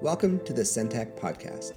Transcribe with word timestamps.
Welcome 0.00 0.38
to 0.44 0.52
the 0.52 0.62
SENTAC 0.62 1.18
podcast. 1.18 1.72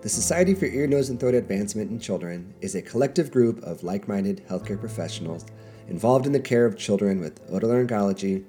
The 0.00 0.08
Society 0.08 0.52
for 0.52 0.64
Ear, 0.64 0.88
Nose, 0.88 1.10
and 1.10 1.20
Throat 1.20 1.36
Advancement 1.36 1.92
in 1.92 2.00
Children 2.00 2.52
is 2.60 2.74
a 2.74 2.82
collective 2.82 3.30
group 3.30 3.62
of 3.62 3.84
like 3.84 4.08
minded 4.08 4.42
healthcare 4.48 4.80
professionals 4.80 5.46
involved 5.86 6.26
in 6.26 6.32
the 6.32 6.40
care 6.40 6.66
of 6.66 6.76
children 6.76 7.20
with 7.20 7.40
otolaryngology, 7.52 8.42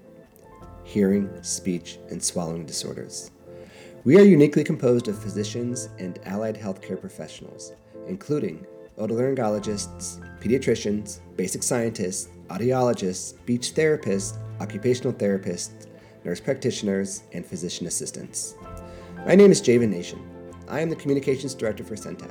hearing, 0.84 1.29
speech, 1.43 1.99
and 2.09 2.23
swallowing 2.23 2.65
disorders. 2.65 3.29
We 4.03 4.17
are 4.17 4.23
uniquely 4.23 4.63
composed 4.63 5.07
of 5.07 5.21
physicians 5.21 5.89
and 5.99 6.17
allied 6.25 6.57
healthcare 6.57 6.99
professionals, 6.99 7.71
including 8.07 8.66
otolaryngologists, 8.98 10.27
pediatricians, 10.41 11.20
basic 11.38 11.61
scientists, 11.61 12.30
audiologists, 12.48 13.38
speech 13.38 13.75
therapists, 13.75 14.39
occupational 14.59 15.13
therapists, 15.13 15.85
nurse 16.23 16.39
practitioners, 16.39 17.23
and 17.31 17.45
physician 17.45 17.85
assistants. 17.85 18.55
My 19.26 19.36
name 19.36 19.52
is 19.52 19.62
Javan 19.62 19.90
Nation. 19.90 20.22
I 20.68 20.82
am 20.82 20.90
the 20.90 20.98
Communications 20.98 21.55
Director 21.55 21.86
for 21.86 21.95
SENTAC. 21.95 22.30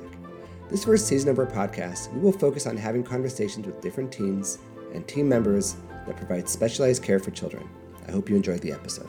This 0.68 0.84
first 0.84 1.06
season 1.06 1.30
of 1.30 1.38
our 1.38 1.46
podcast, 1.46 2.12
we 2.12 2.20
will 2.20 2.32
focus 2.32 2.66
on 2.66 2.76
having 2.76 3.02
conversations 3.02 3.64
with 3.64 3.80
different 3.80 4.12
teams 4.12 4.58
and 4.92 5.08
team 5.08 5.26
members 5.26 5.76
that 6.06 6.18
provide 6.18 6.50
specialized 6.50 7.02
care 7.02 7.18
for 7.18 7.30
children. 7.30 7.66
I 8.06 8.10
hope 8.10 8.28
you 8.28 8.36
enjoyed 8.36 8.60
the 8.60 8.72
episode. 8.72 9.08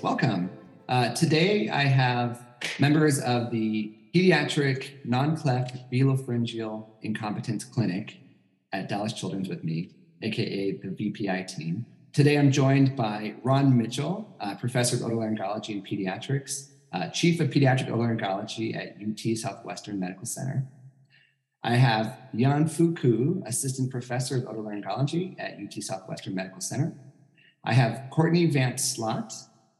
Welcome. 0.00 0.50
Uh, 0.88 1.12
today 1.14 1.68
I 1.68 1.82
have 1.82 2.46
members 2.78 3.18
of 3.18 3.50
the 3.50 3.92
Pediatric 4.14 5.04
Non-Cleft 5.04 5.90
Velopharyngeal 5.90 6.86
Incompetence 7.02 7.64
Clinic 7.64 8.18
at 8.72 8.88
Dallas 8.88 9.12
Children's 9.12 9.48
with 9.48 9.64
me, 9.64 9.90
aka 10.22 10.78
the 10.78 10.88
VPI 10.90 11.48
team. 11.48 11.84
Today 12.12 12.38
I'm 12.38 12.52
joined 12.52 12.94
by 12.94 13.34
Ron 13.42 13.76
Mitchell, 13.76 14.36
uh, 14.38 14.54
Professor 14.54 14.94
of 14.94 15.02
Otolaryngology 15.02 15.70
and 15.70 15.84
Pediatrics, 15.84 16.70
uh, 16.92 17.08
Chief 17.08 17.40
of 17.40 17.50
Pediatric 17.50 17.88
Otolaryngology 17.88 18.76
at 18.76 18.94
UT 19.02 19.36
Southwestern 19.36 19.98
Medical 19.98 20.26
Center. 20.26 20.64
I 21.64 21.74
have 21.74 22.16
Yann-Fuu 22.32 22.96
Kou, 22.96 23.42
Assistant 23.46 23.90
Professor 23.90 24.36
of 24.36 24.44
Otolaryngology 24.44 25.34
at 25.40 25.54
UT 25.54 25.82
Southwestern 25.82 26.36
Medical 26.36 26.60
Center. 26.60 26.94
I 27.64 27.72
have 27.72 28.10
Courtney 28.10 28.46
Van't 28.46 28.78
Slot, 28.78 29.32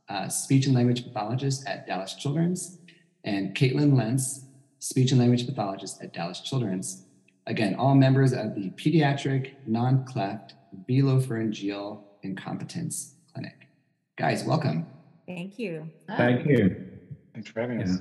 uh, 0.08 0.28
Speech 0.28 0.66
and 0.66 0.74
Language 0.74 1.04
Pathologist 1.04 1.68
at 1.68 1.86
Dallas 1.86 2.14
Children's, 2.14 2.78
and 3.24 3.54
Caitlin 3.54 3.96
Lentz, 3.96 4.44
Speech 4.78 5.10
and 5.12 5.20
Language 5.20 5.46
Pathologist 5.46 6.02
at 6.02 6.12
Dallas 6.12 6.40
Children's. 6.40 7.06
Again, 7.46 7.74
all 7.74 7.94
members 7.94 8.32
of 8.32 8.54
the 8.54 8.70
Pediatric 8.70 9.52
Non-Cleft 9.66 10.54
Velopharyngeal 10.88 12.00
Incompetence 12.22 13.14
Clinic. 13.32 13.68
Guys, 14.16 14.44
welcome. 14.44 14.86
Thank 15.26 15.58
you. 15.58 15.88
Thank 16.06 16.46
you. 16.46 16.86
Thanks 17.32 17.50
for 17.50 17.60
having 17.60 17.80
Yeah. 17.80 17.86
us. 17.86 17.98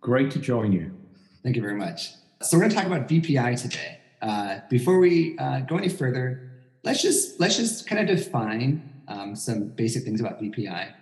Great 0.00 0.30
to 0.32 0.38
join 0.38 0.72
you. 0.72 0.94
Thank 1.42 1.56
you 1.56 1.62
very 1.62 1.74
much. 1.76 2.12
So 2.42 2.56
we're 2.56 2.60
going 2.62 2.70
to 2.70 2.76
talk 2.76 2.86
about 2.86 3.08
VPI 3.08 3.54
today. 3.60 3.98
Uh, 4.20 4.60
before 4.70 4.98
we 4.98 5.36
uh, 5.38 5.60
go 5.60 5.76
any 5.76 5.88
further, 5.88 6.50
let's 6.84 7.02
just 7.02 7.40
let's 7.40 7.56
just 7.56 7.86
kind 7.86 8.08
of 8.08 8.16
define 8.16 8.82
um, 9.08 9.34
some 9.34 9.68
basic 9.68 10.04
things 10.04 10.20
about 10.20 10.40
VPI. 10.40 10.92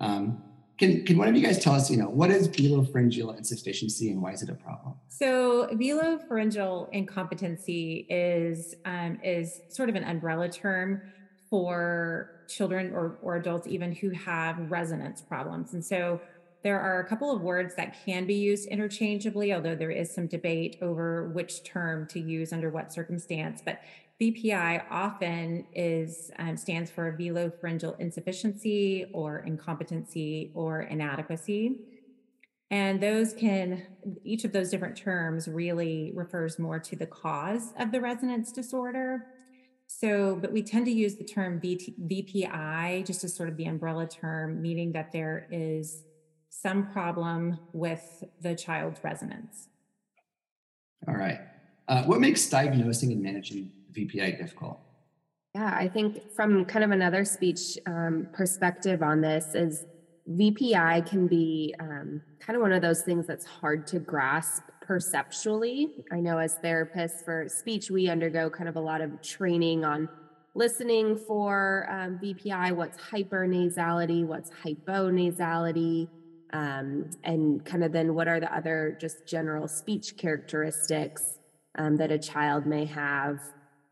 Um, 0.00 0.42
can 0.78 1.04
can 1.04 1.18
one 1.18 1.28
of 1.28 1.36
you 1.36 1.42
guys 1.42 1.58
tell 1.58 1.74
us, 1.74 1.90
you 1.90 1.96
know, 1.96 2.08
what 2.08 2.30
is 2.30 2.48
velopharyngeal 2.48 3.36
insufficiency 3.36 4.10
and 4.10 4.20
why 4.20 4.32
is 4.32 4.42
it 4.42 4.48
a 4.48 4.54
problem? 4.54 4.94
So, 5.08 5.68
velopharyngeal 5.72 6.90
incompetency 6.92 8.06
is 8.10 8.74
um, 8.84 9.18
is 9.22 9.60
sort 9.68 9.88
of 9.88 9.94
an 9.94 10.04
umbrella 10.04 10.48
term 10.48 11.02
for 11.48 12.30
children 12.48 12.92
or, 12.92 13.18
or 13.22 13.36
adults 13.36 13.68
even 13.68 13.92
who 13.94 14.10
have 14.10 14.70
resonance 14.70 15.22
problems. 15.22 15.74
And 15.74 15.84
so, 15.84 16.20
there 16.64 16.80
are 16.80 17.00
a 17.00 17.06
couple 17.06 17.30
of 17.30 17.42
words 17.42 17.74
that 17.76 17.94
can 18.04 18.26
be 18.26 18.34
used 18.34 18.66
interchangeably, 18.68 19.52
although 19.52 19.76
there 19.76 19.90
is 19.90 20.12
some 20.12 20.26
debate 20.26 20.78
over 20.82 21.28
which 21.28 21.62
term 21.62 22.08
to 22.08 22.18
use 22.18 22.52
under 22.52 22.70
what 22.70 22.92
circumstance. 22.92 23.62
But 23.64 23.80
VPI 24.20 24.84
often 24.90 25.66
is 25.74 26.30
um, 26.38 26.56
stands 26.56 26.90
for 26.90 27.16
velopharyngeal 27.18 27.98
insufficiency 27.98 29.06
or 29.12 29.38
incompetency 29.40 30.52
or 30.54 30.82
inadequacy. 30.82 31.80
And 32.70 33.00
those 33.00 33.32
can, 33.32 33.86
each 34.24 34.44
of 34.44 34.52
those 34.52 34.70
different 34.70 34.96
terms 34.96 35.48
really 35.48 36.12
refers 36.14 36.58
more 36.58 36.78
to 36.78 36.96
the 36.96 37.06
cause 37.06 37.72
of 37.78 37.92
the 37.92 38.00
resonance 38.00 38.52
disorder. 38.52 39.26
So, 39.86 40.38
but 40.40 40.52
we 40.52 40.62
tend 40.62 40.86
to 40.86 40.92
use 40.92 41.16
the 41.16 41.24
term 41.24 41.60
VT, 41.60 41.94
VPI 42.08 43.04
just 43.06 43.22
as 43.24 43.34
sort 43.34 43.48
of 43.48 43.56
the 43.56 43.66
umbrella 43.66 44.06
term, 44.06 44.62
meaning 44.62 44.92
that 44.92 45.12
there 45.12 45.46
is 45.50 46.04
some 46.48 46.90
problem 46.92 47.58
with 47.72 48.24
the 48.40 48.54
child's 48.54 49.02
resonance. 49.02 49.68
All 51.06 51.14
right. 51.14 51.40
Uh, 51.86 52.04
what 52.04 52.20
makes 52.20 52.48
diagnosing 52.48 53.12
and 53.12 53.22
managing 53.22 53.70
VPI 53.94 54.38
difficult? 54.38 54.78
Yeah, 55.54 55.74
I 55.76 55.88
think 55.88 56.32
from 56.32 56.64
kind 56.64 56.84
of 56.84 56.90
another 56.90 57.24
speech 57.24 57.78
um, 57.86 58.28
perspective 58.32 59.02
on 59.02 59.20
this 59.20 59.54
is 59.54 59.84
VPI 60.28 61.06
can 61.06 61.26
be 61.26 61.74
um, 61.78 62.22
kind 62.40 62.56
of 62.56 62.62
one 62.62 62.72
of 62.72 62.82
those 62.82 63.02
things 63.02 63.26
that's 63.26 63.44
hard 63.44 63.86
to 63.88 64.00
grasp 64.00 64.62
perceptually. 64.80 66.04
I 66.10 66.20
know 66.20 66.38
as 66.38 66.56
therapists 66.56 67.24
for 67.24 67.46
speech, 67.48 67.90
we 67.90 68.08
undergo 68.08 68.50
kind 68.50 68.68
of 68.68 68.76
a 68.76 68.80
lot 68.80 69.00
of 69.00 69.22
training 69.22 69.84
on 69.84 70.08
listening 70.54 71.16
for 71.16 71.86
um, 71.90 72.18
VPI, 72.18 72.72
what's 72.72 72.98
hypernasality, 72.98 74.24
what's 74.24 74.50
hyponasality, 74.50 76.08
um, 76.52 77.10
and 77.22 77.64
kind 77.64 77.84
of 77.84 77.92
then 77.92 78.14
what 78.14 78.28
are 78.28 78.40
the 78.40 78.54
other 78.54 78.96
just 79.00 79.26
general 79.26 79.68
speech 79.68 80.16
characteristics 80.16 81.38
um, 81.76 81.96
that 81.96 82.10
a 82.10 82.18
child 82.18 82.66
may 82.66 82.84
have 82.84 83.40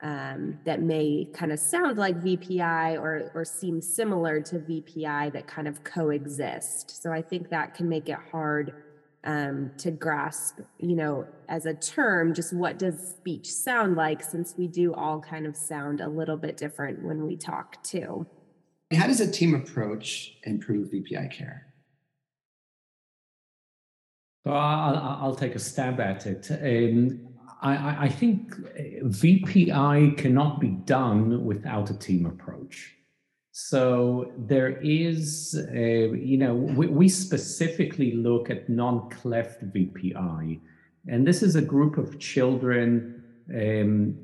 um, 0.03 0.59
that 0.65 0.83
may 0.83 1.29
kind 1.33 1.53
of 1.53 1.59
sound 1.59 1.97
like 1.97 2.21
VPI 2.21 3.01
or 3.01 3.31
or 3.35 3.45
seem 3.45 3.81
similar 3.81 4.41
to 4.41 4.59
VPI 4.59 5.33
that 5.33 5.47
kind 5.47 5.69
of 5.69 5.85
coexist. 5.85 7.03
So 7.03 7.13
I 7.13 7.23
think 7.23 7.51
that 7.51 7.75
can 7.75 7.89
make 7.89 8.09
it 8.09 8.19
hard 8.31 8.75
um, 9.25 9.71
to 9.79 9.91
grasp, 9.91 10.59
you 10.79 10.97
know, 10.97 11.27
as 11.49 11.67
a 11.67 11.75
term, 11.75 12.35
just 12.35 12.53
what 12.53 12.79
does 12.79 13.15
speech 13.17 13.47
sound 13.47 13.97
like, 13.97 14.23
since 14.23 14.55
we 14.57 14.67
do 14.67 14.93
all 14.95 15.21
kind 15.21 15.47
of 15.47 15.57
sound 15.57 16.01
a 16.01 16.09
little 16.09 16.37
bit 16.37 16.57
different 16.57 17.05
when 17.05 17.27
we 17.27 17.37
talk 17.37 17.83
too. 17.83 18.27
How 18.93 19.07
does 19.07 19.21
a 19.21 19.31
team 19.31 19.55
approach 19.55 20.37
improve 20.43 20.91
VPI 20.91 21.31
care? 21.31 21.67
So 24.45 24.53
I'll, 24.53 25.19
I'll 25.23 25.37
take 25.37 25.55
a 25.55 25.61
stab 25.61 26.01
at 26.01 26.27
it. 26.27 26.51
Um, 26.51 27.32
I, 27.63 28.07
I 28.07 28.09
think 28.09 28.55
VPI 29.05 30.19
cannot 30.19 30.61
be 30.61 30.69
done 30.69 31.45
without 31.45 31.91
a 31.91 31.99
team 31.99 32.27
approach. 32.27 32.95
So 33.53 34.33
there 34.37 34.81
is, 34.83 35.55
uh, 35.71 35.77
you 35.77 36.39
know, 36.39 36.55
we, 36.55 36.89
we 36.89 37.09
specifically 37.09 38.13
look 38.13 38.51
at 38.51 38.69
non-cleft 38.69 39.65
VPI, 39.73 40.59
and 41.07 41.27
this 41.27 41.43
is 41.43 41.55
a 41.55 41.63
group 41.63 41.99
of 41.99 42.19
children 42.19 43.23
um, 43.55 44.17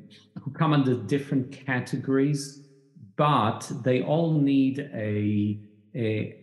who 0.42 0.50
come 0.52 0.72
under 0.72 0.94
different 0.94 1.52
categories, 1.52 2.62
but 3.16 3.70
they 3.84 4.02
all 4.02 4.40
need 4.40 4.78
a, 4.94 5.60
a, 5.94 6.34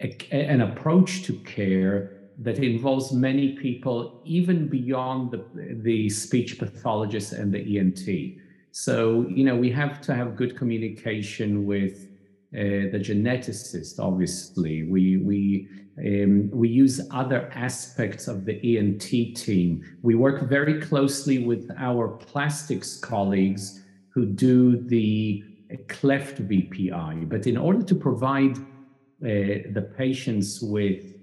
a 0.00 0.16
an 0.30 0.60
approach 0.60 1.22
to 1.22 1.32
care 1.44 2.13
that 2.38 2.58
involves 2.58 3.12
many 3.12 3.52
people, 3.52 4.20
even 4.24 4.68
beyond 4.68 5.30
the, 5.30 5.44
the 5.82 6.08
speech 6.08 6.58
pathologist 6.58 7.32
and 7.32 7.52
the 7.52 7.78
ENT. 7.78 8.38
So, 8.72 9.26
you 9.28 9.44
know, 9.44 9.54
we 9.54 9.70
have 9.70 10.00
to 10.02 10.14
have 10.14 10.36
good 10.36 10.56
communication 10.56 11.64
with 11.64 12.08
uh, 12.52 12.90
the 12.92 13.00
geneticist, 13.00 13.98
obviously. 14.00 14.82
We, 14.84 15.18
we, 15.18 15.68
um, 15.98 16.50
we 16.50 16.68
use 16.68 17.00
other 17.12 17.50
aspects 17.54 18.26
of 18.26 18.44
the 18.44 18.78
ENT 18.78 19.36
team. 19.36 19.84
We 20.02 20.16
work 20.16 20.48
very 20.48 20.80
closely 20.80 21.38
with 21.38 21.70
our 21.78 22.08
plastics 22.08 22.96
colleagues 22.96 23.82
who 24.08 24.26
do 24.26 24.76
the 24.76 25.44
cleft 25.88 26.46
VPI. 26.48 27.28
But 27.28 27.46
in 27.46 27.56
order 27.56 27.82
to 27.82 27.94
provide 27.94 28.56
uh, 28.58 29.70
the 29.72 29.92
patients 29.96 30.60
with 30.60 31.13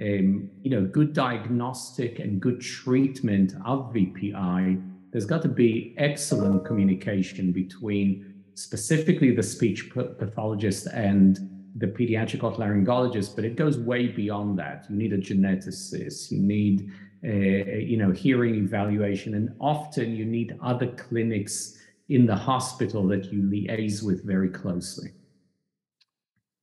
um, 0.00 0.50
you 0.62 0.70
know, 0.70 0.84
good 0.84 1.12
diagnostic 1.12 2.18
and 2.18 2.40
good 2.40 2.60
treatment 2.60 3.54
of 3.64 3.92
VPI, 3.92 4.82
there's 5.10 5.26
got 5.26 5.42
to 5.42 5.48
be 5.48 5.94
excellent 5.98 6.64
communication 6.64 7.52
between 7.52 8.34
specifically 8.54 9.34
the 9.34 9.42
speech 9.42 9.90
pathologist 9.90 10.86
and 10.88 11.38
the 11.76 11.86
pediatric 11.86 12.40
otolaryngologist, 12.40 13.36
but 13.36 13.44
it 13.44 13.56
goes 13.56 13.78
way 13.78 14.08
beyond 14.08 14.58
that. 14.58 14.86
You 14.88 14.96
need 14.96 15.12
a 15.12 15.18
geneticist, 15.18 16.30
you 16.30 16.40
need 16.40 16.90
uh, 17.24 17.28
you 17.28 17.96
know, 17.96 18.12
hearing 18.12 18.54
evaluation, 18.54 19.34
and 19.34 19.50
often 19.60 20.14
you 20.14 20.24
need 20.24 20.56
other 20.62 20.86
clinics 20.92 21.76
in 22.08 22.26
the 22.26 22.36
hospital 22.36 23.06
that 23.08 23.32
you 23.32 23.42
liaise 23.42 24.04
with 24.04 24.24
very 24.24 24.48
closely. 24.48 25.10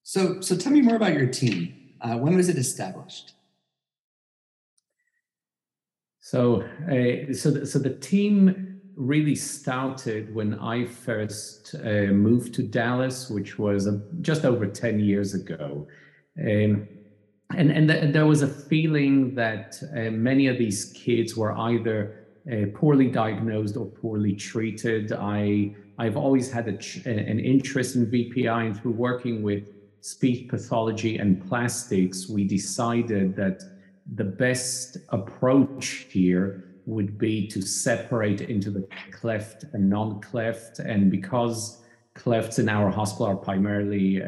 So, 0.04 0.40
so 0.40 0.56
tell 0.56 0.72
me 0.72 0.82
more 0.82 0.96
about 0.96 1.14
your 1.14 1.28
team. 1.28 1.85
Uh, 2.06 2.18
when 2.18 2.36
was 2.36 2.50
it 2.50 2.58
established? 2.58 3.34
So, 6.20 6.62
uh, 6.62 7.34
so, 7.34 7.50
the, 7.50 7.66
so 7.66 7.80
the 7.80 7.96
team 7.96 8.80
really 8.96 9.34
started 9.36 10.34
when 10.34 10.54
I 10.60 10.86
first 10.86 11.74
uh, 11.84 12.14
moved 12.14 12.54
to 12.56 12.64
Dallas, 12.64 13.30
which 13.30 13.58
was 13.58 13.88
uh, 13.88 13.98
just 14.22 14.46
over 14.46 14.68
10 14.68 15.00
years 15.00 15.34
ago. 15.34 15.88
Um, 16.40 16.88
and 17.56 17.72
and, 17.72 17.88
th- 17.90 18.14
there 18.14 18.26
was 18.26 18.42
a 18.44 18.48
feeling 18.48 19.34
that 19.36 19.82
uh, 19.96 20.12
many 20.12 20.48
of 20.48 20.58
these 20.60 20.94
kids 20.96 21.36
were 21.36 21.54
either 21.54 22.26
uh, 22.52 22.66
poorly 22.76 23.08
diagnosed 23.08 23.78
or 23.78 23.86
poorly 23.86 24.34
treated. 24.36 25.12
I 25.12 25.76
I've 25.98 26.18
always 26.18 26.52
had 26.52 26.68
a, 26.68 27.10
an 27.10 27.40
interest 27.40 27.96
in 27.96 28.08
VPI, 28.08 28.66
and 28.66 28.80
through 28.80 28.92
working 28.94 29.44
with 29.44 29.75
speech 30.06 30.48
pathology 30.48 31.18
and 31.18 31.44
plastics, 31.50 32.30
we 32.30 32.44
decided 32.44 33.36
that 33.36 33.64
the 34.14 34.24
best 34.24 34.98
approach 35.10 36.06
here 36.12 36.76
would 36.86 37.18
be 37.18 37.48
to 37.48 37.60
separate 37.60 38.42
into 38.42 38.70
the 38.70 38.88
cleft 39.12 39.64
and 39.74 39.90
non-cleft, 39.90 40.78
and 40.78 41.10
because 41.10 41.82
clefts 42.14 42.60
in 42.60 42.70
our 42.70 42.92
hospital 42.92 43.26
are 43.26 43.36
primarily 43.36 44.22
uh, 44.22 44.28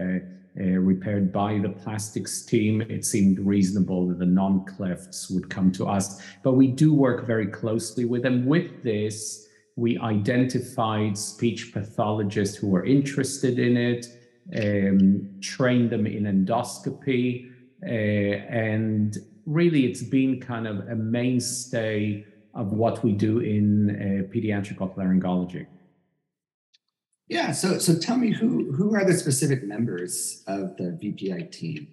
uh, 0.60 0.64
repaired 0.64 1.32
by 1.32 1.60
the 1.60 1.70
plastics 1.70 2.44
team, 2.44 2.82
it 2.82 3.06
seemed 3.06 3.38
reasonable 3.38 4.08
that 4.08 4.18
the 4.18 4.26
non-clefts 4.26 5.30
would 5.30 5.48
come 5.48 5.72
to 5.72 5.86
us. 5.86 6.20
But 6.42 6.54
we 6.54 6.66
do 6.66 6.92
work 6.92 7.28
very 7.28 7.46
closely 7.46 8.06
with 8.06 8.24
them. 8.24 8.48
With 8.48 8.82
this, 8.82 9.48
we 9.76 10.00
identified 10.00 11.16
speech 11.16 11.72
pathologists 11.72 12.58
who 12.58 12.68
were 12.68 12.84
interested 12.84 13.60
in 13.60 13.78
it, 13.78 14.17
um, 14.56 15.30
trained 15.42 15.90
them 15.90 16.06
in 16.06 16.24
endoscopy, 16.24 17.52
uh, 17.84 17.88
and 17.88 19.18
really 19.46 19.86
it's 19.86 20.04
been 20.04 20.40
kind 20.40 20.68
of 20.68 20.88
a 20.88 20.96
mainstay 20.96 22.26
of 22.54 22.74
what 22.74 23.04
we 23.04 23.12
do 23.12 23.40
in 23.40 23.90
uh, 23.90 24.34
pediatric 24.34 24.78
otolaryngology. 24.78 25.68
Yeah. 27.28 27.52
So 27.52 27.78
so 27.78 27.98
tell 27.98 28.18
me 28.18 28.32
who 28.32 28.72
who 28.72 28.96
are 28.96 29.06
the 29.06 29.14
specific 29.14 29.64
members 29.64 30.44
of 30.48 30.78
the 30.78 30.98
VPI 31.02 31.52
team? 31.52 31.88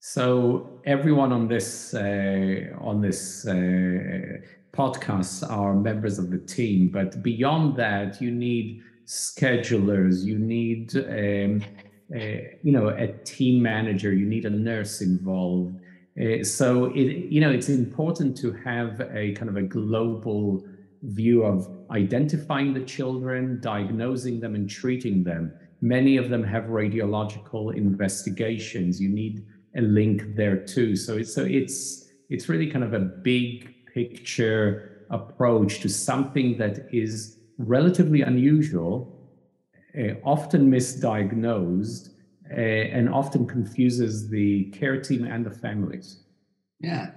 So 0.00 0.80
everyone 0.84 1.32
on 1.32 1.48
this 1.48 1.94
uh, 1.94 2.74
on 2.80 3.00
this 3.00 3.46
uh, 3.46 4.38
podcast 4.72 5.48
are 5.48 5.74
members 5.74 6.18
of 6.18 6.30
the 6.30 6.38
team, 6.38 6.88
but 6.88 7.22
beyond 7.22 7.76
that, 7.76 8.20
you 8.20 8.30
need 8.30 8.82
schedulers, 9.08 10.22
you 10.22 10.38
need 10.38 10.94
um, 10.96 11.62
uh, 12.14 12.42
you 12.62 12.72
know 12.72 12.88
a 12.88 13.08
team 13.24 13.62
manager, 13.62 14.12
you 14.12 14.26
need 14.26 14.44
a 14.44 14.50
nurse 14.50 15.00
involved. 15.00 15.80
Uh, 16.20 16.44
so 16.44 16.86
it 16.94 17.30
you 17.32 17.40
know 17.40 17.50
it's 17.50 17.68
important 17.70 18.36
to 18.36 18.52
have 18.52 19.00
a 19.12 19.32
kind 19.32 19.48
of 19.48 19.56
a 19.56 19.62
global 19.62 20.62
view 21.02 21.42
of 21.44 21.68
identifying 21.90 22.74
the 22.74 22.80
children, 22.80 23.60
diagnosing 23.60 24.40
them, 24.40 24.54
and 24.54 24.68
treating 24.68 25.24
them. 25.24 25.52
Many 25.80 26.16
of 26.16 26.28
them 26.28 26.42
have 26.42 26.64
radiological 26.64 27.74
investigations. 27.74 29.00
You 29.00 29.08
need 29.08 29.46
a 29.76 29.80
link 29.80 30.36
there 30.36 30.56
too. 30.56 30.96
So 30.96 31.16
it's 31.16 31.34
so 31.34 31.44
it's 31.44 32.10
it's 32.28 32.48
really 32.48 32.70
kind 32.70 32.84
of 32.84 32.92
a 32.92 33.00
big 33.00 33.74
picture 33.86 35.06
approach 35.10 35.80
to 35.80 35.88
something 35.88 36.58
that 36.58 36.88
is 36.92 37.37
relatively 37.58 38.22
unusual, 38.22 39.14
uh, 39.98 40.14
often 40.24 40.70
misdiagnosed, 40.70 42.10
uh, 42.50 42.54
and 42.54 43.08
often 43.08 43.46
confuses 43.46 44.30
the 44.30 44.64
care 44.70 45.00
team 45.00 45.24
and 45.24 45.44
the 45.44 45.50
families. 45.50 46.24
Yeah, 46.80 47.10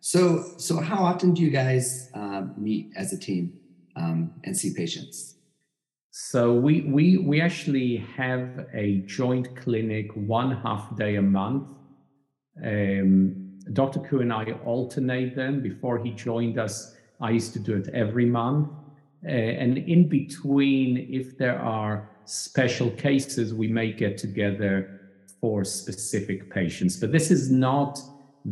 so, 0.00 0.44
so 0.58 0.80
how 0.80 1.04
often 1.04 1.34
do 1.34 1.42
you 1.42 1.50
guys 1.50 2.10
uh, 2.14 2.42
meet 2.56 2.92
as 2.96 3.12
a 3.12 3.18
team 3.18 3.52
um, 3.96 4.32
and 4.44 4.56
see 4.56 4.72
patients? 4.74 5.34
So 6.10 6.52
we 6.54 6.80
we 6.82 7.18
we 7.18 7.40
actually 7.40 7.98
have 8.16 8.66
a 8.74 9.02
joint 9.06 9.54
clinic 9.56 10.10
one 10.14 10.50
half 10.50 10.96
day 10.96 11.16
a 11.16 11.22
month. 11.22 11.68
Um, 12.64 13.60
Dr. 13.72 14.00
Kou 14.00 14.20
and 14.20 14.32
I 14.32 14.52
alternate 14.64 15.36
them. 15.36 15.62
Before 15.62 15.98
he 15.98 16.10
joined 16.10 16.58
us, 16.58 16.96
I 17.20 17.30
used 17.30 17.52
to 17.52 17.60
do 17.60 17.76
it 17.76 17.88
every 17.94 18.26
month. 18.26 18.68
Uh, 19.24 19.30
and 19.30 19.78
in 19.78 20.08
between, 20.08 21.08
if 21.10 21.36
there 21.38 21.58
are 21.58 22.08
special 22.24 22.90
cases, 22.90 23.54
we 23.54 23.68
may 23.68 23.92
get 23.92 24.16
together 24.18 25.00
for 25.40 25.64
specific 25.64 26.52
patients. 26.52 26.96
But 26.96 27.12
this 27.12 27.30
is 27.30 27.50
not 27.50 28.00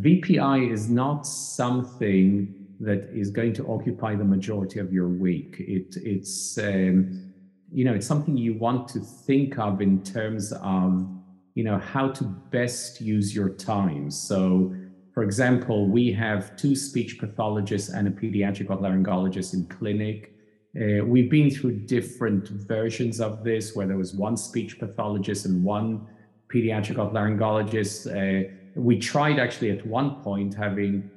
VPI 0.01 0.71
is 0.71 0.91
not 0.91 1.27
something 1.27 2.55
that 2.81 3.09
is 3.15 3.31
going 3.31 3.55
to 3.55 3.67
occupy 3.69 4.15
the 4.15 4.25
majority 4.25 4.79
of 4.79 4.93
your 4.93 5.09
week. 5.09 5.57
It, 5.61 5.97
it's, 5.97 6.59
um, 6.59 7.33
you 7.73 7.85
know, 7.85 7.95
it's 7.95 8.07
something 8.07 8.37
you 8.37 8.55
want 8.55 8.89
to 8.89 9.01
think 9.01 9.59
of 9.59 9.81
in 9.81 10.03
terms 10.03 10.53
of, 10.53 11.09
you 11.55 11.65
know, 11.65 11.79
how 11.79 12.09
to 12.09 12.25
best 12.25 13.01
use 13.01 13.35
your 13.35 13.49
time. 13.49 14.11
So, 14.11 14.75
for 15.15 15.23
example, 15.23 15.89
we 15.89 16.13
have 16.13 16.57
two 16.57 16.77
speech 16.77 17.19
pathologists 17.19 17.89
and 17.89 18.07
a 18.07 18.11
pediatric 18.11 18.67
otolaryngologist 18.67 19.55
in 19.55 19.67
clinic. 19.67 20.35
Uh, 20.77 21.03
we've 21.05 21.31
been 21.31 21.51
through 21.51 21.73
different 21.73 22.49
versions 22.49 23.21
of 23.21 23.43
this, 23.43 23.75
where 23.75 23.87
there 23.87 23.97
was 23.97 24.13
one 24.13 24.37
speech 24.37 24.79
pathologist 24.79 25.47
and 25.47 25.65
one 25.65 26.07
pediatric 26.53 26.97
otolaryngologist. 26.97 28.07
Uh, 28.07 28.53
we 28.75 28.99
tried 28.99 29.39
actually 29.39 29.71
at 29.71 29.87
one 29.87 30.23
point 30.23 30.55
having 30.55 31.11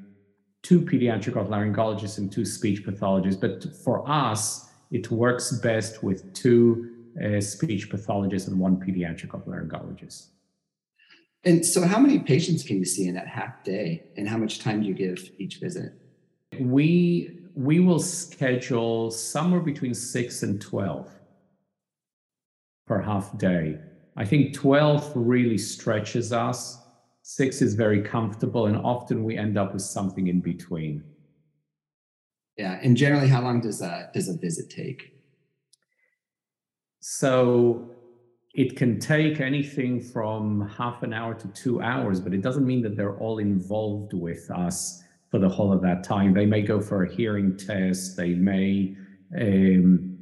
two 0.64 0.80
pediatric 0.80 1.34
otolaryngologists 1.34 2.20
and 2.20 2.32
two 2.32 2.46
speech 2.46 2.86
pathologists, 2.86 3.40
but 3.40 3.66
for 3.84 4.10
us, 4.10 4.70
it 4.92 5.12
works 5.12 5.52
best 5.60 6.04
with 6.04 6.34
two 6.34 6.96
uh, 7.24 7.42
speech 7.42 7.90
pathologists 7.90 8.48
and 8.48 8.58
one 8.58 8.78
pediatric 8.78 9.28
otolaryngologist. 9.28 10.28
And 11.44 11.66
so, 11.66 11.86
how 11.86 12.00
many 12.00 12.20
patients 12.20 12.64
can 12.64 12.78
you 12.78 12.86
see 12.86 13.08
in 13.08 13.16
that 13.16 13.28
half 13.28 13.64
day, 13.64 14.04
and 14.16 14.28
how 14.28 14.38
much 14.38 14.60
time 14.60 14.82
do 14.82 14.88
you 14.88 14.94
give 14.94 15.32
each 15.38 15.58
visit? 15.58 15.94
We 16.60 17.39
we 17.60 17.80
will 17.80 18.00
schedule 18.00 19.12
somewhere 19.12 19.60
between 19.60 19.94
six 19.94 20.44
and 20.44 20.62
twelve 20.62 21.10
per 22.88 23.02
half 23.02 23.38
day. 23.38 23.78
I 24.16 24.26
think 24.26 24.54
twelve 24.54 25.12
really 25.16 25.58
stretches 25.58 26.34
us 26.34 26.80
Six 27.30 27.62
is 27.62 27.76
very 27.76 28.02
comfortable, 28.02 28.66
and 28.66 28.76
often 28.76 29.24
we 29.24 29.38
end 29.38 29.56
up 29.56 29.72
with 29.74 29.84
something 29.84 30.30
in 30.30 30.40
between. 30.40 31.04
Yeah, 32.58 32.80
and 32.82 32.98
generally, 32.98 33.28
how 33.28 33.44
long 33.44 33.62
does 33.62 33.84
a 33.84 34.10
does 34.16 34.30
a 34.30 34.36
visit 34.36 34.72
take? 34.72 35.14
So 37.02 37.92
it 38.56 38.76
can 38.76 39.00
take 39.00 39.40
anything 39.42 40.02
from 40.02 40.68
half 40.70 41.04
an 41.04 41.14
hour 41.14 41.36
to 41.36 41.48
two 41.50 41.84
hours, 41.84 42.20
but 42.20 42.34
it 42.34 42.42
doesn't 42.42 42.66
mean 42.66 42.82
that 42.82 42.98
they're 42.98 43.18
all 43.18 43.38
involved 43.38 44.14
with 44.14 44.50
us 44.50 45.04
for 45.30 45.40
the 45.40 45.50
whole 45.50 45.72
of 45.72 45.82
that 45.82 46.04
time. 46.04 46.34
They 46.34 46.46
may 46.46 46.62
go 46.62 46.82
for 46.82 47.04
a 47.04 47.14
hearing 47.14 47.58
test. 47.58 48.18
They 48.18 48.34
may 48.34 48.96
um, 49.40 50.18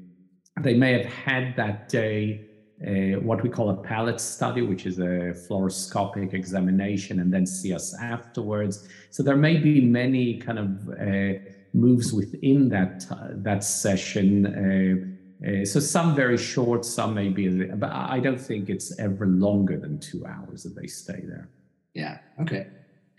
they 0.62 0.74
may 0.74 0.94
have 0.94 1.12
had 1.12 1.56
that 1.56 1.88
day 1.88 2.48
uh, 2.86 3.20
what 3.22 3.42
we 3.42 3.50
call 3.50 3.70
a 3.72 3.76
palate 3.76 4.22
study, 4.22 4.62
which 4.62 4.86
is 4.86 5.00
a 5.00 5.34
fluoroscopic 5.34 6.34
examination, 6.34 7.20
and 7.20 7.34
then 7.34 7.46
see 7.46 7.74
us 7.74 7.96
afterwards. 8.00 8.88
So 9.10 9.24
there 9.24 9.36
may 9.36 9.58
be 9.58 9.82
many 9.82 10.38
kind 10.38 10.60
of 10.60 10.90
uh, 10.90 11.40
moves 11.74 12.14
within 12.14 12.70
that 12.70 13.06
uh, 13.10 13.30
that 13.32 13.64
session. 13.64 14.46
Uh, 14.46 15.48
uh, 15.48 15.66
so 15.66 15.80
some 15.80 16.16
very 16.16 16.38
short, 16.38 16.84
some 16.84 17.14
maybe, 17.14 17.48
but 17.66 17.92
I 17.92 18.20
don't 18.20 18.42
think 18.42 18.70
it's 18.70 18.98
ever 19.00 19.28
longer 19.28 19.78
than 19.78 20.00
two 20.00 20.26
hours 20.26 20.64
that 20.64 20.76
they 20.76 20.88
stay 20.88 21.22
there. 21.28 21.50
Yeah. 21.94 22.20
Okay. 22.42 22.68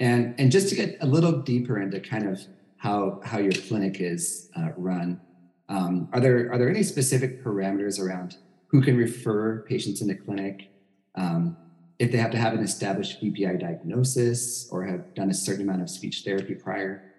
And 0.01 0.35
and 0.39 0.51
just 0.51 0.69
to 0.69 0.75
get 0.75 0.99
a 1.01 1.07
little 1.07 1.33
deeper 1.33 1.81
into 1.81 2.01
kind 2.01 2.29
of 2.29 2.41
how 2.77 3.21
how 3.25 3.39
your 3.39 3.53
clinic 3.53 4.01
is 4.01 4.51
uh, 4.57 4.71
run, 4.77 5.21
um, 5.69 6.09
are 6.13 6.21
there 6.21 6.53
are 6.53 6.59
there 6.59 6.71
any 6.71 6.83
specific 6.83 7.43
parameters 7.43 8.01
around 8.01 8.37
who 8.69 8.83
can 8.83 8.97
refer 8.97 9.63
patients 9.63 10.01
in 10.01 10.09
the 10.09 10.15
clinic, 10.15 10.71
um, 11.15 11.57
if 11.99 12.13
they 12.13 12.19
have 12.19 12.31
to 12.31 12.37
have 12.37 12.53
an 12.53 12.61
established 12.61 13.23
VPI 13.23 13.59
diagnosis 13.59 14.69
or 14.71 14.85
have 14.85 15.15
done 15.15 15.31
a 15.31 15.35
certain 15.35 15.63
amount 15.63 15.83
of 15.83 15.91
speech 15.91 16.23
therapy 16.25 16.55
prior. 16.55 17.13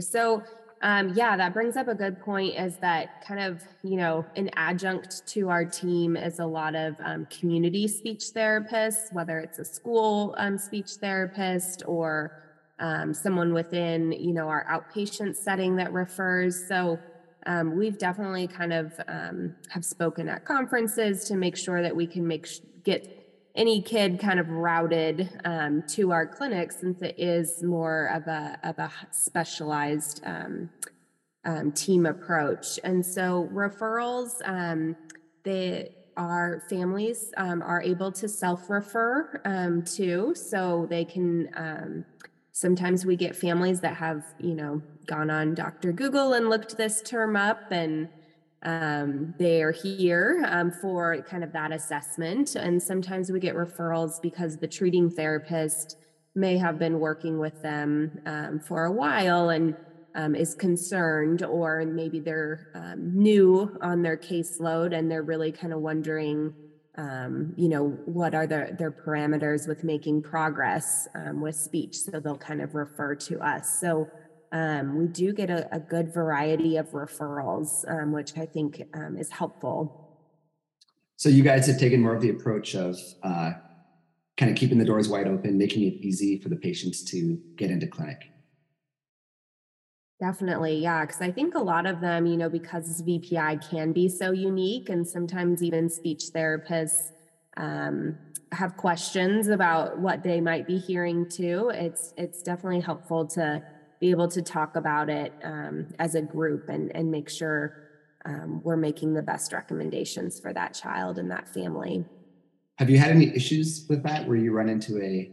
So, 0.00 0.42
um, 0.82 1.12
yeah, 1.14 1.36
that 1.36 1.54
brings 1.54 1.76
up 1.76 1.86
a 1.86 1.94
good 1.94 2.20
point 2.20 2.58
is 2.58 2.76
that 2.78 3.24
kind 3.24 3.40
of, 3.40 3.62
you 3.84 3.96
know, 3.96 4.24
an 4.34 4.50
adjunct 4.56 5.24
to 5.28 5.48
our 5.48 5.64
team 5.64 6.16
is 6.16 6.40
a 6.40 6.46
lot 6.46 6.74
of 6.74 6.96
um, 7.04 7.26
community 7.26 7.86
speech 7.86 8.24
therapists, 8.34 9.12
whether 9.12 9.38
it's 9.38 9.60
a 9.60 9.64
school 9.64 10.34
um, 10.38 10.58
speech 10.58 10.90
therapist 11.00 11.84
or 11.86 12.42
um, 12.80 13.14
someone 13.14 13.54
within, 13.54 14.10
you 14.10 14.32
know, 14.32 14.48
our 14.48 14.66
outpatient 14.68 15.36
setting 15.36 15.76
that 15.76 15.92
refers. 15.92 16.66
So 16.66 16.98
um, 17.46 17.76
we've 17.76 17.96
definitely 17.96 18.48
kind 18.48 18.72
of 18.72 18.92
um, 19.06 19.54
have 19.68 19.84
spoken 19.84 20.28
at 20.28 20.44
conferences 20.44 21.24
to 21.26 21.36
make 21.36 21.56
sure 21.56 21.80
that 21.82 21.94
we 21.94 22.08
can 22.08 22.26
make 22.26 22.46
sh- 22.46 22.58
get 22.82 23.21
any 23.54 23.82
kid 23.82 24.18
kind 24.18 24.40
of 24.40 24.48
routed 24.48 25.28
um, 25.44 25.82
to 25.88 26.10
our 26.12 26.26
clinic 26.26 26.72
since 26.72 27.02
it 27.02 27.14
is 27.18 27.62
more 27.62 28.06
of 28.06 28.26
a 28.26 28.58
of 28.62 28.78
a 28.78 28.90
specialized 29.10 30.22
um, 30.24 30.70
um, 31.44 31.72
team 31.72 32.06
approach. 32.06 32.80
And 32.84 33.04
so 33.04 33.48
referrals, 33.52 34.40
um, 34.44 34.96
they 35.44 35.94
our 36.16 36.62
families 36.68 37.32
um, 37.38 37.62
are 37.62 37.82
able 37.82 38.12
to 38.12 38.28
self-refer 38.28 39.40
um, 39.44 39.82
too, 39.82 40.34
so 40.34 40.86
they 40.88 41.04
can. 41.04 42.04
Sometimes 42.54 43.06
we 43.06 43.16
get 43.16 43.34
families 43.34 43.80
that 43.80 43.96
have, 43.96 44.26
you 44.38 44.54
know, 44.54 44.82
gone 45.06 45.30
on 45.30 45.54
Dr. 45.54 45.90
Google 45.90 46.34
and 46.34 46.50
looked 46.50 46.76
this 46.76 47.00
term 47.00 47.34
up, 47.34 47.72
and 47.72 48.10
um, 48.64 49.34
they 49.38 49.62
are 49.62 49.72
here 49.72 50.44
um, 50.48 50.70
for 50.70 51.20
kind 51.22 51.42
of 51.42 51.52
that 51.52 51.72
assessment. 51.72 52.54
And 52.54 52.82
sometimes 52.82 53.30
we 53.30 53.40
get 53.40 53.56
referrals 53.56 54.22
because 54.22 54.56
the 54.56 54.68
treating 54.68 55.10
therapist 55.10 55.96
may 56.34 56.56
have 56.56 56.78
been 56.78 57.00
working 57.00 57.38
with 57.38 57.60
them 57.62 58.20
um, 58.26 58.60
for 58.60 58.84
a 58.84 58.92
while 58.92 59.50
and 59.50 59.76
um, 60.14 60.34
is 60.34 60.54
concerned, 60.54 61.42
or 61.42 61.84
maybe 61.84 62.20
they're 62.20 62.68
um, 62.74 63.12
new 63.14 63.76
on 63.80 64.02
their 64.02 64.16
caseload 64.16 64.96
and 64.96 65.10
they're 65.10 65.22
really 65.22 65.50
kind 65.50 65.72
of 65.72 65.80
wondering, 65.80 66.54
um, 66.98 67.54
you 67.56 67.68
know, 67.68 67.88
what 68.04 68.34
are 68.34 68.46
their, 68.46 68.76
their 68.78 68.92
parameters 68.92 69.66
with 69.66 69.84
making 69.84 70.22
progress 70.22 71.08
with 71.34 71.56
speech. 71.56 71.96
So 71.96 72.20
they'll 72.20 72.36
kind 72.36 72.60
of 72.60 72.74
refer 72.74 73.14
to 73.14 73.40
us. 73.40 73.80
So 73.80 74.08
um, 74.52 74.98
we 74.98 75.06
do 75.06 75.32
get 75.32 75.50
a, 75.50 75.74
a, 75.74 75.80
good 75.80 76.12
variety 76.12 76.76
of 76.76 76.90
referrals, 76.90 77.90
um, 77.90 78.12
which 78.12 78.36
I 78.36 78.44
think 78.44 78.82
is 79.18 79.30
helpful. 79.30 80.02
So 81.16 81.28
you 81.28 81.42
guys 81.42 81.66
have 81.66 81.78
taken 81.78 82.02
more 82.02 82.14
of 82.14 82.20
the 82.20 82.30
approach 82.30 82.74
of 82.74 82.98
uh, 83.22 83.52
kind 84.36 84.50
of 84.50 84.56
keeping 84.56 84.78
the 84.78 84.84
doors 84.84 85.08
wide 85.08 85.26
open, 85.26 85.56
making 85.56 85.84
it 85.84 85.94
easy 85.94 86.38
for 86.38 86.48
the 86.48 86.56
patients 86.56 87.02
to 87.04 87.38
get 87.56 87.70
into 87.70 87.86
clinic. 87.86 88.30
Definitely, 90.20 90.78
yeah. 90.78 91.04
Because 91.04 91.20
I 91.20 91.32
think 91.32 91.54
a 91.54 91.60
lot 91.60 91.86
of 91.86 92.00
them, 92.00 92.26
you 92.26 92.36
know, 92.36 92.48
because 92.48 93.02
VPI 93.02 93.70
can 93.70 93.92
be 93.92 94.08
so 94.08 94.30
unique, 94.32 94.88
and 94.88 95.06
sometimes 95.06 95.62
even 95.62 95.88
speech 95.88 96.24
therapists 96.34 97.10
um, 97.56 98.16
have 98.52 98.76
questions 98.76 99.48
about 99.48 99.98
what 99.98 100.22
they 100.22 100.40
might 100.40 100.66
be 100.66 100.78
hearing 100.78 101.28
too. 101.28 101.70
It's 101.74 102.14
it's 102.16 102.42
definitely 102.42 102.80
helpful 102.80 103.26
to 103.28 103.62
be 104.02 104.10
able 104.10 104.26
to 104.26 104.42
talk 104.42 104.74
about 104.74 105.08
it 105.08 105.32
um, 105.44 105.86
as 106.00 106.16
a 106.16 106.20
group 106.20 106.68
and 106.68 106.94
and 106.94 107.10
make 107.10 107.30
sure 107.30 107.76
um, 108.24 108.60
we're 108.64 108.76
making 108.76 109.14
the 109.14 109.22
best 109.22 109.52
recommendations 109.52 110.40
for 110.40 110.52
that 110.52 110.74
child 110.74 111.18
and 111.18 111.30
that 111.30 111.48
family. 111.48 112.04
Have 112.78 112.90
you 112.90 112.98
had 112.98 113.10
any 113.10 113.34
issues 113.34 113.86
with 113.88 114.02
that, 114.02 114.26
where 114.26 114.36
you 114.36 114.52
run 114.52 114.68
into 114.68 115.00
a 115.00 115.30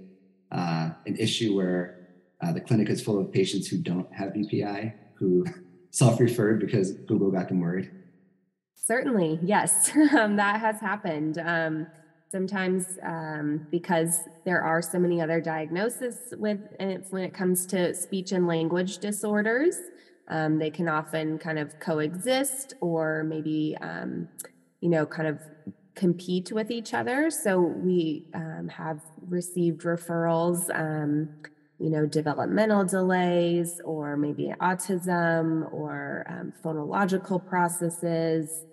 uh, 0.52 0.92
an 1.08 1.16
issue 1.18 1.56
where 1.56 2.10
uh, 2.42 2.54
the 2.54 2.62
clinic 2.62 2.90
is 2.90 3.02
full 3.02 3.20
of 3.20 3.32
patients 3.32 3.68
who 3.68 3.78
don't 3.80 4.12
have 4.14 4.34
VPI, 4.34 4.94
who 5.16 5.46
self-referred 5.90 6.60
because 6.60 6.92
Google 6.92 7.32
got 7.32 7.48
them 7.48 7.62
worried. 7.62 7.90
Certainly, 8.76 9.40
yes, 9.42 9.92
um, 10.16 10.36
that 10.36 10.60
has 10.60 10.80
happened. 10.80 11.40
Um, 11.44 11.88
sometimes 12.32 13.00
um, 13.04 13.68
because 13.72 14.28
there 14.46 14.62
are 14.62 14.82
so 14.82 15.00
many 15.00 15.22
other 15.22 15.42
diagnoses 15.42 16.34
with 16.38 16.60
when 16.78 17.24
it 17.24 17.34
comes 17.34 17.66
to 17.68 17.94
speech 17.94 18.32
and 18.32 18.48
language 18.48 19.00
disorders. 19.00 19.76
Um, 20.28 20.60
they 20.60 20.70
can 20.70 20.88
often 20.88 21.40
kind 21.40 21.58
of 21.58 21.80
coexist 21.80 22.76
or 22.82 23.24
maybe 23.24 23.76
um, 23.82 24.30
you 24.80 24.90
know 24.90 25.06
kind 25.06 25.28
of 25.28 25.40
compete 25.96 26.52
with 26.52 26.72
each 26.72 26.94
other 26.94 27.30
so 27.30 27.60
we 27.60 28.26
um, 28.34 28.70
have 28.70 29.02
received 29.28 29.82
referrals 29.82 30.70
um, 30.74 31.30
you 31.80 31.90
know, 31.90 32.06
developmental 32.06 32.84
delays 32.84 33.80
or 33.86 34.18
maybe 34.18 34.54
autism 34.60 35.72
or 35.74 36.26
um, 36.30 36.54
phonological 36.64 37.44
processes. 37.48 38.66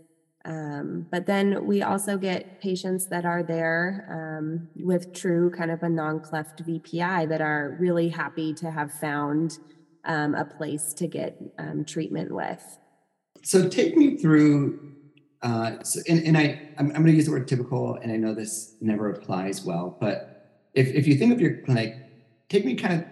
Um, 0.47 1.07
but 1.11 1.26
then 1.26 1.67
we 1.67 1.83
also 1.83 2.17
get 2.17 2.61
patients 2.61 3.07
that 3.07 3.25
are 3.26 3.43
there 3.43 4.38
um, 4.38 4.69
with 4.76 5.12
true 5.12 5.50
kind 5.50 5.71
of 5.71 5.83
a 5.83 5.88
non 5.88 6.21
cleft 6.21 6.65
VPI 6.65 7.29
that 7.29 7.41
are 7.41 7.76
really 7.81 8.09
happy 8.09 8.55
to 8.55 8.71
have 8.71 8.93
found 8.93 9.59
um, 10.05 10.35
a 10.35 10.45
place 10.45 10.95
to 10.95 11.09
get 11.09 11.37
um, 11.59 11.85
treatment 11.85 12.33
with. 12.33 12.79
So 13.43 13.69
take 13.69 13.97
me 13.97 14.17
through. 14.17 14.93
Uh, 15.43 15.83
so, 15.83 16.00
and, 16.09 16.25
and 16.25 16.38
I, 16.38 16.73
I'm, 16.79 16.87
I'm 16.87 17.03
going 17.03 17.07
to 17.07 17.12
use 17.12 17.26
the 17.26 17.33
word 17.33 17.47
typical, 17.47 17.97
and 17.97 18.11
I 18.11 18.17
know 18.17 18.35
this 18.35 18.76
never 18.81 19.11
applies 19.11 19.65
well, 19.65 19.97
but 20.00 20.71
if, 20.75 20.88
if 20.88 21.07
you 21.07 21.17
think 21.17 21.33
of 21.33 21.41
your 21.41 21.62
clinic 21.62 21.95
take 22.49 22.65
me 22.65 22.75
kind 22.75 23.00
of 23.00 23.07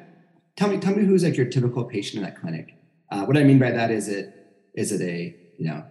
tell 0.57 0.69
me 0.69 0.79
tell 0.79 0.95
me 0.95 1.05
who's 1.05 1.25
like 1.25 1.37
your 1.37 1.47
typical 1.47 1.85
patient 1.85 2.19
in 2.19 2.23
that 2.23 2.41
clinic. 2.41 2.75
Uh, 3.11 3.25
what 3.25 3.37
I 3.37 3.45
mean 3.45 3.59
by 3.59 3.71
that 3.71 3.91
is 3.91 4.09
it 4.09 4.35
is 4.75 4.93
it 4.93 5.01
a 5.01 5.35
you 5.59 5.67
know 5.67 5.85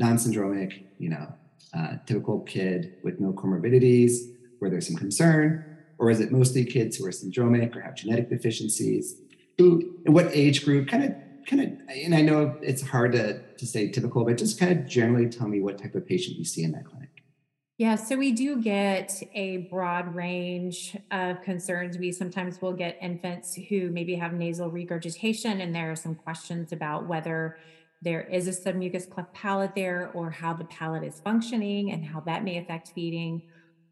non-syndromic 0.00 0.84
you 0.98 1.10
know 1.10 1.32
uh, 1.76 1.96
typical 2.06 2.40
kid 2.40 2.94
with 3.04 3.20
no 3.20 3.32
comorbidities 3.32 4.12
where 4.58 4.70
there's 4.70 4.86
some 4.86 4.96
concern, 4.96 5.78
or 5.98 6.10
is 6.10 6.20
it 6.20 6.32
mostly 6.32 6.64
kids 6.64 6.96
who 6.96 7.06
are 7.06 7.10
syndromic 7.10 7.74
or 7.76 7.80
have 7.80 7.94
genetic 7.94 8.28
deficiencies? 8.28 9.16
Who 9.58 9.96
what 10.06 10.30
age 10.32 10.64
group? 10.64 10.88
Kind 10.88 11.04
of 11.04 11.14
kind 11.46 11.62
of 11.62 11.88
and 11.88 12.14
I 12.14 12.22
know 12.22 12.56
it's 12.62 12.82
hard 12.82 13.12
to 13.12 13.40
to 13.40 13.66
say 13.66 13.90
typical, 13.90 14.24
but 14.24 14.38
just 14.38 14.58
kind 14.58 14.72
of 14.72 14.86
generally 14.86 15.28
tell 15.28 15.48
me 15.48 15.60
what 15.60 15.78
type 15.78 15.94
of 15.94 16.06
patient 16.06 16.36
you 16.38 16.44
see 16.44 16.62
in 16.64 16.72
that 16.72 16.86
clinic. 16.86 17.08
Yeah, 17.78 17.94
so 17.94 18.14
we 18.14 18.32
do 18.32 18.60
get 18.60 19.22
a 19.34 19.68
broad 19.70 20.14
range 20.14 20.98
of 21.10 21.40
concerns. 21.40 21.96
We 21.96 22.12
sometimes 22.12 22.60
will 22.60 22.74
get 22.74 22.98
infants 23.00 23.54
who 23.54 23.88
maybe 23.88 24.16
have 24.16 24.34
nasal 24.34 24.70
regurgitation, 24.70 25.62
and 25.62 25.74
there 25.74 25.90
are 25.90 25.96
some 25.96 26.14
questions 26.14 26.72
about 26.72 27.06
whether 27.06 27.56
there 28.02 28.22
is 28.22 28.48
a 28.48 28.52
submucous 28.52 29.08
cleft 29.08 29.34
palate 29.34 29.74
there 29.74 30.10
or 30.14 30.30
how 30.30 30.54
the 30.54 30.64
palate 30.64 31.04
is 31.04 31.20
functioning 31.20 31.92
and 31.92 32.04
how 32.04 32.20
that 32.20 32.44
may 32.44 32.58
affect 32.58 32.92
feeding. 32.94 33.42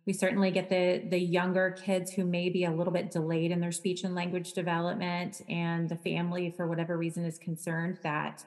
We 0.07 0.15
certainly 0.15 0.51
get 0.51 0.71
the 0.71 1.03
the 1.11 1.19
younger 1.19 1.77
kids 1.85 2.13
who 2.13 2.25
may 2.25 2.49
be 2.49 2.65
a 2.65 2.71
little 2.71 2.93
bit 2.93 3.11
delayed 3.11 3.51
in 3.51 3.61
their 3.61 3.73
speech 3.73 4.05
and 4.05 4.15
language 4.15 4.55
development, 4.55 5.43
and 5.51 5.87
the 5.89 5.97
family, 5.97 6.55
for 6.57 6.67
whatever 6.67 6.97
reason, 6.97 7.27
is 7.27 7.39
concerned 7.39 7.99
that 8.03 8.43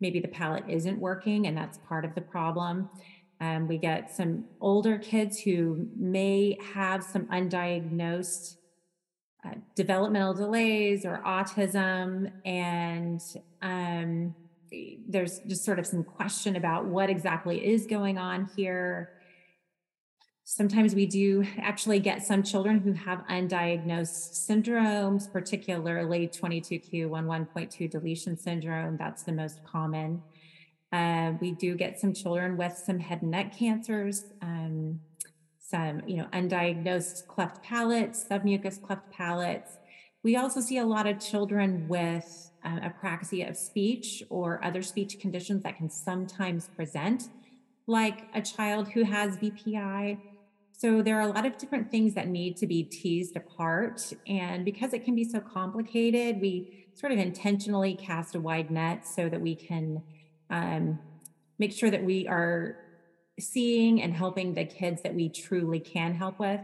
maybe 0.00 0.20
the 0.20 0.28
palate 0.28 0.64
isn't 0.68 0.98
working, 0.98 1.46
and 1.46 1.54
that's 1.54 1.78
part 1.86 2.06
of 2.06 2.14
the 2.14 2.22
problem. 2.22 2.88
Um, 3.42 3.68
we 3.68 3.76
get 3.76 4.10
some 4.14 4.46
older 4.60 4.98
kids 4.98 5.38
who 5.40 5.88
may 5.96 6.56
have 6.74 7.02
some 7.02 7.26
undiagnosed 7.26 8.56
uh, 9.44 9.56
developmental 9.74 10.32
delays 10.32 11.04
or 11.04 11.22
autism, 11.26 12.32
and 12.46 13.20
um, 13.60 14.34
there's 15.08 15.40
just 15.40 15.64
sort 15.64 15.78
of 15.78 15.86
some 15.86 16.04
question 16.04 16.56
about 16.56 16.86
what 16.86 17.10
exactly 17.10 17.64
is 17.64 17.86
going 17.86 18.18
on 18.18 18.48
here. 18.56 19.10
Sometimes 20.44 20.94
we 20.94 21.06
do 21.06 21.46
actually 21.58 22.00
get 22.00 22.22
some 22.22 22.42
children 22.42 22.80
who 22.80 22.92
have 22.92 23.24
undiagnosed 23.30 24.34
syndromes, 24.48 25.30
particularly 25.32 26.28
22q11.2 26.28 27.90
deletion 27.90 28.36
syndrome. 28.36 28.96
That's 28.96 29.22
the 29.22 29.32
most 29.32 29.64
common. 29.64 30.22
Uh, 30.92 31.32
we 31.40 31.52
do 31.52 31.74
get 31.74 31.98
some 31.98 32.12
children 32.12 32.56
with 32.56 32.76
some 32.76 32.98
head 32.98 33.22
and 33.22 33.30
neck 33.30 33.56
cancers, 33.56 34.26
um, 34.42 35.00
some 35.58 36.02
you 36.06 36.18
know 36.18 36.26
undiagnosed 36.34 37.26
cleft 37.28 37.62
palates, 37.62 38.26
submucous 38.30 38.80
cleft 38.82 39.10
palates. 39.10 39.78
We 40.22 40.36
also 40.36 40.60
see 40.60 40.78
a 40.78 40.84
lot 40.84 41.06
of 41.06 41.18
children 41.18 41.88
with 41.88 42.51
uh, 42.64 42.80
apraxia 42.80 43.48
of 43.48 43.56
speech 43.56 44.22
or 44.30 44.62
other 44.64 44.82
speech 44.82 45.18
conditions 45.20 45.62
that 45.62 45.76
can 45.76 45.90
sometimes 45.90 46.68
present 46.68 47.28
like 47.86 48.28
a 48.34 48.40
child 48.42 48.88
who 48.88 49.02
has 49.04 49.36
VPI. 49.36 50.18
So 50.72 51.02
there 51.02 51.18
are 51.18 51.22
a 51.22 51.32
lot 51.32 51.46
of 51.46 51.58
different 51.58 51.90
things 51.90 52.14
that 52.14 52.28
need 52.28 52.56
to 52.58 52.66
be 52.66 52.82
teased 52.84 53.36
apart. 53.36 54.12
And 54.26 54.64
because 54.64 54.92
it 54.92 55.04
can 55.04 55.14
be 55.14 55.24
so 55.24 55.40
complicated, 55.40 56.40
we 56.40 56.86
sort 56.94 57.12
of 57.12 57.18
intentionally 57.18 57.94
cast 57.94 58.34
a 58.34 58.40
wide 58.40 58.70
net 58.70 59.06
so 59.06 59.28
that 59.28 59.40
we 59.40 59.54
can 59.54 60.02
um, 60.50 60.98
make 61.58 61.72
sure 61.72 61.90
that 61.90 62.04
we 62.04 62.26
are 62.28 62.76
seeing 63.40 64.02
and 64.02 64.12
helping 64.12 64.54
the 64.54 64.64
kids 64.64 65.02
that 65.02 65.14
we 65.14 65.28
truly 65.28 65.80
can 65.80 66.14
help 66.14 66.38
with. 66.38 66.60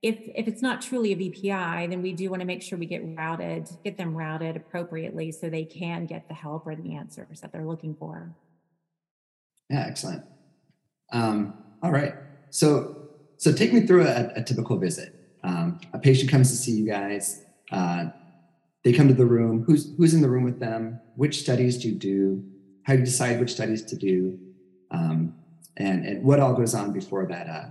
If, 0.00 0.16
if 0.34 0.46
it's 0.46 0.62
not 0.62 0.80
truly 0.80 1.12
a 1.12 1.16
VPI, 1.16 1.90
then 1.90 2.02
we 2.02 2.12
do 2.12 2.30
want 2.30 2.40
to 2.40 2.46
make 2.46 2.62
sure 2.62 2.78
we 2.78 2.86
get 2.86 3.02
routed, 3.04 3.68
get 3.84 3.96
them 3.96 4.14
routed 4.14 4.56
appropriately 4.56 5.32
so 5.32 5.50
they 5.50 5.64
can 5.64 6.06
get 6.06 6.28
the 6.28 6.34
help 6.34 6.66
or 6.66 6.76
the 6.76 6.94
answers 6.94 7.40
that 7.40 7.52
they're 7.52 7.66
looking 7.66 7.94
for. 7.94 8.32
Yeah, 9.68 9.84
excellent. 9.88 10.24
Um, 11.12 11.54
all 11.82 11.90
right. 11.90 12.14
So, 12.50 13.08
so 13.38 13.52
take 13.52 13.72
me 13.72 13.86
through 13.86 14.06
a, 14.06 14.32
a 14.36 14.42
typical 14.42 14.78
visit. 14.78 15.14
Um, 15.42 15.80
a 15.92 15.98
patient 15.98 16.30
comes 16.30 16.50
to 16.50 16.56
see 16.56 16.72
you 16.72 16.86
guys. 16.86 17.44
Uh, 17.70 18.06
they 18.84 18.92
come 18.92 19.08
to 19.08 19.14
the 19.14 19.26
room. 19.26 19.64
Who's 19.66 19.92
who's 19.96 20.14
in 20.14 20.22
the 20.22 20.28
room 20.28 20.44
with 20.44 20.60
them? 20.60 21.00
Which 21.16 21.40
studies 21.40 21.78
do 21.78 21.88
you 21.88 21.94
do? 21.94 22.44
How 22.84 22.94
do 22.94 23.00
you 23.00 23.04
decide 23.04 23.38
which 23.40 23.52
studies 23.52 23.82
to 23.84 23.96
do? 23.96 24.38
Um, 24.90 25.34
and 25.76 26.04
and 26.04 26.24
what 26.24 26.40
all 26.40 26.54
goes 26.54 26.74
on 26.74 26.92
before 26.92 27.26
that 27.26 27.48
uh, 27.48 27.66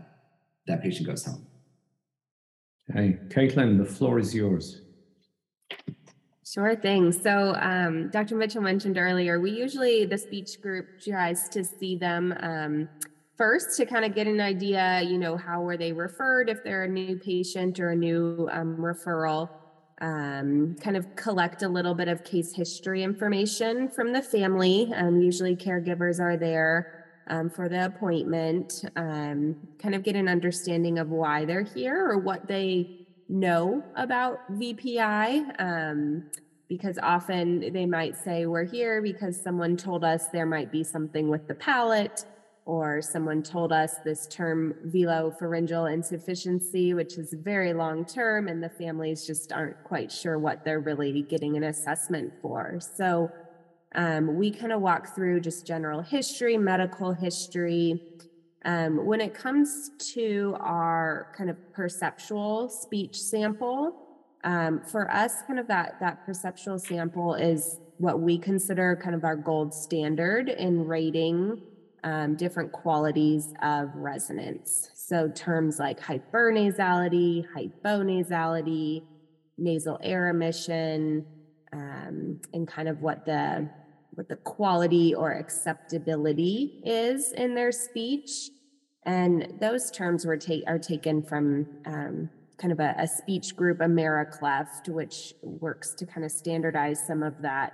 that 0.68 0.82
patient 0.82 1.08
goes 1.08 1.26
home. 1.26 1.46
Hey, 2.94 3.18
Caitlin, 3.28 3.78
the 3.78 3.86
floor 3.86 4.18
is 4.18 4.34
yours. 4.34 4.82
Sure 6.46 6.74
thing. 6.74 7.12
So, 7.12 7.54
um, 7.60 8.10
Dr. 8.10 8.38
Mitchell 8.38 8.62
mentioned 8.62 8.98
earlier, 8.98 9.42
we 9.42 9.52
usually, 9.52 10.06
the 10.06 10.18
speech 10.18 10.62
group 10.62 11.02
tries 11.02 11.50
to 11.50 11.66
see 11.66 11.98
them 11.98 12.34
um, 12.40 12.88
first 13.36 13.76
to 13.78 13.86
kind 13.86 14.06
of 14.06 14.16
get 14.16 14.26
an 14.26 14.40
idea, 14.40 15.02
you 15.02 15.18
know, 15.18 15.36
how 15.36 15.62
were 15.62 15.76
they 15.76 15.92
referred, 15.92 16.50
if 16.50 16.64
they're 16.64 16.86
a 16.86 16.88
new 16.88 17.18
patient 17.18 17.78
or 17.82 17.90
a 17.90 17.96
new 17.96 18.48
um, 18.54 18.78
referral, 18.78 19.50
um, 20.00 20.78
kind 20.80 20.96
of 20.96 21.14
collect 21.18 21.64
a 21.64 21.68
little 21.68 21.94
bit 21.94 22.08
of 22.08 22.24
case 22.24 22.54
history 22.54 23.04
information 23.04 23.90
from 23.90 24.14
the 24.14 24.22
family. 24.22 24.94
Um, 24.96 25.22
usually, 25.22 25.58
caregivers 25.58 26.22
are 26.22 26.38
there 26.38 27.07
um, 27.30 27.50
for 27.50 27.70
the 27.70 27.86
appointment, 27.86 28.84
kind 28.96 29.96
of 29.96 30.04
get 30.04 30.16
an 30.16 30.28
understanding 30.28 31.00
of 31.00 31.10
why 31.10 31.46
they're 31.46 31.64
here 31.64 32.10
or 32.10 32.18
what 32.18 32.48
they 32.48 33.08
know 33.30 33.84
about 33.96 34.40
VPI 34.54 35.62
um, 35.62 36.30
because 36.70 36.98
often 37.02 37.72
they 37.74 37.86
might 37.86 38.16
say, 38.16 38.46
We're 38.46 38.66
here 38.66 39.02
because 39.02 39.42
someone 39.42 39.78
told 39.78 40.04
us 40.04 40.28
there 40.28 40.46
might 40.46 40.72
be 40.72 40.84
something 40.84 41.30
with 41.30 41.48
the 41.48 41.56
palate, 41.56 42.26
or 42.66 43.02
someone 43.02 43.42
told 43.42 43.72
us 43.72 43.96
this 44.04 44.28
term 44.28 44.76
velopharyngeal 44.88 45.92
insufficiency, 45.92 46.94
which 46.94 47.18
is 47.18 47.34
very 47.34 47.74
long 47.74 48.06
term, 48.06 48.50
and 48.50 48.62
the 48.62 48.70
families 48.70 49.26
just 49.26 49.54
aren't 49.54 49.82
quite 49.86 50.12
sure 50.12 50.38
what 50.38 50.66
they're 50.66 50.82
really 50.82 51.22
getting 51.22 51.56
an 51.56 51.64
assessment 51.64 52.34
for. 52.42 52.80
So 52.82 53.32
um, 53.96 54.38
we 54.38 54.52
kind 54.52 54.72
of 54.72 54.82
walk 54.82 55.16
through 55.16 55.42
just 55.42 55.66
general 55.66 56.02
history, 56.02 56.58
medical 56.58 57.14
history, 57.14 58.02
um, 58.66 59.06
when 59.06 59.22
it 59.22 59.34
comes 59.34 59.92
to 60.14 60.56
our 60.60 61.34
kind 61.38 61.50
of 61.50 61.56
perceptual 61.74 62.70
speech 62.70 63.20
sample, 63.22 63.96
um, 64.44 64.82
for 64.82 65.10
us, 65.12 65.42
kind 65.48 65.60
of 65.60 65.68
that 65.68 66.00
that 66.00 66.26
perceptual 66.26 66.80
sample 66.80 67.34
is 67.34 67.80
what 67.98 68.20
we 68.20 68.38
consider 68.38 69.00
kind 69.02 69.16
of 69.16 69.24
our 69.24 69.36
gold 69.36 69.74
standard 69.74 70.50
in 70.50 70.86
rating 70.86 71.62
um, 72.04 72.36
different 72.36 72.72
qualities 72.72 73.54
of 73.62 73.90
resonance. 73.96 74.92
So 74.94 75.30
terms 75.30 75.80
like 75.80 76.00
hypernasality, 76.00 77.46
hyponasality, 77.56 79.04
nasal 79.58 80.00
air 80.04 80.30
emission, 80.30 81.26
um, 81.74 82.40
and 82.54 82.68
kind 82.68 82.88
of 82.88 83.02
what 83.02 83.26
the 83.26 83.70
what 84.12 84.28
the 84.30 84.36
quality 84.36 85.14
or 85.14 85.32
acceptability 85.34 86.82
is 86.84 87.34
in 87.34 87.54
their 87.54 87.72
speech. 87.72 88.50
And 89.04 89.54
those 89.60 89.92
terms 89.92 90.26
were 90.26 90.38
ta- 90.38 90.66
are 90.66 90.80
taken 90.80 91.22
from 91.22 91.68
um, 91.86 92.30
kind 92.58 92.72
of 92.72 92.80
a, 92.80 92.96
a, 92.98 93.08
speech 93.08 93.56
group, 93.56 93.80
Americleft, 93.80 94.90
which 94.90 95.34
works 95.44 95.94
to 95.94 96.06
kind 96.06 96.26
of 96.26 96.32
standardize 96.32 97.06
some 97.06 97.22
of 97.22 97.42
that 97.44 97.74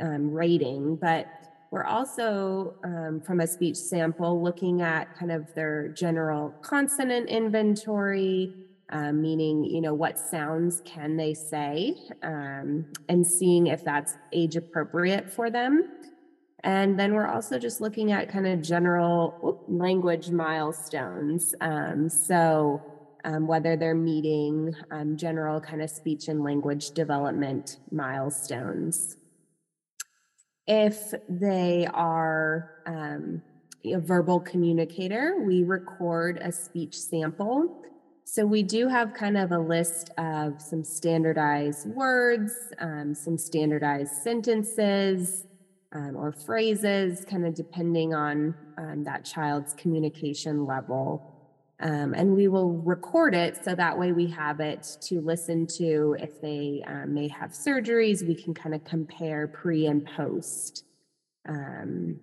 um, 0.00 0.30
rating. 0.30 0.96
But 0.96 1.26
we're 1.72 1.84
also, 1.84 2.74
um, 2.84 3.20
from 3.26 3.40
a 3.40 3.46
speech 3.46 3.76
sample, 3.76 4.42
looking 4.42 4.82
at 4.82 5.16
kind 5.16 5.32
of 5.32 5.52
their 5.54 5.88
general 5.88 6.54
consonant 6.62 7.28
inventory, 7.28 8.54
um, 8.92 9.22
meaning, 9.22 9.64
you 9.64 9.80
know, 9.80 9.94
what 9.94 10.18
sounds 10.18 10.82
can 10.84 11.16
they 11.16 11.34
say, 11.34 11.96
um, 12.22 12.86
and 13.08 13.26
seeing 13.26 13.68
if 13.68 13.82
that's 13.82 14.14
age 14.32 14.54
appropriate 14.54 15.30
for 15.30 15.50
them. 15.50 15.88
And 16.62 16.98
then 16.98 17.14
we're 17.14 17.26
also 17.26 17.58
just 17.58 17.80
looking 17.80 18.12
at 18.12 18.28
kind 18.28 18.46
of 18.46 18.62
general 18.62 19.36
whoop, 19.42 19.64
language 19.66 20.30
milestones. 20.30 21.54
Um, 21.60 22.08
so, 22.08 22.80
um, 23.24 23.46
whether 23.46 23.76
they're 23.76 23.94
meeting 23.94 24.74
um, 24.90 25.16
general 25.16 25.60
kind 25.60 25.80
of 25.80 25.90
speech 25.90 26.28
and 26.28 26.42
language 26.42 26.90
development 26.90 27.78
milestones. 27.90 29.16
If 30.66 31.14
they 31.28 31.88
are 31.92 32.70
um, 32.86 33.42
a 33.84 33.98
verbal 33.98 34.40
communicator, 34.40 35.42
we 35.44 35.62
record 35.62 36.38
a 36.42 36.52
speech 36.52 36.96
sample. 36.98 37.82
So 38.24 38.46
we 38.46 38.62
do 38.62 38.88
have 38.88 39.14
kind 39.14 39.36
of 39.36 39.52
a 39.52 39.58
list 39.58 40.10
of 40.16 40.60
some 40.60 40.84
standardized 40.84 41.88
words, 41.88 42.52
um, 42.78 43.14
some 43.14 43.36
standardized 43.36 44.12
sentences, 44.22 45.44
um, 45.92 46.16
or 46.16 46.32
phrases, 46.32 47.24
kind 47.24 47.46
of 47.46 47.54
depending 47.54 48.14
on 48.14 48.54
um, 48.78 49.04
that 49.04 49.24
child's 49.24 49.74
communication 49.74 50.66
level. 50.66 51.28
Um, 51.80 52.14
and 52.14 52.34
we 52.34 52.46
will 52.48 52.70
record 52.70 53.34
it 53.34 53.62
so 53.64 53.74
that 53.74 53.98
way 53.98 54.12
we 54.12 54.28
have 54.28 54.60
it 54.60 54.96
to 55.02 55.20
listen 55.20 55.66
to 55.78 56.16
if 56.20 56.40
they 56.40 56.82
um, 56.86 57.12
may 57.12 57.26
have 57.28 57.50
surgeries, 57.50 58.26
we 58.26 58.36
can 58.36 58.54
kind 58.54 58.74
of 58.74 58.84
compare 58.84 59.48
pre 59.48 59.86
and 59.86 60.06
post. 60.06 60.84
Um, 61.48 62.20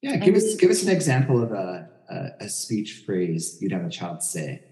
yeah, 0.00 0.16
give 0.16 0.34
us 0.34 0.56
give 0.56 0.70
us 0.70 0.82
an 0.82 0.88
example 0.88 1.40
of 1.40 1.52
a, 1.52 1.88
a, 2.10 2.44
a 2.44 2.48
speech 2.48 3.04
phrase 3.06 3.58
you'd 3.60 3.70
have 3.70 3.84
a 3.84 3.90
child 3.90 4.20
say. 4.20 4.64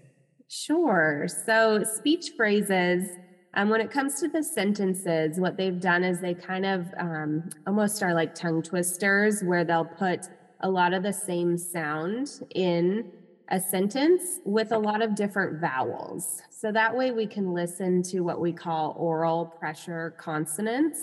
Sure. 0.53 1.29
So 1.45 1.81
speech 1.85 2.31
phrases 2.35 3.09
um, 3.53 3.69
when 3.69 3.79
it 3.79 3.89
comes 3.89 4.19
to 4.19 4.27
the 4.27 4.43
sentences, 4.43 5.39
what 5.39 5.55
they've 5.55 5.79
done 5.79 6.03
is 6.03 6.19
they 6.19 6.33
kind 6.33 6.65
of 6.65 6.87
um, 6.97 7.49
almost 7.65 8.03
are 8.03 8.13
like 8.13 8.35
tongue 8.35 8.61
twisters 8.61 9.43
where 9.45 9.63
they'll 9.63 9.85
put 9.85 10.27
a 10.59 10.69
lot 10.69 10.93
of 10.93 11.03
the 11.03 11.13
same 11.13 11.57
sound 11.57 12.41
in 12.53 13.13
a 13.47 13.61
sentence 13.61 14.41
with 14.43 14.73
a 14.73 14.77
lot 14.77 15.01
of 15.01 15.15
different 15.15 15.61
vowels. 15.61 16.41
So 16.49 16.69
that 16.73 16.97
way 16.97 17.11
we 17.11 17.27
can 17.27 17.53
listen 17.53 18.03
to 18.03 18.19
what 18.19 18.41
we 18.41 18.51
call 18.51 18.93
oral 18.99 19.45
pressure 19.45 20.15
consonants. 20.17 20.99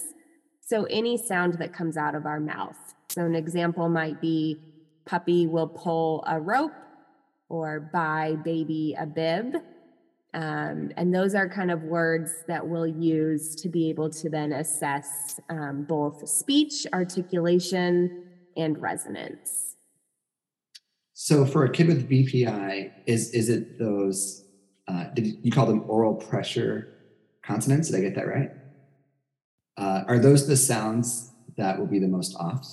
So 0.61 0.85
any 0.91 1.17
sound 1.17 1.55
that 1.55 1.73
comes 1.73 1.97
out 1.97 2.15
of 2.15 2.27
our 2.27 2.39
mouth. 2.39 2.77
So 3.09 3.25
an 3.25 3.35
example 3.35 3.89
might 3.89 4.21
be 4.21 4.61
puppy 5.07 5.47
will 5.47 5.69
pull 5.69 6.23
a 6.27 6.39
rope 6.39 6.73
or 7.49 7.91
buy 7.93 8.37
baby 8.45 8.97
a 8.99 9.07
bib. 9.07 9.57
Um, 10.35 10.93
and 10.97 11.15
those 11.15 11.35
are 11.35 11.49
kind 11.49 11.71
of 11.71 11.83
words 11.85 12.33
that 12.49 12.67
we'll 12.67 12.87
use 12.87 13.55
to 13.57 13.69
be 13.69 13.89
able 13.89 14.11
to 14.11 14.29
then 14.29 14.53
assess 14.53 15.41
um, 15.49 15.85
both 15.89 16.29
speech, 16.29 16.87
articulation, 16.93 18.25
and 18.57 18.81
resonance. 18.81 19.77
So, 21.15 21.45
for 21.45 21.65
a 21.65 21.71
kid 21.71 21.89
with 21.89 22.09
VPI, 22.09 22.93
is 23.07 23.31
is 23.31 23.49
it 23.49 23.79
those? 23.79 24.45
Uh, 24.87 25.05
did 25.15 25.39
you 25.43 25.51
call 25.51 25.67
them 25.67 25.85
oral 25.89 26.15
pressure 26.15 26.89
consonants? 27.43 27.89
Did 27.91 27.99
I 27.99 28.01
get 28.03 28.15
that 28.15 28.29
right? 28.29 28.51
Uh, 29.77 30.05
are 30.07 30.19
those 30.19 30.47
the 30.47 30.57
sounds 30.57 31.33
that 31.57 31.79
will 31.79 31.87
be 31.87 31.99
the 31.99 32.09
most 32.09 32.37
off? 32.37 32.67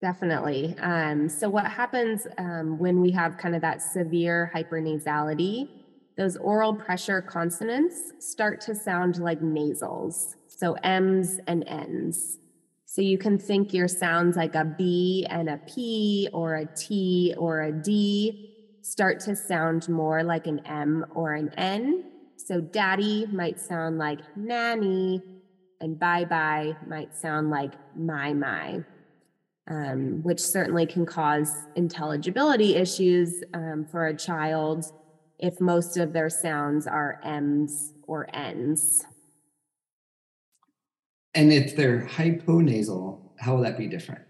Definitely. 0.00 0.74
Um, 0.78 1.28
so, 1.28 1.48
what 1.50 1.66
happens 1.66 2.26
um, 2.38 2.78
when 2.78 3.00
we 3.00 3.10
have 3.12 3.36
kind 3.36 3.54
of 3.54 3.60
that 3.62 3.82
severe 3.82 4.50
hypernasality? 4.54 5.68
those 6.16 6.36
oral 6.36 6.74
pressure 6.74 7.22
consonants 7.22 8.12
start 8.18 8.60
to 8.60 8.74
sound 8.74 9.16
like 9.18 9.40
nasals. 9.40 10.36
So 10.48 10.74
M's 10.82 11.40
and 11.46 11.64
N's. 11.66 12.36
So 12.84 13.00
you 13.00 13.16
can 13.16 13.38
think 13.38 13.72
your 13.72 13.88
sounds 13.88 14.36
like 14.36 14.54
a 14.54 14.64
B 14.66 15.26
and 15.30 15.48
a 15.48 15.58
P 15.66 16.28
or 16.34 16.56
a 16.56 16.66
T 16.66 17.32
or 17.38 17.62
a 17.62 17.72
D 17.72 18.38
start 18.82 19.20
to 19.20 19.34
sound 19.34 19.88
more 19.88 20.22
like 20.22 20.46
an 20.46 20.60
M 20.66 21.06
or 21.14 21.32
an 21.32 21.50
N. 21.56 22.04
So 22.36 22.60
daddy 22.60 23.26
might 23.32 23.58
sound 23.58 23.96
like 23.96 24.20
nanny 24.36 25.22
and 25.80 25.98
bye 25.98 26.24
bye 26.26 26.76
might 26.86 27.14
sound 27.14 27.48
like 27.50 27.72
my 27.94 28.34
my. 28.34 28.84
Um, 29.70 30.24
which 30.24 30.40
certainly 30.40 30.84
can 30.84 31.06
cause 31.06 31.52
intelligibility 31.76 32.74
issues 32.74 33.44
um, 33.54 33.86
for 33.88 34.08
a 34.08 34.16
child 34.16 34.84
if 35.38 35.60
most 35.60 35.96
of 35.96 36.12
their 36.12 36.28
sounds 36.28 36.88
are 36.88 37.20
M's 37.22 37.92
or 38.08 38.28
N's. 38.34 39.04
And 41.34 41.52
if 41.52 41.76
they're 41.76 42.02
hyponasal, 42.02 43.20
how 43.38 43.54
will 43.54 43.62
that 43.62 43.78
be 43.78 43.86
different? 43.86 44.22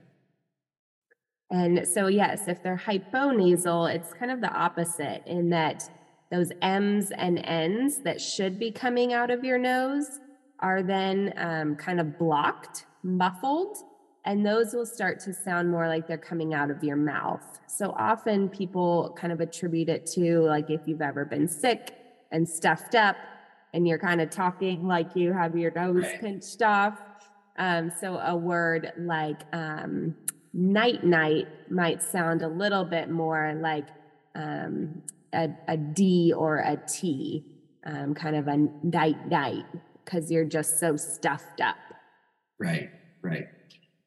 And 1.51 1.89
so, 1.89 2.07
yes, 2.07 2.47
if 2.47 2.63
they're 2.63 2.77
hyponasal, 2.77 3.93
it's 3.95 4.13
kind 4.13 4.31
of 4.31 4.43
the 4.43 4.53
opposite 4.53 5.23
in 5.27 5.49
that 5.51 5.89
those 6.31 6.53
M's 6.63 7.11
and 7.11 7.39
N's 7.45 7.99
that 8.03 8.21
should 8.21 8.59
be 8.59 8.71
coming 8.71 9.13
out 9.13 9.31
of 9.31 9.43
your 9.43 9.59
nose 9.59 10.21
are 10.61 10.83
then 10.83 11.33
um, 11.37 11.75
kind 11.75 11.99
of 11.99 12.19
blocked, 12.19 12.85
muffled, 13.03 13.79
and 14.25 14.45
those 14.45 14.75
will 14.75 14.87
start 14.87 15.21
to 15.21 15.33
sound 15.33 15.71
more 15.71 15.89
like 15.89 16.07
they're 16.07 16.19
coming 16.19 16.55
out 16.55 16.71
of 16.71 16.83
your 16.85 16.97
mouth. 16.97 17.43
So 17.67 17.95
often 17.97 18.49
people 18.49 19.17
kind 19.19 19.33
of 19.33 19.41
attribute 19.41 19.89
it 19.89 20.07
to 20.15 20.41
like 20.43 20.71
if 20.71 20.83
you've 20.87 21.01
ever 21.03 21.25
been 21.25 21.49
sick 21.49 21.95
and 22.31 22.49
stuffed 22.49 22.95
up, 22.95 23.17
and 23.73 23.87
you're 23.87 23.99
kind 23.99 24.21
of 24.21 24.31
talking 24.31 24.87
like 24.87 25.15
you 25.15 25.33
have 25.33 25.57
your 25.57 25.71
nose 25.71 26.03
Right. 26.03 26.21
pinched 26.21 26.61
off. 26.61 26.99
Um, 27.57 27.91
so 28.01 28.19
a 28.19 28.37
word 28.37 28.93
like 28.99 29.43
um, 29.53 30.15
night 30.53 31.05
night 31.05 31.47
might 31.71 32.03
sound 32.03 32.43
a 32.43 32.49
little 32.49 32.85
bit 32.85 33.11
more 33.11 33.55
like 33.61 33.87
um, 34.35 35.03
a, 35.33 35.51
a 35.69 35.77
D 35.77 36.33
or 36.37 36.57
a 36.59 36.77
T, 36.89 37.45
um, 37.87 38.15
kind 38.15 38.35
of 38.35 38.49
a 38.49 38.57
night 38.83 39.29
night, 39.29 39.65
because 40.05 40.31
you're 40.31 40.45
just 40.45 40.81
so 40.81 40.97
stuffed 40.97 41.61
up. 41.61 41.77
Right, 42.59 42.91
right. 43.23 43.45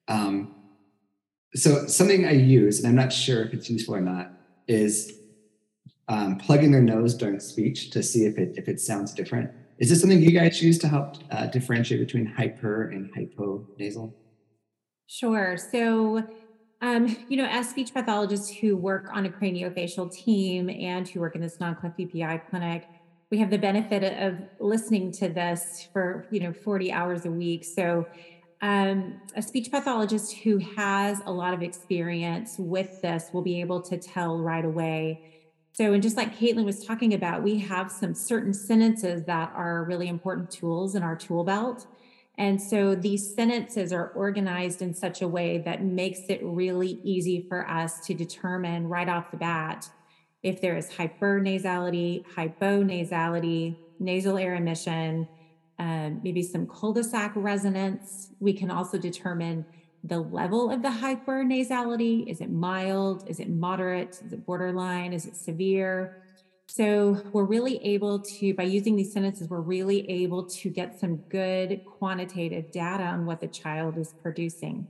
Um, 0.08 0.56
so 1.56 1.88
something 1.88 2.26
I 2.26 2.32
use, 2.32 2.80
and 2.80 2.88
I'm 2.88 2.96
not 2.96 3.14
sure 3.14 3.44
if 3.44 3.54
it's 3.54 3.70
useful 3.70 3.96
or 3.96 4.02
not, 4.02 4.32
is 4.68 5.14
um, 6.08 6.38
plugging 6.38 6.72
their 6.72 6.82
nose 6.82 7.16
during 7.16 7.40
speech 7.40 7.92
to 7.92 8.04
see 8.04 8.26
if 8.26 8.38
it 8.38 8.56
if 8.58 8.68
it 8.68 8.80
sounds 8.80 9.14
different. 9.14 9.52
Is 9.80 9.90
this 9.90 10.02
something 10.02 10.22
you 10.22 10.32
guys 10.32 10.62
use 10.62 10.78
to 10.80 10.88
help 10.88 11.18
uh, 11.32 11.48
differentiate 11.48 12.00
between 12.00 12.26
hyper 12.26 12.90
and 12.90 13.12
hyponasal? 13.14 14.14
Sure. 15.08 15.58
So, 15.58 16.26
um, 16.82 17.18
you 17.28 17.38
know, 17.38 17.46
as 17.46 17.70
speech 17.70 17.94
pathologists 17.94 18.50
who 18.50 18.78
work 18.78 19.10
on 19.14 19.26
a 19.26 19.30
craniofacial 19.30 20.12
team 20.12 20.70
and 20.70 21.08
who 21.08 21.20
work 21.20 21.36
in 21.36 21.42
this 21.42 21.60
non-cleft 21.60 21.98
VPI 21.98 22.50
clinic, 22.50 22.88
we 23.32 23.40
have 23.40 23.50
the 23.50 23.58
benefit 23.58 24.04
of 24.22 24.38
listening 24.60 25.12
to 25.14 25.28
this 25.28 25.88
for, 25.92 26.28
you 26.30 26.40
know, 26.40 26.54
40 26.54 26.92
hours 26.92 27.26
a 27.26 27.32
week. 27.32 27.66
So, 27.66 28.06
um, 28.64 29.20
a 29.36 29.42
speech 29.42 29.70
pathologist 29.70 30.38
who 30.38 30.58
has 30.58 31.22
a 31.26 31.32
lot 31.34 31.54
of 31.54 31.62
experience 31.62 32.56
with 32.58 33.02
this 33.02 33.30
will 33.34 33.42
be 33.42 33.60
able 33.60 33.82
to 33.82 33.98
tell 33.98 34.38
right 34.38 34.64
away. 34.64 35.34
So, 35.74 35.92
and 35.92 36.02
just 36.02 36.16
like 36.16 36.40
Caitlin 36.40 36.64
was 36.64 36.86
talking 36.86 37.14
about, 37.14 37.44
we 37.44 37.60
have 37.60 37.92
some 37.92 38.16
certain 38.16 38.54
sentences 38.54 39.26
that 39.26 39.52
are 39.54 39.84
really 39.84 40.08
important 40.08 40.50
tools 40.50 40.96
in 40.96 41.04
our 41.04 41.18
tool 41.18 41.44
belt. 41.44 41.88
And 42.38 42.62
so 42.62 42.96
these 42.96 43.36
sentences 43.36 43.92
are 43.92 44.08
organized 44.12 44.82
in 44.82 44.94
such 44.94 45.22
a 45.22 45.28
way 45.28 45.58
that 45.66 45.84
makes 45.84 46.22
it 46.30 46.40
really 46.42 47.02
easy 47.04 47.46
for 47.50 47.70
us 47.70 48.00
to 48.06 48.14
determine 48.14 48.88
right 48.88 49.10
off 49.10 49.30
the 49.30 49.38
bat 49.38 49.90
if 50.42 50.62
there 50.62 50.78
is 50.78 50.90
hypernasality, 50.90 52.24
hyponasality, 52.34 53.76
nasal 54.00 54.38
air 54.38 54.56
emission, 54.56 55.28
um, 55.80 56.22
maybe 56.24 56.44
some 56.44 56.68
cul-de-sac 56.68 57.34
resonance. 57.36 58.30
We 58.40 58.54
can 58.54 58.70
also 58.70 58.98
determine 58.98 59.66
the 60.04 60.20
level 60.20 60.70
of 60.70 60.82
the 60.82 60.90
hypernasality. 60.90 62.28
Is 62.28 62.42
it 62.42 62.52
mild? 62.52 63.30
Is 63.30 63.40
it 63.40 63.50
moderate? 63.50 64.22
Is 64.26 64.34
it 64.34 64.46
borderline? 64.46 65.14
Is 65.14 65.26
it 65.26 65.36
severe? 65.36 66.24
So 66.68 67.22
we're 67.32 67.44
really 67.44 67.78
able 67.84 68.20
to, 68.20 68.54
by 68.54 68.64
using 68.64 68.96
these 68.96 69.14
sentences, 69.14 69.50
we're 69.50 69.62
really 69.62 70.10
able 70.10 70.46
to 70.46 70.70
get 70.70 71.00
some 71.00 71.18
good 71.30 71.84
quantitative 71.86 72.72
data 72.72 73.04
on 73.04 73.26
what 73.26 73.42
the 73.42 73.48
child 73.48 73.98
is 73.98 74.14
producing. 74.22 74.88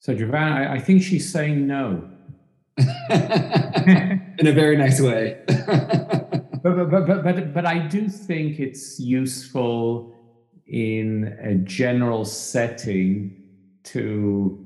So, 0.00 0.14
Jovan, 0.14 0.34
I, 0.34 0.74
I 0.74 0.78
think 0.78 1.02
she's 1.02 1.30
saying 1.30 1.66
no. 1.66 2.08
in 3.10 4.46
a 4.46 4.52
very 4.52 4.76
nice 4.76 5.00
way. 5.00 5.42
but, 6.62 6.90
but, 6.90 7.06
but, 7.06 7.24
but, 7.24 7.54
but, 7.54 7.66
I 7.66 7.78
do 7.78 8.08
think 8.08 8.58
it's 8.58 9.00
useful 9.00 10.14
in 10.66 11.36
a 11.40 11.54
general 11.54 12.24
setting 12.24 13.42
to, 13.84 14.64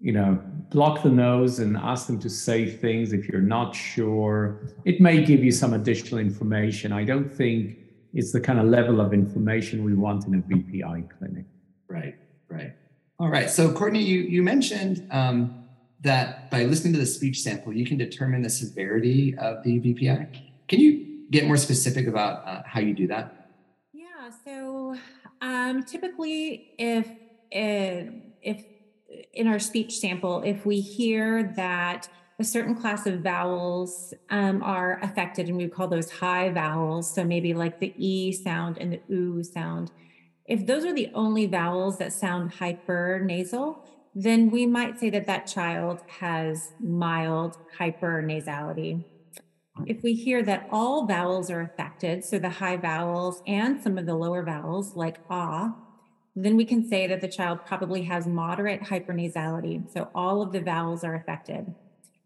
you 0.00 0.12
know, 0.12 0.38
block 0.70 1.02
the 1.02 1.10
nose 1.10 1.58
and 1.58 1.76
ask 1.76 2.06
them 2.06 2.18
to 2.20 2.28
say 2.28 2.68
things 2.68 3.12
if 3.12 3.28
you're 3.28 3.40
not 3.40 3.74
sure. 3.74 4.60
It 4.84 5.00
may 5.00 5.24
give 5.24 5.42
you 5.42 5.52
some 5.52 5.72
additional 5.72 6.20
information. 6.20 6.92
I 6.92 7.04
don't 7.04 7.32
think 7.32 7.78
it's 8.12 8.32
the 8.32 8.40
kind 8.40 8.58
of 8.58 8.66
level 8.66 9.00
of 9.00 9.12
information 9.12 9.84
we 9.84 9.94
want 9.94 10.26
in 10.26 10.34
a 10.34 10.42
VPI 10.42 11.08
clinic. 11.18 11.44
right, 11.88 12.16
right. 12.48 12.72
All 13.18 13.28
right. 13.30 13.48
So, 13.48 13.72
Courtney, 13.72 14.02
you 14.02 14.20
you 14.20 14.42
mentioned 14.42 15.06
um, 15.10 15.64
that 16.02 16.50
by 16.50 16.64
listening 16.64 16.92
to 16.94 16.98
the 16.98 17.06
speech 17.06 17.40
sample, 17.40 17.72
you 17.72 17.86
can 17.86 17.96
determine 17.96 18.42
the 18.42 18.50
severity 18.50 19.34
of 19.38 19.62
the 19.64 19.80
VPI. 19.80 20.42
Can 20.68 20.80
you 20.80 21.15
get 21.30 21.46
more 21.46 21.56
specific 21.56 22.06
about 22.06 22.46
uh, 22.46 22.62
how 22.66 22.80
you 22.80 22.94
do 22.94 23.06
that? 23.08 23.50
Yeah. 23.92 24.30
So 24.44 24.96
um, 25.40 25.84
typically, 25.84 26.74
if 26.78 27.08
if 27.50 28.08
if 28.42 28.64
in 29.32 29.46
our 29.46 29.58
speech 29.58 29.98
sample, 29.98 30.42
if 30.42 30.66
we 30.66 30.80
hear 30.80 31.52
that 31.56 32.08
a 32.38 32.44
certain 32.44 32.74
class 32.74 33.06
of 33.06 33.20
vowels 33.20 34.12
um, 34.30 34.62
are 34.62 35.00
affected, 35.02 35.48
and 35.48 35.56
we 35.56 35.68
call 35.68 35.88
those 35.88 36.10
high 36.10 36.50
vowels, 36.50 37.12
so 37.14 37.24
maybe 37.24 37.54
like 37.54 37.80
the 37.80 37.94
e 37.96 38.32
sound 38.32 38.76
and 38.78 38.92
the 38.92 39.00
oo 39.10 39.42
sound. 39.42 39.90
If 40.44 40.66
those 40.66 40.84
are 40.84 40.94
the 40.94 41.10
only 41.14 41.46
vowels 41.46 41.98
that 41.98 42.12
sound 42.12 42.52
hypernasal, 42.52 43.78
then 44.14 44.50
we 44.50 44.66
might 44.66 44.98
say 44.98 45.10
that 45.10 45.26
that 45.26 45.46
child 45.46 46.02
has 46.20 46.72
mild 46.80 47.58
hypernasality. 47.78 49.04
If 49.84 50.02
we 50.02 50.14
hear 50.14 50.42
that 50.44 50.68
all 50.70 51.06
vowels 51.06 51.50
are 51.50 51.60
affected, 51.60 52.24
so 52.24 52.38
the 52.38 52.48
high 52.48 52.76
vowels 52.76 53.42
and 53.46 53.82
some 53.82 53.98
of 53.98 54.06
the 54.06 54.14
lower 54.14 54.42
vowels, 54.42 54.96
like 54.96 55.18
ah, 55.28 55.76
then 56.34 56.56
we 56.56 56.64
can 56.64 56.86
say 56.86 57.06
that 57.06 57.20
the 57.20 57.28
child 57.28 57.60
probably 57.66 58.02
has 58.04 58.26
moderate 58.26 58.82
hypernasality. 58.82 59.90
So 59.92 60.08
all 60.14 60.42
of 60.42 60.52
the 60.52 60.60
vowels 60.60 61.02
are 61.02 61.14
affected. 61.14 61.74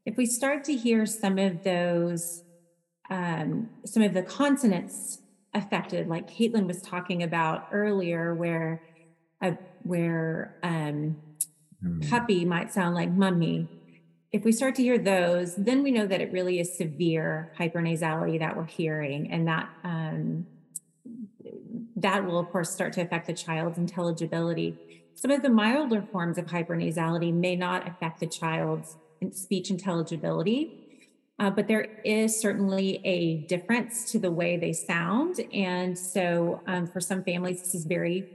If 0.05 0.17
we 0.17 0.27
start 0.27 0.65
to 0.65 0.77
hear 0.77 1.07
some 1.07 1.39
of 1.39 1.63
those, 1.63 2.43
um, 3.09 3.69
some 3.85 4.03
of 4.03 4.15
the 4.15 4.23
consonants 4.23 5.19
affected, 5.55 6.09
like 6.09 6.29
Caitlin 6.29 6.67
was 6.67 6.83
talking 6.83 7.23
about 7.23 7.69
earlier, 7.73 8.35
where 8.35 8.83
uh, 9.43 9.53
where 9.83 10.57
um, 10.63 11.17
puppy 12.09 12.45
might 12.45 12.73
sound 12.73 12.95
like 12.95 13.11
mummy. 13.11 13.69
If 14.33 14.45
we 14.45 14.53
start 14.53 14.77
to 14.77 14.83
hear 14.83 14.97
those, 14.97 15.57
then 15.57 15.83
we 15.83 15.91
know 15.91 16.07
that 16.07 16.21
it 16.21 16.31
really 16.33 16.61
is 16.61 16.77
severe 16.77 17.53
hypernasality 17.59 18.39
that 18.39 18.57
we're 18.57 18.65
hearing, 18.65 19.31
and 19.31 19.49
that 19.49 19.69
um, 19.83 20.47
that 21.97 22.25
will, 22.25 22.39
of 22.39 22.51
course, 22.51 22.71
start 22.71 22.93
to 22.95 23.03
affect 23.03 23.27
the 23.27 23.33
child's 23.33 23.77
intelligibility. 23.77 24.79
Some 25.15 25.31
of 25.31 25.43
the 25.43 25.51
milder 25.51 26.03
forms 26.13 26.39
of 26.39 26.47
hypernasality 26.47 27.33
may 27.33 27.57
not 27.57 27.87
affect 27.89 28.21
the 28.21 28.27
child's 28.27 28.97
speech 29.33 29.69
intelligibility, 29.69 31.03
uh, 31.39 31.51
but 31.51 31.69
there 31.69 31.89
is 32.05 32.39
certainly 32.39 33.01
a 33.05 33.39
difference 33.49 34.11
to 34.13 34.19
the 34.19 34.31
way 34.31 34.57
they 34.57 34.73
sound. 34.73 35.41
And 35.53 35.99
so, 35.99 36.63
um, 36.67 36.87
for 36.87 37.01
some 37.01 37.25
families, 37.25 37.61
this 37.61 37.75
is 37.75 37.85
very 37.85 38.31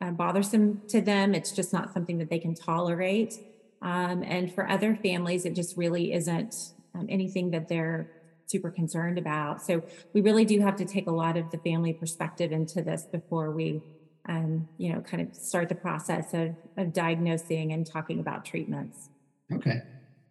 uh, 0.00 0.10
bothersome 0.10 0.82
to 0.88 1.00
them. 1.00 1.34
It's 1.34 1.52
just 1.52 1.72
not 1.72 1.92
something 1.92 2.18
that 2.18 2.28
they 2.28 2.38
can 2.38 2.54
tolerate. 2.54 3.34
Um, 3.82 4.22
and 4.22 4.52
for 4.54 4.68
other 4.68 4.94
families, 4.94 5.44
it 5.44 5.54
just 5.54 5.76
really 5.76 6.12
isn't 6.12 6.54
um, 6.94 7.06
anything 7.10 7.50
that 7.50 7.68
they're 7.68 8.10
super 8.46 8.70
concerned 8.70 9.18
about. 9.18 9.62
So 9.62 9.82
we 10.12 10.20
really 10.20 10.44
do 10.44 10.60
have 10.60 10.76
to 10.76 10.84
take 10.84 11.06
a 11.06 11.12
lot 11.12 11.36
of 11.36 11.50
the 11.50 11.58
family 11.58 11.92
perspective 11.92 12.52
into 12.52 12.82
this 12.82 13.04
before 13.10 13.50
we, 13.50 13.82
um, 14.28 14.68
you 14.78 14.92
know, 14.92 15.00
kind 15.00 15.26
of 15.26 15.34
start 15.34 15.68
the 15.68 15.74
process 15.74 16.32
of, 16.32 16.54
of 16.76 16.92
diagnosing 16.92 17.72
and 17.72 17.86
talking 17.86 18.20
about 18.20 18.44
treatments. 18.44 19.08
Okay. 19.52 19.80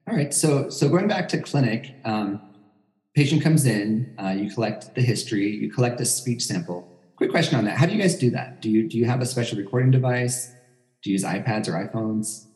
All 0.07 0.15
right. 0.15 0.33
So, 0.33 0.69
so 0.69 0.87
going 0.87 1.07
back 1.07 1.27
to 1.29 1.41
clinic, 1.41 1.95
um, 2.05 2.41
patient 3.15 3.43
comes 3.43 3.65
in, 3.65 4.15
uh, 4.21 4.29
you 4.29 4.49
collect 4.49 4.95
the 4.95 5.01
history, 5.01 5.49
you 5.49 5.71
collect 5.71 5.99
a 5.99 6.05
speech 6.05 6.43
sample. 6.43 6.87
Quick 7.17 7.31
question 7.31 7.57
on 7.57 7.65
that: 7.65 7.77
How 7.77 7.85
do 7.85 7.93
you 7.93 8.01
guys 8.01 8.15
do 8.15 8.31
that? 8.31 8.63
Do 8.63 8.69
you 8.69 8.89
do 8.89 8.97
you 8.97 9.05
have 9.05 9.21
a 9.21 9.27
special 9.27 9.59
recording 9.59 9.91
device? 9.91 10.51
Do 11.03 11.11
you 11.11 11.13
use 11.13 11.23
iPads 11.23 11.67
or 11.67 11.73
iPhones? 11.73 12.47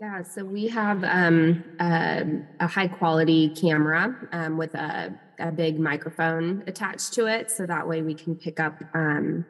Yeah, 0.00 0.22
so 0.22 0.46
we 0.46 0.66
have 0.68 1.04
um, 1.04 1.62
a, 1.78 2.24
a 2.60 2.66
high 2.66 2.88
quality 2.88 3.50
camera 3.50 4.16
um, 4.32 4.56
with 4.56 4.74
a, 4.74 5.14
a 5.38 5.52
big 5.52 5.78
microphone 5.78 6.64
attached 6.66 7.12
to 7.14 7.26
it. 7.26 7.50
So 7.50 7.66
that 7.66 7.86
way 7.86 8.00
we 8.00 8.14
can 8.14 8.34
pick 8.34 8.60
up 8.60 8.82
um, 8.94 9.44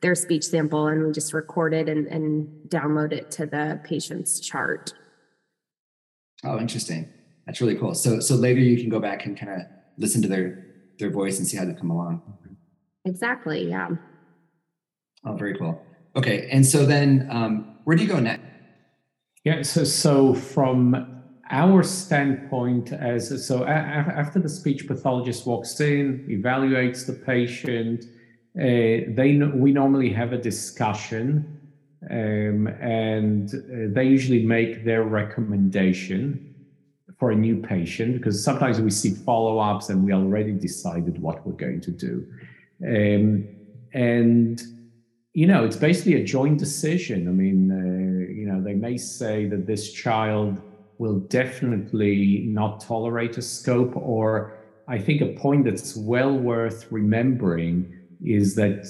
their 0.00 0.16
speech 0.16 0.42
sample 0.42 0.88
and 0.88 1.06
we 1.06 1.12
just 1.12 1.32
record 1.32 1.72
it 1.72 1.88
and, 1.88 2.08
and 2.08 2.48
download 2.68 3.12
it 3.12 3.30
to 3.32 3.46
the 3.46 3.80
patient's 3.84 4.40
chart. 4.40 4.92
Oh, 6.42 6.58
interesting. 6.58 7.08
That's 7.46 7.60
really 7.60 7.76
cool. 7.76 7.94
So, 7.94 8.18
so 8.18 8.34
later 8.34 8.60
you 8.60 8.78
can 8.78 8.90
go 8.90 8.98
back 8.98 9.24
and 9.24 9.38
kind 9.38 9.52
of 9.52 9.60
listen 9.98 10.20
to 10.22 10.28
their 10.28 10.66
their 10.98 11.10
voice 11.10 11.38
and 11.38 11.46
see 11.46 11.56
how 11.56 11.64
they 11.64 11.74
come 11.74 11.90
along. 11.90 12.22
Exactly. 13.04 13.68
Yeah. 13.68 13.88
Oh, 15.24 15.34
very 15.34 15.56
cool. 15.56 15.80
Okay, 16.16 16.48
and 16.50 16.66
so 16.66 16.84
then 16.84 17.28
um, 17.30 17.78
where 17.84 17.96
do 17.96 18.02
you 18.02 18.08
go 18.08 18.20
next? 18.20 18.51
Yeah, 19.44 19.62
so 19.62 19.82
so 19.82 20.34
from 20.34 21.22
our 21.50 21.82
standpoint, 21.82 22.92
as 22.92 23.44
so 23.44 23.64
a, 23.64 23.66
after 23.66 24.38
the 24.38 24.48
speech 24.48 24.86
pathologist 24.86 25.46
walks 25.46 25.80
in, 25.80 26.24
evaluates 26.28 27.06
the 27.06 27.12
patient, 27.12 28.04
uh, 28.56 29.10
they 29.16 29.40
we 29.52 29.72
normally 29.72 30.12
have 30.12 30.32
a 30.32 30.38
discussion, 30.38 31.60
um, 32.08 32.68
and 32.80 33.52
uh, 33.52 33.92
they 33.92 34.04
usually 34.04 34.46
make 34.46 34.84
their 34.84 35.02
recommendation 35.02 36.54
for 37.18 37.32
a 37.32 37.36
new 37.36 37.56
patient 37.56 38.18
because 38.18 38.42
sometimes 38.44 38.80
we 38.80 38.90
see 38.90 39.10
follow-ups 39.10 39.88
and 39.88 40.04
we 40.04 40.12
already 40.12 40.52
decided 40.52 41.20
what 41.20 41.44
we're 41.44 41.52
going 41.52 41.80
to 41.80 41.90
do. 41.90 42.26
Um, 42.86 43.48
and 43.92 44.62
you 45.34 45.46
know, 45.46 45.64
it's 45.64 45.76
basically 45.76 46.14
a 46.14 46.24
joint 46.24 46.58
decision. 46.58 47.26
I 47.26 47.30
mean, 47.32 47.60
uh, 47.72 48.21
know, 48.52 48.62
they 48.62 48.74
may 48.74 48.96
say 48.96 49.46
that 49.46 49.66
this 49.66 49.92
child 49.92 50.60
will 50.98 51.20
definitely 51.20 52.44
not 52.46 52.80
tolerate 52.80 53.38
a 53.38 53.42
scope, 53.42 53.96
or 53.96 54.54
I 54.88 54.98
think 54.98 55.20
a 55.20 55.34
point 55.40 55.64
that's 55.64 55.96
well 55.96 56.36
worth 56.36 56.86
remembering 56.90 57.98
is 58.24 58.54
that 58.56 58.86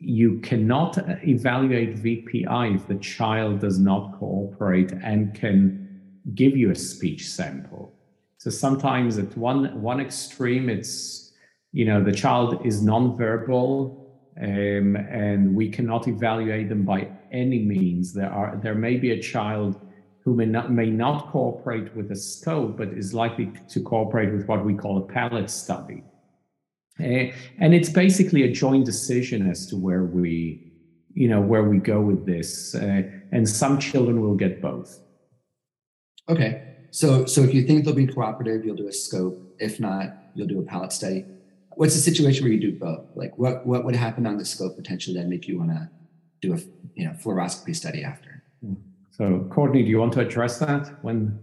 you 0.00 0.38
cannot 0.40 0.98
evaluate 1.26 1.96
VPI 1.96 2.74
if 2.74 2.86
the 2.88 2.96
child 2.96 3.60
does 3.60 3.78
not 3.78 4.18
cooperate 4.18 4.92
and 4.92 5.34
can 5.34 6.02
give 6.34 6.56
you 6.56 6.70
a 6.70 6.74
speech 6.74 7.28
sample. 7.28 7.94
So 8.38 8.50
sometimes 8.50 9.18
at 9.18 9.36
one 9.36 9.80
one 9.80 10.00
extreme, 10.00 10.68
it's 10.68 11.32
you 11.72 11.84
know 11.84 12.02
the 12.02 12.12
child 12.12 12.66
is 12.66 12.82
nonverbal 12.82 14.03
um, 14.40 14.96
and 14.96 15.54
we 15.54 15.68
cannot 15.68 16.08
evaluate 16.08 16.68
them 16.68 16.84
by 16.84 17.08
any 17.30 17.60
means. 17.60 18.12
There 18.12 18.30
are 18.30 18.58
there 18.62 18.74
may 18.74 18.96
be 18.96 19.12
a 19.12 19.20
child 19.20 19.80
who 20.24 20.34
may 20.34 20.46
not 20.46 20.72
may 20.72 20.90
not 20.90 21.30
cooperate 21.30 21.94
with 21.94 22.10
a 22.10 22.16
scope, 22.16 22.76
but 22.76 22.88
is 22.88 23.14
likely 23.14 23.52
to 23.68 23.80
cooperate 23.80 24.32
with 24.32 24.48
what 24.48 24.64
we 24.64 24.74
call 24.74 24.98
a 24.98 25.02
palate 25.02 25.50
study. 25.50 26.02
Uh, 26.98 27.30
and 27.58 27.74
it's 27.74 27.88
basically 27.88 28.42
a 28.44 28.52
joint 28.52 28.84
decision 28.84 29.48
as 29.48 29.66
to 29.66 29.76
where 29.76 30.04
we, 30.04 30.72
you 31.12 31.28
know, 31.28 31.40
where 31.40 31.64
we 31.64 31.78
go 31.78 32.00
with 32.00 32.24
this. 32.24 32.74
Uh, 32.74 33.02
and 33.32 33.48
some 33.48 33.78
children 33.78 34.20
will 34.20 34.36
get 34.36 34.62
both. 34.62 35.00
Okay. 36.28 36.62
So, 36.92 37.26
so 37.26 37.42
if 37.42 37.52
you 37.52 37.64
think 37.64 37.84
they'll 37.84 37.94
be 37.94 38.06
cooperative, 38.06 38.64
you'll 38.64 38.76
do 38.76 38.86
a 38.86 38.92
scope. 38.92 39.36
If 39.58 39.80
not, 39.80 40.16
you'll 40.36 40.46
do 40.46 40.60
a 40.60 40.62
palate 40.62 40.92
study 40.92 41.26
what's 41.76 41.94
the 41.94 42.00
situation 42.00 42.44
where 42.44 42.52
you 42.52 42.60
do 42.60 42.78
both? 42.78 43.06
Like 43.14 43.36
what 43.38 43.66
what 43.66 43.84
would 43.84 43.96
happen 43.96 44.26
on 44.26 44.36
the 44.36 44.44
scope 44.44 44.76
potentially 44.76 45.16
that 45.16 45.26
make 45.26 45.46
you 45.48 45.58
want 45.58 45.70
to 45.70 45.88
do 46.40 46.54
a 46.54 46.58
you 46.94 47.06
know 47.06 47.12
fluoroscopy 47.12 47.74
study 47.74 48.02
after? 48.02 48.42
So 49.10 49.46
Courtney, 49.50 49.82
do 49.82 49.88
you 49.88 49.98
want 49.98 50.12
to 50.14 50.20
address 50.20 50.58
that 50.58 51.02
when? 51.02 51.38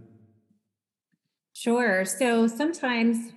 Sure. 1.54 2.04
So 2.04 2.46
sometimes 2.46 3.32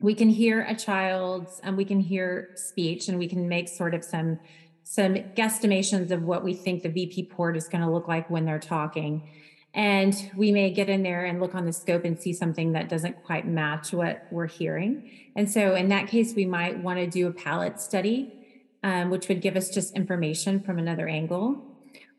we 0.00 0.14
can 0.14 0.28
hear 0.28 0.62
a 0.62 0.74
child 0.74 1.48
and 1.62 1.76
we 1.76 1.84
can 1.84 2.00
hear 2.00 2.50
speech 2.54 3.08
and 3.08 3.18
we 3.18 3.28
can 3.28 3.48
make 3.48 3.68
sort 3.68 3.94
of 3.94 4.04
some 4.04 4.40
some 4.82 5.14
guesstimations 5.14 6.10
of 6.10 6.22
what 6.22 6.42
we 6.42 6.54
think 6.54 6.82
the 6.82 6.88
VP 6.88 7.24
port 7.26 7.56
is 7.56 7.68
going 7.68 7.82
to 7.82 7.90
look 7.90 8.08
like 8.08 8.28
when 8.28 8.44
they're 8.44 8.58
talking. 8.58 9.28
And 9.72 10.30
we 10.36 10.50
may 10.50 10.70
get 10.70 10.88
in 10.88 11.02
there 11.02 11.24
and 11.24 11.40
look 11.40 11.54
on 11.54 11.64
the 11.64 11.72
scope 11.72 12.04
and 12.04 12.20
see 12.20 12.32
something 12.32 12.72
that 12.72 12.88
doesn't 12.88 13.22
quite 13.24 13.46
match 13.46 13.92
what 13.92 14.26
we're 14.30 14.48
hearing. 14.48 15.10
And 15.36 15.50
so, 15.50 15.76
in 15.76 15.88
that 15.90 16.08
case, 16.08 16.34
we 16.34 16.44
might 16.44 16.82
want 16.82 16.98
to 16.98 17.06
do 17.06 17.28
a 17.28 17.32
palate 17.32 17.80
study, 17.80 18.32
um, 18.82 19.10
which 19.10 19.28
would 19.28 19.40
give 19.40 19.56
us 19.56 19.70
just 19.70 19.94
information 19.94 20.60
from 20.60 20.78
another 20.78 21.08
angle. 21.08 21.64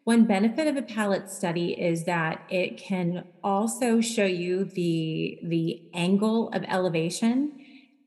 One 0.03 0.25
benefit 0.25 0.65
of 0.67 0.77
a 0.77 0.81
palate 0.81 1.29
study 1.29 1.79
is 1.79 2.05
that 2.05 2.43
it 2.49 2.77
can 2.77 3.25
also 3.43 4.01
show 4.01 4.25
you 4.25 4.63
the, 4.63 5.37
the 5.43 5.83
angle 5.93 6.49
of 6.49 6.63
elevation 6.67 7.60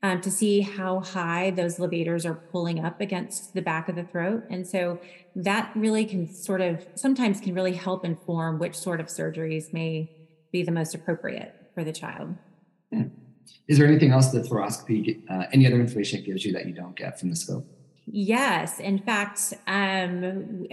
um, 0.05 0.21
to 0.21 0.29
see 0.29 0.61
how 0.61 0.99
high 0.99 1.49
those 1.49 1.79
levators 1.79 2.25
are 2.27 2.35
pulling 2.35 2.85
up 2.85 3.01
against 3.01 3.55
the 3.55 3.61
back 3.61 3.89
of 3.89 3.95
the 3.95 4.03
throat. 4.03 4.43
And 4.51 4.67
so 4.67 4.99
that 5.35 5.71
really 5.73 6.05
can 6.05 6.31
sort 6.31 6.61
of 6.61 6.85
sometimes 6.93 7.41
can 7.41 7.55
really 7.55 7.73
help 7.73 8.05
inform 8.05 8.59
which 8.59 8.75
sort 8.77 8.99
of 8.99 9.07
surgeries 9.07 9.73
may 9.73 10.11
be 10.51 10.61
the 10.61 10.71
most 10.71 10.93
appropriate 10.93 11.55
for 11.73 11.83
the 11.83 11.91
child. 11.91 12.35
Yeah. 12.91 13.05
Is 13.67 13.79
there 13.79 13.87
anything 13.87 14.11
else 14.11 14.27
that 14.27 14.45
fluoroscopy, 14.45 15.23
uh, 15.27 15.45
any 15.51 15.65
other 15.65 15.79
information 15.79 16.19
it 16.19 16.25
gives 16.27 16.45
you 16.45 16.53
that 16.53 16.67
you 16.67 16.73
don't 16.73 16.95
get 16.95 17.19
from 17.19 17.31
the 17.31 17.35
scope? 17.35 17.65
Yes. 18.05 18.79
In 18.79 18.99
fact, 18.99 19.55
um, 19.65 20.67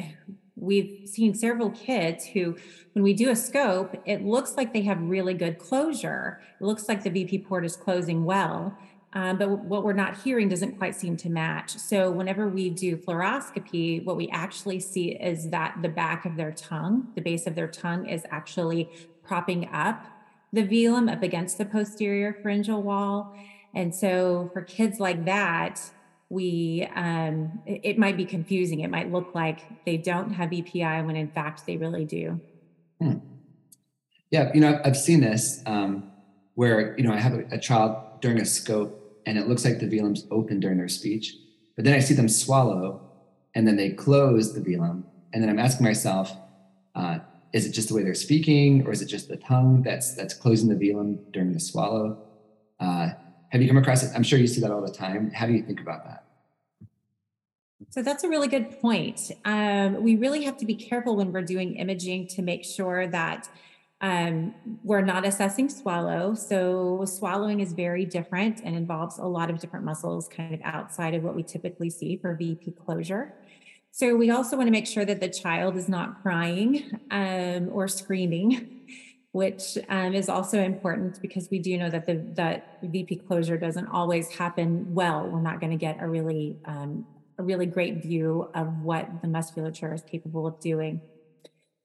we've 0.56 1.08
seen 1.08 1.34
several 1.34 1.70
kids 1.70 2.26
who, 2.26 2.54
when 2.92 3.02
we 3.02 3.14
do 3.14 3.30
a 3.30 3.36
scope, 3.36 3.96
it 4.04 4.22
looks 4.26 4.58
like 4.58 4.74
they 4.74 4.82
have 4.82 5.00
really 5.00 5.32
good 5.32 5.58
closure. 5.58 6.42
It 6.60 6.64
looks 6.64 6.86
like 6.86 7.02
the 7.02 7.08
VP 7.08 7.38
port 7.38 7.64
is 7.64 7.76
closing 7.76 8.26
well 8.26 8.76
um, 9.14 9.36
but 9.36 9.50
what 9.50 9.84
we're 9.84 9.92
not 9.92 10.18
hearing 10.22 10.48
doesn't 10.48 10.78
quite 10.78 10.94
seem 10.94 11.16
to 11.18 11.28
match. 11.28 11.76
So 11.76 12.10
whenever 12.10 12.48
we 12.48 12.70
do 12.70 12.96
fluoroscopy, 12.96 14.04
what 14.04 14.16
we 14.16 14.28
actually 14.30 14.80
see 14.80 15.10
is 15.10 15.50
that 15.50 15.76
the 15.82 15.88
back 15.88 16.24
of 16.24 16.36
their 16.36 16.52
tongue, 16.52 17.08
the 17.14 17.20
base 17.20 17.46
of 17.46 17.54
their 17.54 17.68
tongue, 17.68 18.08
is 18.08 18.24
actually 18.30 18.88
propping 19.22 19.68
up 19.70 20.06
the 20.52 20.62
velum 20.62 21.10
up 21.10 21.22
against 21.22 21.58
the 21.58 21.66
posterior 21.66 22.38
pharyngeal 22.42 22.82
wall. 22.82 23.36
And 23.74 23.94
so 23.94 24.50
for 24.52 24.62
kids 24.62 24.98
like 24.98 25.24
that, 25.26 25.80
we 26.30 26.88
um, 26.94 27.60
it, 27.66 27.98
might 27.98 28.16
be 28.16 28.24
confusing. 28.24 28.80
It 28.80 28.88
might 28.88 29.12
look 29.12 29.34
like 29.34 29.84
they 29.84 29.98
don't 29.98 30.30
have 30.30 30.48
VPI 30.48 31.04
when 31.04 31.16
in 31.16 31.28
fact 31.28 31.66
they 31.66 31.76
really 31.76 32.06
do. 32.06 32.40
Hmm. 32.98 33.18
Yeah, 34.30 34.50
you 34.54 34.60
know, 34.60 34.80
I've 34.82 34.96
seen 34.96 35.20
this 35.20 35.62
um, 35.66 36.10
where 36.54 36.96
you 36.96 37.04
know 37.04 37.12
I 37.12 37.18
have 37.18 37.34
a, 37.34 37.44
a 37.52 37.58
child 37.58 38.20
during 38.22 38.40
a 38.40 38.46
scope 38.46 39.01
and 39.26 39.38
it 39.38 39.48
looks 39.48 39.64
like 39.64 39.78
the 39.78 39.86
velum's 39.86 40.26
open 40.30 40.60
during 40.60 40.78
their 40.78 40.88
speech. 40.88 41.36
But 41.76 41.84
then 41.84 41.94
I 41.94 42.00
see 42.00 42.14
them 42.14 42.28
swallow 42.28 43.00
and 43.54 43.66
then 43.66 43.76
they 43.76 43.90
close 43.90 44.54
the 44.54 44.60
velum. 44.60 45.04
And 45.32 45.42
then 45.42 45.48
I'm 45.48 45.58
asking 45.58 45.84
myself, 45.84 46.32
uh, 46.94 47.20
is 47.52 47.66
it 47.66 47.72
just 47.72 47.88
the 47.88 47.94
way 47.94 48.02
they're 48.02 48.14
speaking 48.14 48.86
or 48.86 48.92
is 48.92 49.02
it 49.02 49.06
just 49.06 49.28
the 49.28 49.36
tongue 49.36 49.82
that's 49.82 50.14
that's 50.14 50.34
closing 50.34 50.68
the 50.68 50.74
velum 50.74 51.18
during 51.32 51.52
the 51.52 51.60
swallow? 51.60 52.18
Uh, 52.80 53.10
have 53.50 53.60
you 53.60 53.68
come 53.68 53.76
across 53.76 54.02
it? 54.02 54.10
I'm 54.14 54.22
sure 54.22 54.38
you 54.38 54.46
see 54.46 54.60
that 54.62 54.70
all 54.70 54.80
the 54.80 54.92
time. 54.92 55.30
How 55.30 55.46
do 55.46 55.52
you 55.52 55.62
think 55.62 55.80
about 55.80 56.04
that? 56.04 56.24
So 57.90 58.02
that's 58.02 58.24
a 58.24 58.28
really 58.28 58.48
good 58.48 58.80
point. 58.80 59.30
Um, 59.44 60.02
we 60.02 60.16
really 60.16 60.44
have 60.44 60.56
to 60.58 60.66
be 60.66 60.74
careful 60.74 61.16
when 61.16 61.32
we're 61.32 61.42
doing 61.42 61.76
imaging 61.76 62.28
to 62.28 62.42
make 62.42 62.64
sure 62.64 63.06
that 63.08 63.50
um, 64.02 64.52
we're 64.82 65.00
not 65.00 65.24
assessing 65.24 65.68
swallow. 65.68 66.34
So 66.34 67.04
swallowing 67.04 67.60
is 67.60 67.72
very 67.72 68.04
different 68.04 68.60
and 68.64 68.74
involves 68.74 69.18
a 69.18 69.24
lot 69.24 69.48
of 69.48 69.60
different 69.60 69.84
muscles 69.84 70.28
kind 70.28 70.52
of 70.52 70.60
outside 70.64 71.14
of 71.14 71.22
what 71.22 71.36
we 71.36 71.44
typically 71.44 71.88
see 71.88 72.16
for 72.16 72.34
VP 72.34 72.72
closure. 72.84 73.32
So 73.92 74.16
we 74.16 74.30
also 74.30 74.56
want 74.56 74.66
to 74.66 74.72
make 74.72 74.88
sure 74.88 75.04
that 75.04 75.20
the 75.20 75.28
child 75.28 75.76
is 75.76 75.88
not 75.88 76.20
crying 76.20 76.98
um, 77.12 77.68
or 77.70 77.86
screaming, 77.86 78.80
which 79.30 79.78
um, 79.88 80.14
is 80.14 80.28
also 80.28 80.60
important 80.60 81.22
because 81.22 81.48
we 81.48 81.60
do 81.60 81.78
know 81.78 81.88
that 81.88 82.06
the 82.06 82.24
that 82.34 82.78
VP 82.82 83.16
closure 83.16 83.56
doesn't 83.56 83.86
always 83.86 84.30
happen 84.30 84.92
well. 84.94 85.28
We're 85.28 85.42
not 85.42 85.60
going 85.60 85.70
to 85.70 85.78
get 85.78 85.98
a 86.00 86.08
really 86.08 86.58
um, 86.64 87.06
a 87.38 87.42
really 87.44 87.66
great 87.66 88.02
view 88.02 88.50
of 88.54 88.82
what 88.82 89.22
the 89.22 89.28
musculature 89.28 89.94
is 89.94 90.02
capable 90.02 90.46
of 90.46 90.58
doing. 90.58 91.00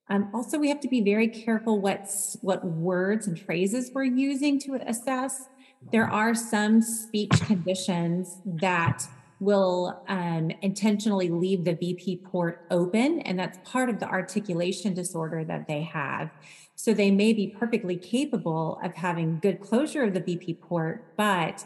Um, 0.10 0.30
also, 0.34 0.58
we 0.58 0.70
have 0.70 0.80
to 0.82 0.88
be 0.88 1.02
very 1.02 1.28
careful 1.28 1.82
what's, 1.82 2.38
what 2.41 2.63
words 2.65 3.28
and 3.28 3.38
phrases 3.39 3.91
we're 3.93 4.04
using 4.04 4.60
to 4.62 4.76
assess. 4.76 5.50
There 5.91 6.10
are 6.10 6.34
some 6.34 6.82
speech 6.82 7.32
conditions 7.46 8.38
that 8.46 9.04
will 9.39 10.02
um, 10.08 10.52
intentionally 10.62 11.30
leave 11.30 11.63
the 11.63 11.74
VP 11.74 12.17
port 12.17 12.65
open, 12.72 13.20
and 13.22 13.38
that's 13.38 13.60
part 13.70 13.89
of 13.89 14.00
the 14.00 14.08
articulation 14.08 14.93
disorder 14.93 15.43
that 15.43 15.67
they 15.67 15.84
have. 15.84 16.32
So 16.76 16.93
they 16.93 17.12
may 17.12 17.34
be 17.34 17.48
perfectly 17.48 17.98
capable 17.98 18.80
of 18.84 18.96
having 18.96 19.39
good 19.39 19.60
closure 19.62 20.04
of 20.04 20.13
the 20.13 20.20
VP 20.20 20.56
port, 20.56 21.15
but 21.17 21.65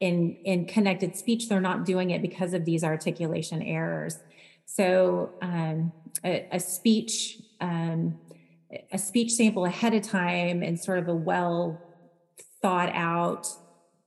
in, 0.00 0.36
in 0.44 0.64
connected 0.64 1.14
speech, 1.16 1.48
they're 1.48 1.60
not 1.60 1.84
doing 1.84 2.10
it 2.10 2.22
because 2.22 2.54
of 2.54 2.64
these 2.64 2.82
articulation 2.82 3.62
errors. 3.62 4.18
So 4.64 5.30
um, 5.42 5.92
a, 6.24 6.46
a, 6.52 6.60
speech 6.60 7.38
um, 7.60 8.18
a 8.92 8.98
speech 8.98 9.32
sample 9.32 9.64
ahead 9.64 9.94
of 9.94 10.02
time 10.02 10.62
and 10.62 10.78
sort 10.78 10.98
of 10.98 11.08
a 11.08 11.14
well 11.14 11.80
thought 12.62 12.90
out 12.94 13.46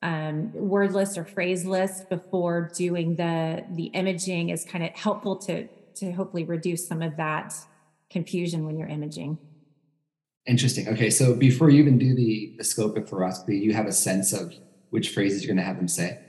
um, 0.01 0.51
word 0.53 0.91
list 0.91 1.17
or 1.17 1.23
phrase 1.23 1.65
list 1.65 2.09
before 2.09 2.71
doing 2.75 3.15
the 3.15 3.63
the 3.71 3.85
imaging 3.85 4.49
is 4.49 4.65
kind 4.65 4.83
of 4.83 4.91
helpful 4.91 5.37
to 5.37 5.67
to 5.95 6.11
hopefully 6.11 6.43
reduce 6.43 6.87
some 6.87 7.01
of 7.01 7.15
that 7.17 7.53
confusion 8.09 8.65
when 8.65 8.77
you're 8.77 8.87
imaging. 8.87 9.37
Interesting. 10.45 10.89
Okay, 10.89 11.09
so 11.09 11.35
before 11.35 11.69
you 11.69 11.79
even 11.79 11.97
do 11.97 12.13
the 12.13 12.53
the 12.57 12.63
scope 12.63 12.97
of 12.97 13.09
fluoroscopy, 13.09 13.61
you 13.61 13.73
have 13.73 13.85
a 13.85 13.93
sense 13.93 14.33
of 14.33 14.53
which 14.89 15.09
phrases 15.09 15.43
you're 15.43 15.55
going 15.55 15.63
to 15.63 15.67
have 15.67 15.77
them 15.77 15.87
say. 15.87 16.19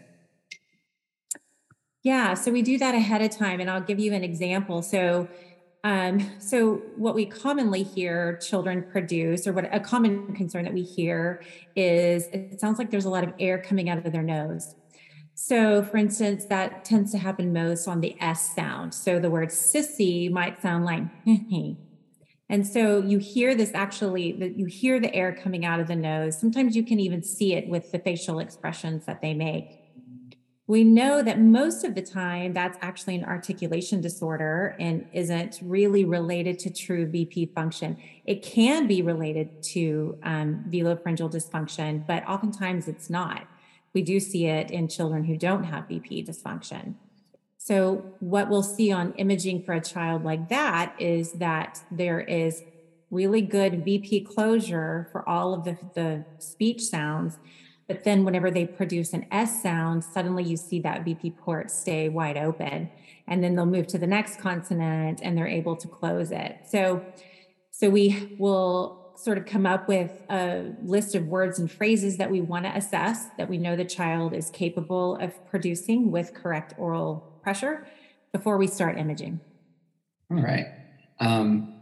Yeah, 2.05 2.35
so 2.35 2.53
we 2.53 2.63
do 2.63 2.79
that 2.79 2.95
ahead 2.95 3.23
of 3.23 3.31
time, 3.31 3.61
and 3.61 3.69
I'll 3.69 3.81
give 3.81 3.99
you 3.99 4.13
an 4.13 4.23
example. 4.23 4.83
So 4.83 5.27
um, 5.85 6.31
so, 6.39 6.77
what 6.97 7.15
we 7.15 7.27
commonly 7.27 7.83
hear 7.83 8.39
children 8.39 8.83
produce, 8.91 9.47
or 9.47 9.53
what 9.53 9.69
a 9.71 9.79
common 9.79 10.35
concern 10.35 10.65
that 10.65 10.73
we 10.73 10.83
hear 10.83 11.43
is 11.77 12.27
it 12.33 12.59
sounds 12.59 12.79
like 12.79 12.91
there's 12.91 13.05
a 13.05 13.11
lot 13.11 13.23
of 13.23 13.35
air 13.39 13.59
coming 13.61 13.91
out 13.91 13.99
of 13.99 14.11
their 14.11 14.23
nose. 14.23 14.75
So, 15.35 15.83
for 15.83 15.99
instance, 15.99 16.47
that 16.47 16.87
tends 16.87 17.13
to 17.13 17.19
happen 17.19 17.53
most 17.53 17.87
on 17.87 18.01
the 18.01 18.17
S 18.19 18.55
sound. 18.55 18.95
So, 18.95 19.19
the 19.19 19.31
word 19.31 19.51
sissy 19.51 20.31
might 20.31 20.63
sound 20.63 20.87
like, 20.87 21.03
and 22.49 22.67
so 22.67 23.03
you 23.03 23.19
hear 23.19 23.55
this 23.55 23.73
actually, 23.75 24.33
that 24.33 24.59
you 24.59 24.65
hear 24.65 24.99
the 24.99 25.15
air 25.15 25.35
coming 25.35 25.67
out 25.67 25.81
of 25.81 25.87
the 25.89 25.97
nose. 25.97 26.41
Sometimes 26.41 26.75
you 26.75 26.83
can 26.83 26.99
even 26.99 27.23
see 27.23 27.53
it 27.53 27.69
with 27.69 27.93
the 27.93 27.99
facial 27.99 28.39
expressions 28.39 29.05
that 29.05 29.21
they 29.21 29.35
make. 29.35 29.84
We 30.67 30.83
know 30.83 31.23
that 31.23 31.39
most 31.41 31.85
of 31.85 31.95
the 31.95 32.01
time 32.01 32.55
that's 32.55 32.79
actually 32.81 33.17
an 33.17 33.25
articulation 33.25 34.01
disorder 34.01 34.75
and 34.81 35.07
isn't 35.13 35.61
really 35.63 36.07
related 36.07 36.59
to 36.61 36.71
true 36.71 37.07
VP 37.07 37.53
function. 37.55 37.99
It 38.25 38.43
can 38.43 38.87
be 38.87 39.03
related 39.03 39.63
to 39.75 40.19
um, 40.23 40.65
velopharyngeal 40.71 41.31
dysfunction, 41.31 42.07
but 42.07 42.27
oftentimes 42.27 42.89
it's 42.89 43.11
not. 43.11 43.47
We 43.93 44.01
do 44.01 44.19
see 44.19 44.47
it 44.47 44.71
in 44.71 44.89
children 44.89 45.25
who 45.25 45.37
don't 45.37 45.65
have 45.65 45.87
VP 45.87 46.25
dysfunction. 46.25 46.95
So, 47.59 48.15
what 48.21 48.51
we'll 48.51 48.63
see 48.63 48.91
on 48.93 49.15
imaging 49.15 49.63
for 49.63 49.73
a 49.73 49.81
child 49.81 50.25
like 50.25 50.49
that 50.49 50.95
is 50.99 51.33
that 51.33 51.83
there 51.91 52.21
is 52.21 52.63
really 53.11 53.41
good 53.41 53.85
VP 53.85 54.23
closure 54.25 55.09
for 55.13 55.27
all 55.27 55.55
of 55.55 55.65
the, 55.65 55.79
the 55.95 56.25
speech 56.39 56.83
sounds 56.83 57.39
but 57.87 58.05
then 58.05 58.25
whenever 58.25 58.51
they 58.51 58.67
produce 58.67 59.13
an 59.13 59.27
S 59.31 59.63
sound, 59.63 60.05
suddenly 60.05 60.43
you 60.43 60.57
see 60.57 60.81
that 60.81 61.05
VP 61.05 61.33
port 61.33 61.71
stay 61.71 62.09
wide 62.09 62.37
open. 62.37 62.91
And 63.27 63.43
then 63.43 63.55
they'll 63.55 63.67
move 63.67 63.87
to 63.89 63.99
the 63.99 64.07
next 64.07 64.39
consonant 64.39 65.21
and 65.23 65.37
they're 65.37 65.47
able 65.47 65.77
to 65.77 65.89
close 65.89 66.31
it. 66.31 66.59
So, 66.69 67.05
so 67.71 67.91
we 67.91 68.37
will 68.39 69.13
sort 69.17 69.39
of 69.39 69.47
come 69.47 69.65
up 69.67 69.87
with 69.87 70.11
a 70.29 70.73
list 70.83 71.15
of 71.15 71.27
words 71.27 71.59
and 71.59 71.71
phrases 71.71 72.17
that 72.17 72.31
we 72.31 72.41
want 72.41 72.65
to 72.65 72.77
assess 72.77 73.27
that 73.39 73.49
we 73.49 73.59
know 73.59 73.77
the 73.77 73.85
child 73.85 74.35
is 74.35 74.51
capable 74.51 75.17
of 75.17 75.33
producing 75.49 76.11
with 76.11 76.35
correct 76.35 76.75
oral 76.79 77.39
pressure 77.43 77.87
before 78.33 78.57
we 78.57 78.67
start 78.67 78.99
imaging. 78.99 79.41
All 80.31 80.43
right. 80.43 80.67
Um, 81.21 81.75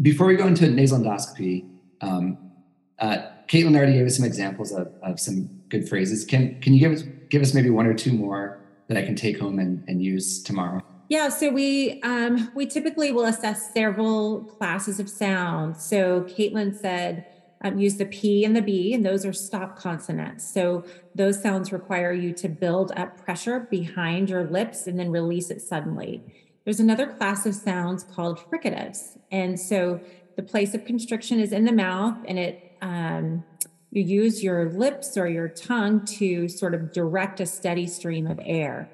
before 0.00 0.26
we 0.26 0.36
go 0.36 0.46
into 0.46 0.68
nasal 0.70 0.98
endoscopy, 0.98 1.68
um, 2.00 2.52
uh, 2.98 3.30
Caitlin 3.48 3.76
already 3.76 3.94
gave 3.94 4.06
us 4.06 4.16
some 4.16 4.26
examples 4.26 4.72
of, 4.72 4.92
of 5.02 5.20
some 5.20 5.48
good 5.68 5.88
phrases. 5.88 6.24
Can 6.24 6.60
can 6.60 6.74
you 6.74 6.80
give 6.80 6.92
us 6.92 7.02
give 7.30 7.42
us 7.42 7.54
maybe 7.54 7.70
one 7.70 7.86
or 7.86 7.94
two 7.94 8.12
more 8.12 8.60
that 8.88 8.96
I 8.96 9.02
can 9.02 9.16
take 9.16 9.38
home 9.38 9.58
and, 9.58 9.82
and 9.88 10.02
use 10.02 10.42
tomorrow? 10.42 10.82
Yeah, 11.08 11.28
so 11.28 11.50
we 11.50 12.00
um, 12.02 12.50
we 12.54 12.66
typically 12.66 13.12
will 13.12 13.26
assess 13.26 13.72
several 13.72 14.44
classes 14.44 14.98
of 14.98 15.08
sound. 15.08 15.76
So 15.76 16.22
Caitlin 16.22 16.74
said 16.74 17.26
um, 17.62 17.78
use 17.78 17.96
the 17.96 18.06
P 18.06 18.44
and 18.44 18.56
the 18.56 18.62
B, 18.62 18.94
and 18.94 19.04
those 19.04 19.26
are 19.26 19.32
stop 19.32 19.78
consonants. 19.78 20.48
So 20.52 20.84
those 21.14 21.42
sounds 21.42 21.72
require 21.72 22.12
you 22.12 22.32
to 22.34 22.48
build 22.48 22.92
up 22.96 23.22
pressure 23.22 23.60
behind 23.60 24.30
your 24.30 24.44
lips 24.44 24.86
and 24.86 24.98
then 24.98 25.10
release 25.10 25.50
it 25.50 25.60
suddenly. 25.60 26.22
There's 26.64 26.80
another 26.80 27.06
class 27.06 27.44
of 27.44 27.54
sounds 27.54 28.04
called 28.04 28.38
fricatives, 28.38 29.18
and 29.30 29.60
so 29.60 30.00
the 30.36 30.42
place 30.42 30.74
of 30.74 30.84
constriction 30.84 31.38
is 31.38 31.52
in 31.52 31.64
the 31.64 31.72
mouth, 31.72 32.16
and 32.26 32.38
it 32.38 32.63
um, 32.84 33.42
you 33.90 34.02
use 34.02 34.42
your 34.44 34.70
lips 34.70 35.16
or 35.16 35.26
your 35.26 35.48
tongue 35.48 36.04
to 36.04 36.48
sort 36.48 36.74
of 36.74 36.92
direct 36.92 37.40
a 37.40 37.46
steady 37.46 37.86
stream 37.86 38.26
of 38.26 38.38
air. 38.44 38.90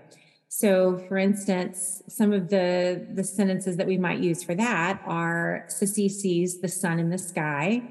So, 0.48 0.98
for 1.08 1.16
instance, 1.16 2.02
some 2.08 2.32
of 2.32 2.50
the, 2.50 3.06
the 3.12 3.24
sentences 3.24 3.76
that 3.76 3.86
we 3.86 3.98
might 3.98 4.20
use 4.20 4.42
for 4.44 4.54
that 4.54 5.02
are 5.06 5.66
Sissy 5.68 6.10
sees 6.10 6.60
the 6.60 6.68
sun 6.68 6.98
in 6.98 7.10
the 7.10 7.18
sky. 7.18 7.82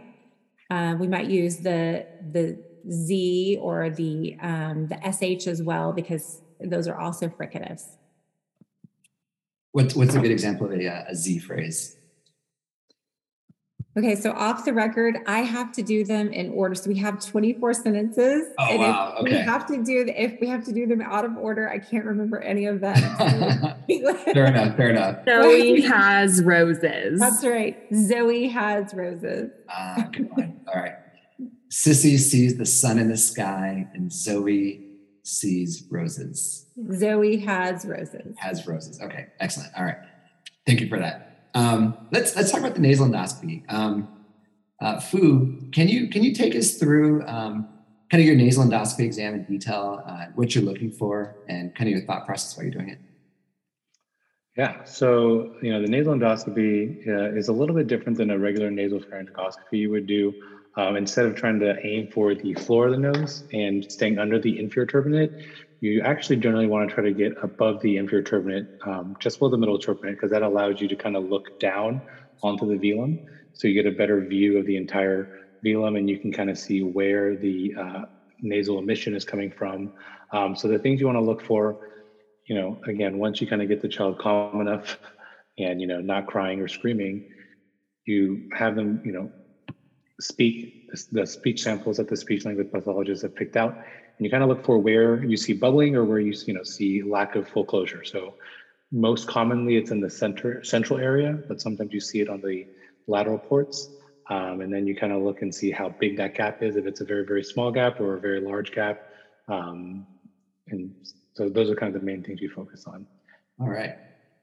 Uh, 0.69 0.95
we 0.99 1.07
might 1.07 1.29
use 1.29 1.57
the 1.57 2.05
the 2.31 2.63
Z 2.89 3.57
or 3.61 3.89
the 3.89 4.37
um, 4.41 4.87
the 4.87 4.97
SH 5.11 5.47
as 5.47 5.63
well 5.63 5.91
because 5.93 6.41
those 6.59 6.87
are 6.87 6.99
also 6.99 7.27
fricatives. 7.27 7.83
What's 9.71 9.95
what's 9.95 10.15
a 10.15 10.19
good 10.19 10.31
example 10.31 10.67
of 10.67 10.73
a, 10.73 11.05
a 11.09 11.15
Z 11.15 11.39
phrase? 11.39 11.98
Okay, 13.99 14.15
so 14.15 14.31
off 14.31 14.63
the 14.63 14.71
record, 14.71 15.17
I 15.27 15.39
have 15.39 15.73
to 15.73 15.81
do 15.81 16.05
them 16.05 16.31
in 16.31 16.51
order. 16.51 16.73
So 16.73 16.89
we 16.89 16.97
have 16.99 17.19
24 17.19 17.73
sentences. 17.73 18.47
Oh, 18.57 18.65
and 18.69 18.79
wow. 18.79 19.15
If 19.17 19.21
okay. 19.23 19.31
we 19.31 19.37
have 19.39 19.67
to 19.67 19.83
do 19.83 20.05
the, 20.05 20.23
if 20.23 20.39
we 20.39 20.47
have 20.47 20.63
to 20.65 20.71
do 20.71 20.87
them 20.87 21.01
out 21.01 21.25
of 21.25 21.35
order, 21.35 21.69
I 21.69 21.79
can't 21.79 22.05
remember 22.05 22.39
any 22.39 22.65
of 22.65 22.79
them. 22.79 22.95
fair 24.33 24.45
enough. 24.45 24.77
Fair 24.77 24.89
enough. 24.91 25.25
Zoe 25.25 25.81
has 25.81 26.41
roses. 26.41 27.19
That's 27.19 27.43
right. 27.43 27.77
Zoe 27.93 28.47
has 28.47 28.93
roses. 28.93 29.51
Ah, 29.69 30.07
good 30.13 30.29
one. 30.31 30.61
All 30.73 30.81
right. 30.81 30.95
Sissy 31.69 32.17
sees 32.17 32.57
the 32.57 32.65
sun 32.65 32.99
in 32.99 33.09
the 33.09 33.17
sky, 33.17 33.85
and 33.93 34.11
Zoe 34.13 34.85
sees 35.23 35.83
roses. 35.91 36.67
Zoe 36.93 37.37
has 37.37 37.85
roses. 37.85 38.33
Has 38.37 38.65
roses. 38.65 39.01
Okay, 39.01 39.27
excellent. 39.41 39.71
All 39.77 39.83
right. 39.83 39.97
Thank 40.65 40.79
you 40.79 40.87
for 40.87 40.99
that. 40.99 41.28
Um, 41.53 42.07
let's 42.11 42.35
let's 42.35 42.51
talk 42.51 42.59
about 42.59 42.75
the 42.75 42.81
nasal 42.81 43.07
endoscopy. 43.07 43.63
Um, 43.71 44.07
uh, 44.81 44.97
Fuu, 44.97 45.71
can 45.73 45.87
you 45.87 46.09
can 46.09 46.23
you 46.23 46.33
take 46.33 46.55
us 46.55 46.75
through 46.75 47.25
um, 47.27 47.67
kind 48.09 48.21
of 48.21 48.27
your 48.27 48.35
nasal 48.35 48.63
endoscopy 48.63 49.05
exam 49.05 49.33
in 49.33 49.43
detail, 49.43 50.01
uh, 50.05 50.25
what 50.35 50.55
you're 50.55 50.63
looking 50.63 50.91
for, 50.91 51.35
and 51.47 51.75
kind 51.75 51.89
of 51.89 51.97
your 51.97 52.05
thought 52.05 52.25
process 52.25 52.55
while 52.55 52.65
you're 52.65 52.73
doing 52.73 52.89
it? 52.89 52.99
Yeah, 54.57 54.83
so 54.83 55.55
you 55.61 55.71
know 55.71 55.81
the 55.81 55.87
nasal 55.87 56.13
endoscopy 56.13 57.07
uh, 57.07 57.35
is 57.35 57.47
a 57.47 57.53
little 57.53 57.75
bit 57.75 57.87
different 57.87 58.17
than 58.17 58.31
a 58.31 58.37
regular 58.37 58.69
nasopharyngoscopy 58.69 59.73
you 59.73 59.89
would 59.89 60.07
do. 60.07 60.33
Um, 60.75 60.95
instead 60.95 61.25
of 61.25 61.35
trying 61.35 61.59
to 61.59 61.75
aim 61.85 62.09
for 62.11 62.35
the 62.35 62.53
floor 62.53 62.85
of 62.85 62.91
the 62.91 62.97
nose 62.97 63.43
and 63.51 63.91
staying 63.91 64.17
under 64.17 64.39
the 64.39 64.59
inferior 64.59 64.87
turbinate, 64.87 65.43
you 65.81 66.01
actually 66.01 66.37
generally 66.37 66.67
want 66.67 66.87
to 66.89 66.93
try 66.93 67.03
to 67.03 67.13
get 67.13 67.33
above 67.41 67.81
the 67.81 67.97
inferior 67.97 68.23
turbinate, 68.23 68.67
um, 68.85 69.15
just 69.19 69.39
below 69.39 69.51
the 69.51 69.57
middle 69.57 69.79
turbinate, 69.79 70.11
because 70.11 70.31
that 70.31 70.41
allows 70.41 70.81
you 70.81 70.87
to 70.87 70.95
kind 70.95 71.15
of 71.15 71.23
look 71.23 71.45
down 71.59 72.01
onto 72.43 72.65
the 72.65 72.75
velum. 72.75 73.17
So 73.53 73.67
you 73.67 73.73
get 73.73 73.91
a 73.91 73.95
better 73.95 74.25
view 74.25 74.57
of 74.57 74.65
the 74.65 74.75
entire 74.75 75.29
velum 75.65 75.97
and 75.97 76.09
you 76.09 76.19
can 76.19 76.31
kind 76.31 76.49
of 76.49 76.57
see 76.57 76.81
where 76.81 77.35
the 77.35 77.73
uh, 77.77 78.01
nasal 78.41 78.79
emission 78.79 79.15
is 79.15 79.25
coming 79.25 79.51
from. 79.51 79.93
Um, 80.31 80.55
so 80.55 80.67
the 80.67 80.79
things 80.79 80.99
you 80.99 81.05
want 81.05 81.17
to 81.17 81.23
look 81.23 81.41
for, 81.41 81.77
you 82.47 82.55
know, 82.55 82.79
again, 82.87 83.17
once 83.17 83.41
you 83.41 83.47
kind 83.47 83.61
of 83.61 83.67
get 83.67 83.81
the 83.81 83.87
child 83.87 84.19
calm 84.19 84.61
enough 84.61 84.97
and, 85.57 85.79
you 85.81 85.87
know, 85.87 85.99
not 85.99 86.27
crying 86.27 86.61
or 86.61 86.67
screaming, 86.67 87.27
you 88.05 88.49
have 88.53 88.75
them, 88.75 89.01
you 89.05 89.11
know, 89.11 89.31
speak 90.19 90.89
the 91.11 91.25
speech 91.25 91.61
samples 91.63 91.97
that 91.97 92.09
the 92.09 92.17
speech 92.17 92.43
language 92.43 92.67
pathologists 92.71 93.21
have 93.23 93.35
picked 93.35 93.55
out 93.55 93.77
and 94.19 94.25
you 94.25 94.29
kind 94.29 94.43
of 94.43 94.49
look 94.49 94.65
for 94.65 94.77
where 94.77 95.23
you 95.23 95.37
see 95.37 95.53
bubbling 95.53 95.95
or 95.95 96.03
where 96.03 96.19
you 96.19 96.33
you 96.45 96.53
know 96.53 96.63
see 96.63 97.01
lack 97.01 97.35
of 97.35 97.47
full 97.47 97.63
closure. 97.63 98.03
So 98.03 98.35
most 98.91 99.27
commonly 99.27 99.77
it's 99.77 99.91
in 99.91 100.01
the 100.01 100.09
center 100.09 100.61
central 100.63 100.99
area, 100.99 101.39
but 101.47 101.61
sometimes 101.61 101.93
you 101.93 102.01
see 102.01 102.19
it 102.19 102.29
on 102.29 102.41
the 102.41 102.67
lateral 103.07 103.37
ports. 103.37 103.89
Um, 104.29 104.61
and 104.61 104.71
then 104.71 104.85
you 104.85 104.95
kind 104.95 105.11
of 105.11 105.23
look 105.23 105.41
and 105.41 105.53
see 105.53 105.71
how 105.71 105.89
big 105.89 106.15
that 106.17 106.35
gap 106.35 106.61
is, 106.61 106.75
if 106.75 106.85
it's 106.85 107.01
a 107.01 107.05
very, 107.05 107.25
very 107.25 107.43
small 107.43 107.71
gap 107.71 107.99
or 107.99 108.17
a 108.17 108.19
very 108.19 108.39
large 108.39 108.71
gap. 108.71 109.09
Um, 109.47 110.05
and 110.67 110.93
so 111.33 111.49
those 111.49 111.71
are 111.71 111.75
kind 111.75 111.95
of 111.95 111.99
the 111.99 112.05
main 112.05 112.21
things 112.21 112.39
you 112.39 112.49
focus 112.51 112.85
on. 112.85 113.07
All 113.59 113.69
right. 113.69 113.95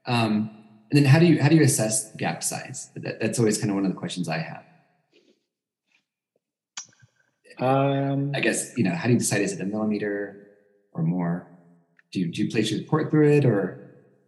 Um, 0.05 0.65
and 0.91 0.97
then 0.97 1.05
how 1.05 1.19
do 1.19 1.25
you 1.25 1.41
how 1.41 1.49
do 1.49 1.55
you 1.55 1.63
assess 1.63 2.13
gap 2.15 2.43
size? 2.43 2.89
That, 2.95 3.21
that's 3.21 3.39
always 3.39 3.57
kind 3.57 3.69
of 3.69 3.75
one 3.75 3.85
of 3.85 3.91
the 3.91 3.97
questions 3.97 4.27
I 4.27 4.39
have. 4.39 4.65
Um, 7.59 8.31
I 8.35 8.39
guess 8.39 8.77
you 8.77 8.83
know 8.83 8.93
how 8.93 9.07
do 9.07 9.13
you 9.13 9.19
decide 9.19 9.41
is 9.41 9.53
it 9.53 9.61
a 9.61 9.65
millimeter 9.65 10.47
or 10.93 11.03
more? 11.03 11.47
Do 12.11 12.19
you 12.19 12.31
do 12.31 12.43
you 12.43 12.51
place 12.51 12.71
your 12.71 12.81
port 12.81 13.09
through 13.09 13.31
it, 13.31 13.45
or 13.45 13.79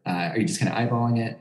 uh, 0.06 0.32
are 0.32 0.40
you 0.40 0.46
just 0.46 0.60
kind 0.60 0.72
of 0.72 0.78
eyeballing 0.78 1.20
it? 1.20 1.40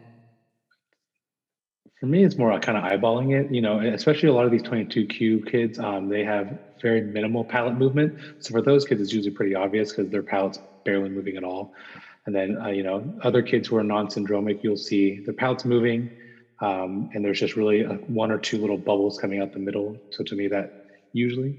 For 1.98 2.06
me, 2.06 2.24
it's 2.24 2.36
more 2.36 2.56
kind 2.60 2.78
of 2.78 2.84
eyeballing 2.84 3.32
it. 3.38 3.52
You 3.52 3.62
know, 3.62 3.80
especially 3.80 4.28
a 4.28 4.32
lot 4.32 4.44
of 4.44 4.52
these 4.52 4.62
22q 4.62 5.50
kids, 5.50 5.78
um, 5.78 6.08
they 6.08 6.24
have 6.24 6.58
very 6.80 7.00
minimal 7.00 7.42
palate 7.44 7.74
movement. 7.74 8.18
So 8.38 8.52
for 8.52 8.62
those 8.62 8.84
kids, 8.84 9.00
it's 9.00 9.12
usually 9.12 9.34
pretty 9.34 9.54
obvious 9.54 9.90
because 9.90 10.10
their 10.10 10.22
palate's 10.22 10.60
barely 10.84 11.08
moving 11.08 11.36
at 11.36 11.42
all. 11.42 11.74
And 12.26 12.34
then, 12.34 12.58
uh, 12.62 12.68
you 12.68 12.82
know, 12.82 13.12
other 13.22 13.42
kids 13.42 13.68
who 13.68 13.76
are 13.76 13.82
non-syndromic, 13.82 14.62
you'll 14.62 14.76
see 14.76 15.20
their 15.24 15.34
palate's 15.34 15.64
moving, 15.64 16.10
um, 16.60 17.10
and 17.14 17.24
there's 17.24 17.40
just 17.40 17.56
really 17.56 17.80
a, 17.80 17.94
one 17.94 18.30
or 18.30 18.38
two 18.38 18.58
little 18.58 18.76
bubbles 18.76 19.18
coming 19.18 19.40
out 19.40 19.52
the 19.52 19.58
middle. 19.58 19.96
So 20.10 20.22
to 20.24 20.36
me, 20.36 20.46
that 20.48 20.86
usually 21.14 21.56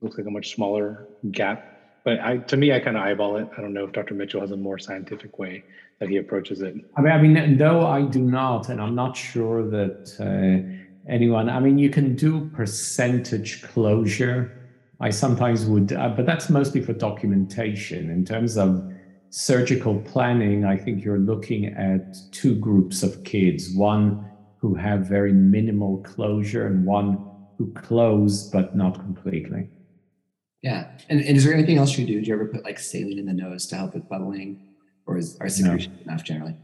looks 0.00 0.16
like 0.18 0.26
a 0.26 0.30
much 0.30 0.54
smaller 0.54 1.08
gap. 1.30 1.66
But 2.04 2.20
I, 2.20 2.38
to 2.38 2.56
me, 2.56 2.72
I 2.72 2.80
kind 2.80 2.96
of 2.96 3.02
eyeball 3.02 3.36
it. 3.36 3.48
I 3.56 3.60
don't 3.60 3.74
know 3.74 3.84
if 3.84 3.92
Dr. 3.92 4.14
Mitchell 4.14 4.40
has 4.40 4.52
a 4.52 4.56
more 4.56 4.78
scientific 4.78 5.38
way 5.38 5.62
that 5.98 6.08
he 6.08 6.16
approaches 6.16 6.62
it. 6.62 6.74
I 6.96 7.00
mean, 7.02 7.12
I 7.12 7.20
mean, 7.20 7.56
no, 7.58 7.86
I 7.86 8.02
do 8.02 8.20
not, 8.20 8.70
and 8.70 8.80
I'm 8.80 8.94
not 8.94 9.16
sure 9.16 9.62
that 9.68 10.16
uh, 10.18 11.10
anyone. 11.10 11.50
I 11.50 11.60
mean, 11.60 11.78
you 11.78 11.90
can 11.90 12.16
do 12.16 12.48
percentage 12.54 13.62
closure. 13.62 14.56
I 14.98 15.10
sometimes 15.10 15.66
would, 15.66 15.92
uh, 15.92 16.08
but 16.10 16.26
that's 16.26 16.48
mostly 16.48 16.80
for 16.80 16.94
documentation. 16.94 18.10
In 18.10 18.24
terms 18.24 18.56
of 18.56 18.90
surgical 19.28 20.00
planning, 20.00 20.64
I 20.64 20.76
think 20.76 21.04
you're 21.04 21.18
looking 21.18 21.66
at 21.66 22.16
two 22.32 22.54
groups 22.54 23.02
of 23.02 23.22
kids: 23.24 23.74
one 23.74 24.26
who 24.56 24.74
have 24.74 25.00
very 25.00 25.32
minimal 25.32 25.98
closure, 25.98 26.66
and 26.66 26.86
one 26.86 27.26
who 27.58 27.70
close 27.74 28.48
but 28.48 28.74
not 28.74 28.94
completely. 28.94 29.68
Yeah. 30.62 30.90
And, 31.08 31.20
and 31.20 31.36
is 31.36 31.44
there 31.44 31.54
anything 31.54 31.78
else 31.78 31.96
you 31.96 32.06
do? 32.06 32.20
Do 32.20 32.26
you 32.26 32.34
ever 32.34 32.46
put 32.46 32.64
like 32.64 32.78
saline 32.78 33.18
in 33.18 33.26
the 33.26 33.32
nose 33.32 33.66
to 33.68 33.76
help 33.76 33.94
with 33.94 34.08
bubbling? 34.08 34.62
Or 35.06 35.16
is 35.16 35.36
our 35.40 35.48
secretion 35.48 35.98
no. 36.04 36.12
enough 36.12 36.24
generally? 36.24 36.54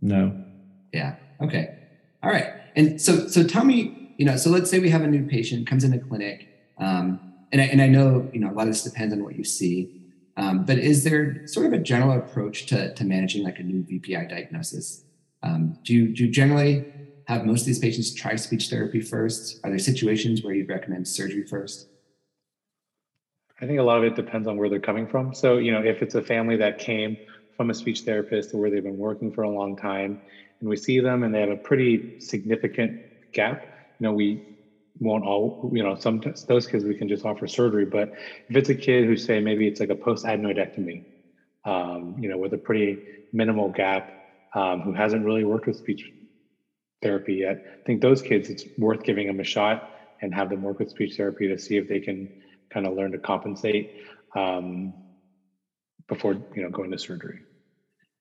No. 0.00 0.44
Yeah. 0.92 1.16
Okay. 1.40 1.76
All 2.22 2.30
right. 2.30 2.52
And 2.76 3.00
so, 3.00 3.26
so 3.28 3.42
tell 3.42 3.64
me, 3.64 4.14
you 4.18 4.24
know, 4.24 4.36
so 4.36 4.50
let's 4.50 4.70
say 4.70 4.78
we 4.78 4.90
have 4.90 5.02
a 5.02 5.06
new 5.06 5.26
patient 5.26 5.66
comes 5.66 5.84
in 5.84 5.90
the 5.90 5.98
clinic, 5.98 6.48
um, 6.78 7.20
and 7.50 7.60
I, 7.60 7.64
and 7.64 7.80
I 7.80 7.86
know, 7.86 8.28
you 8.32 8.40
know, 8.40 8.50
a 8.50 8.52
lot 8.52 8.62
of 8.62 8.74
this 8.74 8.82
depends 8.82 9.14
on 9.14 9.24
what 9.24 9.36
you 9.36 9.44
see. 9.44 9.98
Um, 10.36 10.64
but 10.64 10.78
is 10.78 11.02
there 11.02 11.46
sort 11.46 11.66
of 11.66 11.72
a 11.72 11.78
general 11.78 12.16
approach 12.16 12.66
to, 12.66 12.94
to 12.94 13.04
managing 13.04 13.42
like 13.42 13.58
a 13.58 13.62
new 13.62 13.82
VPI 13.82 14.28
diagnosis? 14.28 15.04
Um, 15.42 15.78
do 15.84 15.94
you 15.94 16.14
do 16.14 16.24
you 16.24 16.30
generally 16.30 16.84
have 17.26 17.44
most 17.44 17.60
of 17.60 17.66
these 17.66 17.78
patients 17.78 18.14
try 18.14 18.36
speech 18.36 18.68
therapy 18.68 19.00
first? 19.00 19.60
Are 19.64 19.70
there 19.70 19.78
situations 19.78 20.42
where 20.42 20.54
you'd 20.54 20.68
recommend 20.68 21.06
surgery 21.08 21.44
first? 21.44 21.88
I 23.60 23.66
think 23.66 23.78
a 23.78 23.82
lot 23.82 23.98
of 23.98 24.04
it 24.04 24.14
depends 24.14 24.46
on 24.46 24.56
where 24.56 24.68
they're 24.68 24.78
coming 24.78 25.06
from. 25.06 25.32
So, 25.34 25.56
you 25.58 25.72
know, 25.72 25.82
if 25.82 26.02
it's 26.02 26.14
a 26.14 26.22
family 26.22 26.56
that 26.56 26.78
came 26.78 27.18
from 27.56 27.70
a 27.70 27.74
speech 27.74 28.02
therapist 28.04 28.54
or 28.54 28.60
where 28.60 28.70
they've 28.70 28.82
been 28.82 28.96
working 28.96 29.32
for 29.32 29.42
a 29.42 29.50
long 29.50 29.74
time 29.76 30.20
and 30.60 30.68
we 30.68 30.76
see 30.76 31.00
them 31.00 31.24
and 31.24 31.34
they 31.34 31.40
have 31.40 31.50
a 31.50 31.56
pretty 31.56 32.14
significant 32.20 33.00
gap, 33.32 33.62
you 33.98 34.04
know, 34.06 34.12
we 34.12 34.42
won't 35.00 35.24
all, 35.24 35.70
you 35.72 35.82
know, 35.82 35.96
some 35.96 36.20
those 36.46 36.66
kids 36.66 36.84
we 36.84 36.94
can 36.94 37.08
just 37.08 37.24
offer 37.24 37.46
surgery. 37.46 37.84
But 37.84 38.10
if 38.48 38.56
it's 38.56 38.68
a 38.68 38.74
kid 38.74 39.06
who 39.06 39.16
say 39.16 39.40
maybe 39.40 39.66
it's 39.66 39.80
like 39.80 39.90
a 39.90 39.96
post 39.96 40.24
adenoidectomy, 40.24 41.04
um, 41.64 42.14
you 42.18 42.28
know, 42.28 42.38
with 42.38 42.52
a 42.52 42.58
pretty 42.58 43.02
minimal 43.32 43.70
gap, 43.70 44.10
um, 44.54 44.80
who 44.80 44.92
hasn't 44.92 45.24
really 45.24 45.44
worked 45.44 45.66
with 45.66 45.76
speech 45.76 46.10
therapy 47.02 47.34
yet, 47.34 47.56
I 47.64 47.82
think 47.86 48.02
those 48.02 48.22
kids 48.22 48.50
it's 48.50 48.64
worth 48.76 49.02
giving 49.02 49.26
them 49.26 49.40
a 49.40 49.44
shot 49.44 49.82
and 50.20 50.34
have 50.34 50.48
them 50.48 50.62
work 50.62 50.78
with 50.78 50.90
speech 50.90 51.14
therapy 51.16 51.48
to 51.48 51.58
see 51.58 51.76
if 51.76 51.88
they 51.88 52.00
can 52.00 52.28
kind 52.70 52.86
of 52.86 52.94
learn 52.94 53.12
to 53.12 53.18
compensate 53.18 54.04
um, 54.34 54.92
before 56.08 56.34
you 56.54 56.62
know 56.62 56.70
going 56.70 56.90
to 56.90 56.98
surgery. 56.98 57.40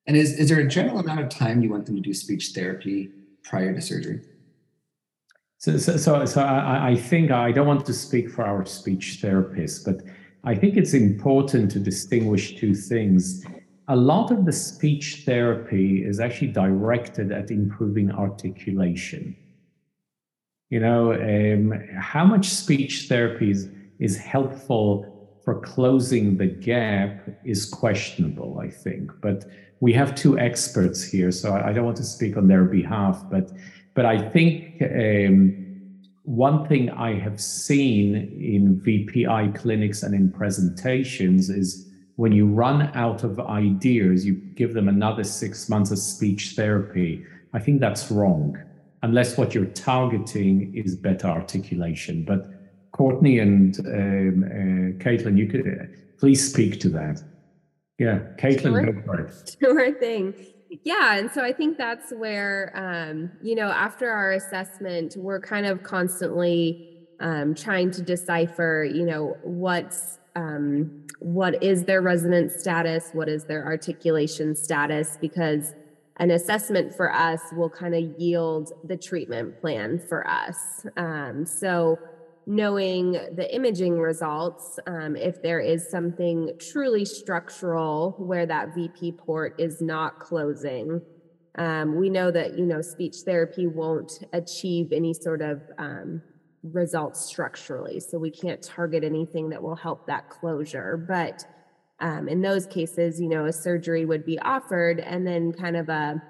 And 0.07 0.15
is, 0.15 0.39
is 0.39 0.49
there 0.49 0.59
a 0.59 0.67
general 0.67 0.99
amount 0.99 1.19
of 1.19 1.29
time 1.29 1.61
you 1.61 1.69
want 1.69 1.85
them 1.85 1.95
to 1.95 2.01
do 2.01 2.13
speech 2.13 2.51
therapy 2.55 3.09
prior 3.43 3.73
to 3.73 3.81
surgery? 3.81 4.21
So, 5.57 5.77
so, 5.77 5.97
so, 5.97 6.25
so 6.25 6.41
I, 6.41 6.91
I 6.91 6.95
think 6.95 7.31
I 7.31 7.51
don't 7.51 7.67
want 7.67 7.85
to 7.87 7.93
speak 7.93 8.29
for 8.29 8.45
our 8.45 8.65
speech 8.65 9.19
therapists, 9.21 9.83
but 9.83 10.01
I 10.43 10.55
think 10.55 10.77
it's 10.77 10.93
important 10.93 11.71
to 11.71 11.79
distinguish 11.79 12.55
two 12.55 12.73
things. 12.73 13.43
A 13.89 13.95
lot 13.95 14.31
of 14.31 14.45
the 14.45 14.53
speech 14.53 15.23
therapy 15.25 16.05
is 16.05 16.19
actually 16.19 16.49
directed 16.49 17.31
at 17.31 17.51
improving 17.51 18.11
articulation. 18.11 19.35
You 20.69 20.79
know, 20.79 21.13
um, 21.13 21.73
how 21.97 22.23
much 22.23 22.47
speech 22.49 23.07
therapy 23.09 23.51
is, 23.51 23.69
is 23.99 24.17
helpful 24.17 25.29
for 25.43 25.61
closing 25.61 26.37
the 26.37 26.45
gap 26.45 27.25
is 27.45 27.65
questionable, 27.65 28.59
I 28.59 28.69
think. 28.69 29.11
But 29.21 29.45
we 29.79 29.93
have 29.93 30.13
two 30.15 30.37
experts 30.37 31.03
here, 31.03 31.31
so 31.31 31.53
I 31.53 31.71
don't 31.71 31.85
want 31.85 31.97
to 31.97 32.03
speak 32.03 32.35
on 32.35 32.47
their 32.47 32.65
behalf, 32.65 33.23
but 33.31 33.51
but 33.93 34.05
I 34.05 34.29
think 34.29 34.81
um, 34.81 35.67
one 36.23 36.67
thing 36.67 36.89
I 36.89 37.13
have 37.17 37.39
seen 37.39 38.15
in 38.15 38.81
VPI 38.81 39.55
clinics 39.55 40.03
and 40.03 40.13
in 40.13 40.31
presentations 40.31 41.49
is 41.49 41.87
when 42.17 42.31
you 42.31 42.45
run 42.47 42.91
out 42.93 43.23
of 43.23 43.39
ideas, 43.39 44.25
you 44.25 44.33
give 44.33 44.73
them 44.73 44.89
another 44.89 45.23
six 45.23 45.69
months 45.69 45.91
of 45.91 45.99
speech 45.99 46.53
therapy. 46.55 47.25
I 47.53 47.59
think 47.59 47.79
that's 47.79 48.11
wrong, 48.11 48.57
unless 49.03 49.37
what 49.37 49.55
you're 49.55 49.65
targeting 49.65 50.75
is 50.75 50.95
better 50.95 51.27
articulation. 51.27 52.25
But 52.25 52.56
Courtney 52.91 53.39
and 53.39 53.77
um, 53.79 54.43
uh, 54.43 55.03
Caitlin, 55.03 55.37
you 55.37 55.47
could 55.47 55.67
uh, 55.67 55.85
please 56.19 56.51
speak 56.51 56.79
to 56.81 56.89
that. 56.89 57.21
Yeah, 57.99 58.19
Caitlin, 58.37 58.61
sure. 58.61 58.91
go 58.91 59.01
for 59.05 59.21
it. 59.21 59.55
Sure 59.61 59.93
thing. 59.93 60.33
Yeah. 60.83 61.17
And 61.17 61.31
so 61.31 61.43
I 61.43 61.53
think 61.53 61.77
that's 61.77 62.11
where, 62.11 62.71
um, 62.75 63.31
you 63.41 63.55
know, 63.55 63.69
after 63.69 64.09
our 64.09 64.33
assessment, 64.33 65.15
we're 65.17 65.39
kind 65.39 65.65
of 65.65 65.83
constantly 65.83 67.07
um, 67.19 67.55
trying 67.55 67.91
to 67.91 68.01
decipher, 68.01 68.83
you 68.83 69.05
know, 69.05 69.37
what's, 69.43 70.19
um, 70.35 71.05
what 71.19 71.63
is 71.63 71.85
their 71.85 72.01
resonance 72.01 72.55
status? 72.55 73.09
What 73.13 73.29
is 73.29 73.45
their 73.45 73.65
articulation 73.65 74.55
status? 74.55 75.17
Because 75.19 75.73
an 76.17 76.31
assessment 76.31 76.93
for 76.93 77.11
us 77.13 77.41
will 77.53 77.69
kind 77.69 77.95
of 77.95 78.03
yield 78.19 78.73
the 78.83 78.97
treatment 78.97 79.59
plan 79.61 79.99
for 79.99 80.27
us. 80.27 80.85
Um, 80.97 81.45
so, 81.45 81.97
knowing 82.47 83.11
the 83.11 83.53
imaging 83.53 83.99
results, 83.99 84.79
um, 84.87 85.17
if 85.17 85.41
there 85.41 85.59
is 85.59 85.87
something 85.89 86.53
truly 86.59 87.03
structural 87.03 88.15
where 88.17 88.45
that 88.45 88.73
VP 88.73 89.11
port 89.11 89.53
is 89.59 89.81
not 89.81 90.19
closing. 90.19 91.01
Um, 91.57 91.97
we 91.97 92.09
know 92.09 92.31
that 92.31 92.57
you 92.57 92.65
know 92.65 92.81
speech 92.81 93.17
therapy 93.25 93.67
won't 93.67 94.23
achieve 94.31 94.93
any 94.93 95.13
sort 95.13 95.41
of 95.41 95.61
um, 95.77 96.21
results 96.63 97.25
structurally, 97.25 97.99
so 97.99 98.17
we 98.17 98.31
can't 98.31 98.61
target 98.61 99.03
anything 99.03 99.49
that 99.49 99.61
will 99.61 99.75
help 99.75 100.07
that 100.07 100.29
closure. 100.29 100.95
But 100.95 101.43
um, 101.99 102.29
in 102.29 102.41
those 102.41 102.65
cases, 102.65 103.19
you 103.19 103.27
know, 103.27 103.45
a 103.45 103.53
surgery 103.53 104.05
would 104.05 104.25
be 104.25 104.39
offered, 104.39 105.01
and 105.01 105.27
then 105.27 105.51
kind 105.51 105.75
of 105.75 105.89
a 105.89 106.23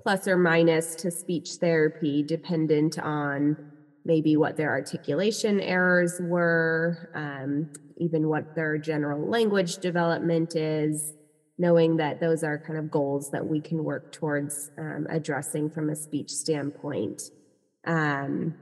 plus 0.00 0.26
or 0.26 0.38
minus 0.38 0.94
to 0.94 1.10
speech 1.10 1.50
therapy, 1.60 2.22
dependent 2.22 2.98
on 2.98 3.67
maybe 4.08 4.38
what 4.38 4.56
their 4.56 4.70
articulation 4.70 5.60
errors 5.60 6.18
were, 6.18 7.10
um, 7.14 7.70
even 7.98 8.26
what 8.26 8.56
their 8.56 8.78
general 8.78 9.28
language 9.28 9.76
development 9.76 10.56
is, 10.56 11.12
knowing 11.58 11.98
that 11.98 12.18
those 12.18 12.42
are 12.42 12.58
kind 12.58 12.78
of 12.78 12.90
goals 12.90 13.30
that 13.30 13.46
we 13.46 13.60
can 13.60 13.84
work 13.84 14.10
towards 14.10 14.70
um, 14.78 15.06
addressing 15.10 15.68
from 15.68 15.90
a 15.90 15.94
speech 15.94 16.30
standpoint. 16.30 17.22
Um, 17.86 18.54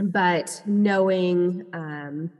but 0.00 0.62
knowing, 0.64 1.66
um, 1.74 2.30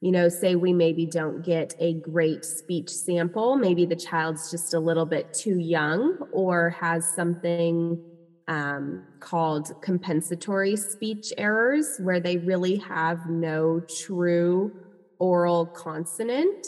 you 0.00 0.10
know, 0.10 0.28
say 0.28 0.56
we 0.56 0.72
maybe 0.72 1.06
don't 1.06 1.42
get 1.42 1.74
a 1.78 1.94
great 1.94 2.44
speech 2.44 2.90
sample, 2.90 3.54
maybe 3.56 3.86
the 3.86 3.94
child's 3.94 4.50
just 4.50 4.74
a 4.74 4.80
little 4.80 5.06
bit 5.06 5.32
too 5.32 5.58
young 5.58 6.18
or 6.32 6.70
has 6.70 7.08
something 7.14 8.02
um, 8.48 9.04
called 9.20 9.80
compensatory 9.82 10.76
speech 10.76 11.32
errors, 11.38 11.98
where 11.98 12.20
they 12.20 12.36
really 12.38 12.76
have 12.76 13.28
no 13.28 13.80
true 13.80 14.72
oral 15.18 15.66
consonant. 15.66 16.66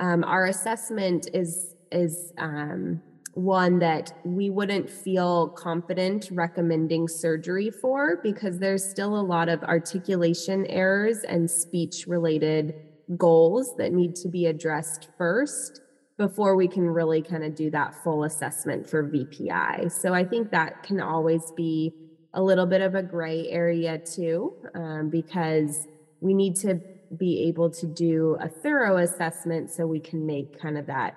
Um, 0.00 0.22
our 0.24 0.46
assessment 0.46 1.28
is 1.34 1.74
is 1.90 2.32
um, 2.38 3.00
one 3.34 3.78
that 3.78 4.12
we 4.24 4.50
wouldn't 4.50 4.90
feel 4.90 5.48
confident 5.48 6.28
recommending 6.32 7.06
surgery 7.08 7.70
for 7.70 8.20
because 8.22 8.58
there's 8.58 8.84
still 8.84 9.18
a 9.18 9.22
lot 9.22 9.48
of 9.48 9.62
articulation 9.62 10.66
errors 10.66 11.18
and 11.24 11.50
speech 11.50 12.06
related 12.06 12.74
goals 13.16 13.74
that 13.76 13.92
need 13.92 14.14
to 14.16 14.28
be 14.28 14.46
addressed 14.46 15.08
first 15.16 15.80
before 16.18 16.56
we 16.56 16.66
can 16.66 16.82
really 16.82 17.22
kind 17.22 17.44
of 17.44 17.54
do 17.54 17.70
that 17.70 17.94
full 18.02 18.24
assessment 18.24 18.90
for 18.90 19.04
VPI. 19.04 19.90
So 19.90 20.12
I 20.12 20.24
think 20.24 20.50
that 20.50 20.82
can 20.82 21.00
always 21.00 21.52
be 21.52 21.94
a 22.34 22.42
little 22.42 22.66
bit 22.66 22.82
of 22.82 22.94
a 22.94 23.02
gray 23.02 23.48
area 23.48 23.98
too, 23.98 24.52
um, 24.74 25.10
because 25.10 25.86
we 26.20 26.34
need 26.34 26.56
to 26.56 26.80
be 27.16 27.46
able 27.48 27.70
to 27.70 27.86
do 27.86 28.36
a 28.40 28.48
thorough 28.48 28.98
assessment 28.98 29.70
so 29.70 29.86
we 29.86 30.00
can 30.00 30.26
make 30.26 30.60
kind 30.60 30.76
of 30.76 30.86
that 30.86 31.16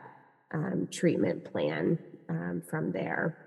um, 0.53 0.87
treatment 0.91 1.51
plan 1.51 1.97
um, 2.29 2.61
from 2.69 2.91
there. 2.91 3.37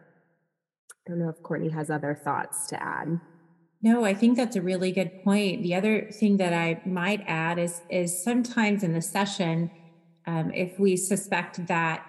I 1.06 1.10
don't 1.10 1.20
know 1.20 1.28
if 1.28 1.42
Courtney 1.42 1.70
has 1.70 1.88
other 1.88 2.18
thoughts 2.22 2.66
to 2.68 2.82
add. 2.82 3.20
No, 3.80 4.04
I 4.04 4.14
think 4.14 4.36
that's 4.36 4.56
a 4.56 4.62
really 4.62 4.92
good 4.92 5.22
point. 5.22 5.62
The 5.62 5.74
other 5.74 6.10
thing 6.10 6.38
that 6.38 6.52
I 6.52 6.80
might 6.86 7.22
add 7.26 7.58
is 7.58 7.82
is 7.90 8.22
sometimes 8.22 8.82
in 8.82 8.94
the 8.94 9.02
session, 9.02 9.70
um, 10.26 10.50
if 10.52 10.78
we 10.78 10.96
suspect 10.96 11.66
that 11.66 12.06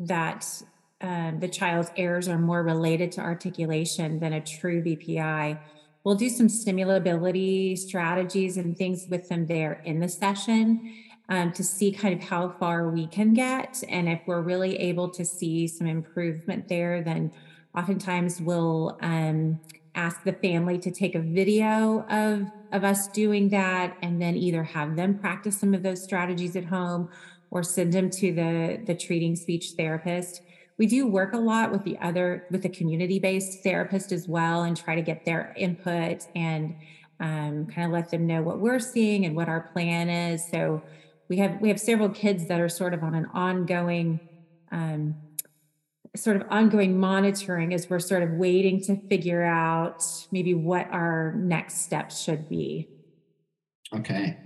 that 0.00 0.62
um, 1.00 1.38
the 1.40 1.48
child's 1.48 1.90
errors 1.96 2.28
are 2.28 2.38
more 2.38 2.62
related 2.62 3.12
to 3.12 3.20
articulation 3.20 4.18
than 4.18 4.32
a 4.32 4.40
true 4.40 4.82
VPI, 4.82 5.58
we'll 6.04 6.14
do 6.14 6.28
some 6.28 6.48
stimulability 6.48 7.78
strategies 7.78 8.56
and 8.56 8.76
things 8.76 9.06
with 9.08 9.28
them 9.28 9.46
there 9.46 9.80
in 9.84 10.00
the 10.00 10.08
session 10.08 10.92
um, 11.28 11.52
to 11.52 11.62
see 11.62 11.92
kind 11.92 12.20
of 12.20 12.28
how 12.28 12.48
far 12.58 12.88
we 12.90 13.06
can 13.06 13.34
get. 13.34 13.82
And 13.88 14.08
if 14.08 14.20
we're 14.26 14.40
really 14.40 14.76
able 14.76 15.08
to 15.10 15.24
see 15.24 15.66
some 15.68 15.86
improvement 15.86 16.68
there, 16.68 17.02
then 17.02 17.32
oftentimes 17.76 18.40
we'll 18.40 18.98
um, 19.02 19.60
ask 19.94 20.24
the 20.24 20.32
family 20.32 20.78
to 20.78 20.90
take 20.90 21.14
a 21.14 21.20
video 21.20 22.04
of, 22.08 22.46
of 22.72 22.84
us 22.84 23.08
doing 23.08 23.50
that 23.50 23.96
and 24.02 24.20
then 24.20 24.36
either 24.36 24.62
have 24.62 24.96
them 24.96 25.18
practice 25.18 25.58
some 25.58 25.74
of 25.74 25.82
those 25.82 26.02
strategies 26.02 26.56
at 26.56 26.64
home 26.64 27.08
or 27.50 27.62
send 27.62 27.92
them 27.92 28.10
to 28.10 28.32
the 28.32 28.80
the 28.86 28.94
treating 28.94 29.36
speech 29.36 29.72
therapist 29.76 30.42
we 30.76 30.86
do 30.86 31.06
work 31.06 31.32
a 31.32 31.38
lot 31.38 31.72
with 31.72 31.84
the 31.84 31.98
other 31.98 32.46
with 32.50 32.62
the 32.62 32.68
community 32.68 33.18
based 33.18 33.62
therapist 33.62 34.12
as 34.12 34.28
well 34.28 34.62
and 34.62 34.76
try 34.76 34.94
to 34.94 35.02
get 35.02 35.24
their 35.24 35.54
input 35.56 36.26
and 36.34 36.74
um, 37.20 37.66
kind 37.66 37.86
of 37.86 37.90
let 37.90 38.10
them 38.10 38.26
know 38.26 38.42
what 38.42 38.60
we're 38.60 38.78
seeing 38.78 39.24
and 39.24 39.34
what 39.34 39.48
our 39.48 39.60
plan 39.72 40.08
is 40.08 40.48
so 40.48 40.82
we 41.28 41.36
have 41.38 41.60
we 41.60 41.68
have 41.68 41.80
several 41.80 42.08
kids 42.08 42.46
that 42.46 42.60
are 42.60 42.68
sort 42.68 42.94
of 42.94 43.02
on 43.02 43.14
an 43.14 43.26
ongoing 43.34 44.20
um, 44.70 45.16
sort 46.16 46.36
of 46.36 46.42
ongoing 46.50 46.98
monitoring 46.98 47.72
as 47.72 47.88
we're 47.88 47.98
sort 47.98 48.22
of 48.22 48.30
waiting 48.32 48.80
to 48.82 48.96
figure 49.08 49.44
out 49.44 50.04
maybe 50.30 50.54
what 50.54 50.88
our 50.90 51.34
next 51.36 51.82
steps 51.82 52.22
should 52.22 52.48
be. 52.48 52.88
Okay. 53.94 54.36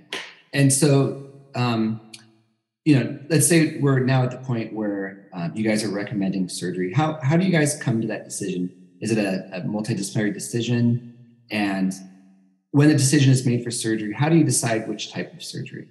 And 0.52 0.72
so, 0.72 1.30
um, 1.54 2.00
you 2.84 2.98
know, 2.98 3.18
let's 3.28 3.46
say 3.46 3.78
we're 3.78 4.00
now 4.00 4.24
at 4.24 4.30
the 4.30 4.38
point 4.38 4.72
where 4.72 5.28
um, 5.32 5.52
you 5.54 5.62
guys 5.62 5.84
are 5.84 5.90
recommending 5.90 6.48
surgery. 6.48 6.92
How, 6.92 7.18
how 7.22 7.36
do 7.36 7.44
you 7.44 7.52
guys 7.52 7.80
come 7.80 8.00
to 8.00 8.08
that 8.08 8.24
decision? 8.24 8.72
Is 9.00 9.12
it 9.12 9.18
a, 9.18 9.48
a 9.56 9.60
multidisciplinary 9.60 10.34
decision? 10.34 11.16
And 11.50 11.92
when 12.72 12.88
the 12.88 12.94
decision 12.94 13.30
is 13.30 13.46
made 13.46 13.62
for 13.62 13.70
surgery, 13.70 14.12
how 14.12 14.28
do 14.28 14.36
you 14.36 14.44
decide 14.44 14.88
which 14.88 15.12
type 15.12 15.32
of 15.32 15.42
surgery? 15.42 15.88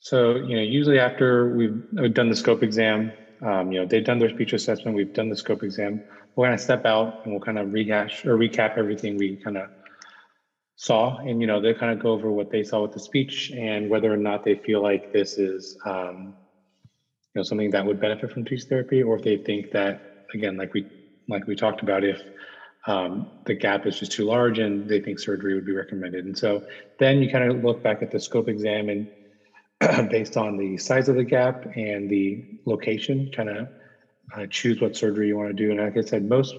So, 0.00 0.36
you 0.36 0.56
know, 0.56 0.62
usually 0.62 0.98
after 0.98 1.54
we've 1.56 2.12
done 2.12 2.28
the 2.28 2.36
scope 2.36 2.62
exam, 2.62 3.10
um, 3.40 3.72
you 3.72 3.80
know, 3.80 3.86
they've 3.86 4.04
done 4.04 4.18
their 4.18 4.30
speech 4.30 4.52
assessment, 4.52 4.96
we've 4.96 5.14
done 5.14 5.30
the 5.30 5.36
scope 5.36 5.62
exam, 5.62 6.02
we're 6.36 6.46
going 6.46 6.56
to 6.56 6.62
step 6.62 6.84
out 6.84 7.20
and 7.24 7.32
we'll 7.32 7.40
kind 7.40 7.58
of 7.58 7.72
rehash 7.72 8.26
or 8.26 8.36
recap 8.36 8.76
everything 8.76 9.16
we 9.16 9.36
kind 9.36 9.56
of 9.56 9.70
saw. 10.76 11.16
And, 11.18 11.40
you 11.40 11.46
know, 11.46 11.60
they 11.60 11.74
kind 11.74 11.92
of 11.92 11.98
go 11.98 12.12
over 12.12 12.30
what 12.30 12.50
they 12.50 12.62
saw 12.62 12.82
with 12.82 12.92
the 12.92 13.00
speech 13.00 13.50
and 13.56 13.88
whether 13.88 14.12
or 14.12 14.16
not 14.16 14.44
they 14.44 14.56
feel 14.56 14.82
like 14.82 15.10
this 15.12 15.38
is, 15.38 15.76
um, 15.86 16.34
you 17.34 17.40
know, 17.40 17.42
something 17.42 17.70
that 17.70 17.84
would 17.84 18.00
benefit 18.00 18.30
from 18.32 18.44
speech 18.44 18.64
therapy 18.68 19.02
or 19.02 19.16
if 19.16 19.22
they 19.22 19.36
think 19.38 19.70
that, 19.72 20.00
again, 20.34 20.56
like 20.56 20.74
we, 20.74 20.86
like 21.28 21.46
we 21.46 21.56
talked 21.56 21.82
about, 21.82 22.04
if 22.04 22.20
um, 22.86 23.30
the 23.46 23.54
gap 23.54 23.86
is 23.86 23.98
just 23.98 24.12
too 24.12 24.24
large 24.24 24.58
and 24.58 24.88
they 24.88 25.00
think 25.00 25.18
surgery 25.18 25.54
would 25.54 25.64
be 25.64 25.72
recommended. 25.72 26.26
And 26.26 26.36
so 26.36 26.64
then 26.98 27.22
you 27.22 27.30
kind 27.30 27.50
of 27.50 27.62
look 27.62 27.82
back 27.82 28.02
at 28.02 28.10
the 28.10 28.20
scope 28.20 28.48
exam 28.48 28.88
and 28.88 29.08
based 30.10 30.36
on 30.36 30.56
the 30.56 30.76
size 30.76 31.08
of 31.08 31.16
the 31.16 31.24
gap 31.24 31.64
and 31.74 32.08
the 32.08 32.44
location, 32.66 33.28
kind 33.34 33.48
of 33.48 33.68
uh, 34.36 34.46
choose 34.50 34.80
what 34.80 34.96
surgery 34.96 35.28
you 35.28 35.36
want 35.36 35.48
to 35.48 35.54
do. 35.54 35.70
And 35.70 35.80
like 35.80 35.96
I 35.96 36.00
said, 36.02 36.24
most 36.24 36.54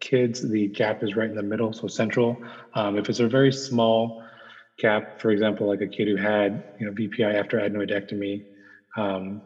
kids, 0.00 0.40
the 0.40 0.68
gap 0.68 1.02
is 1.02 1.16
right 1.16 1.28
in 1.28 1.36
the 1.36 1.42
middle, 1.42 1.72
so 1.72 1.86
central. 1.86 2.42
Um, 2.74 2.96
if 2.98 3.08
it's 3.08 3.20
a 3.20 3.28
very 3.28 3.52
small 3.52 4.22
gap, 4.78 5.20
for 5.20 5.30
example, 5.30 5.66
like 5.66 5.80
a 5.80 5.88
kid 5.88 6.08
who 6.08 6.16
had 6.16 6.62
you 6.78 6.86
know 6.86 6.92
VPI 6.92 7.34
after 7.34 7.58
adenoidectomy, 7.58 8.44
um, 8.96 9.42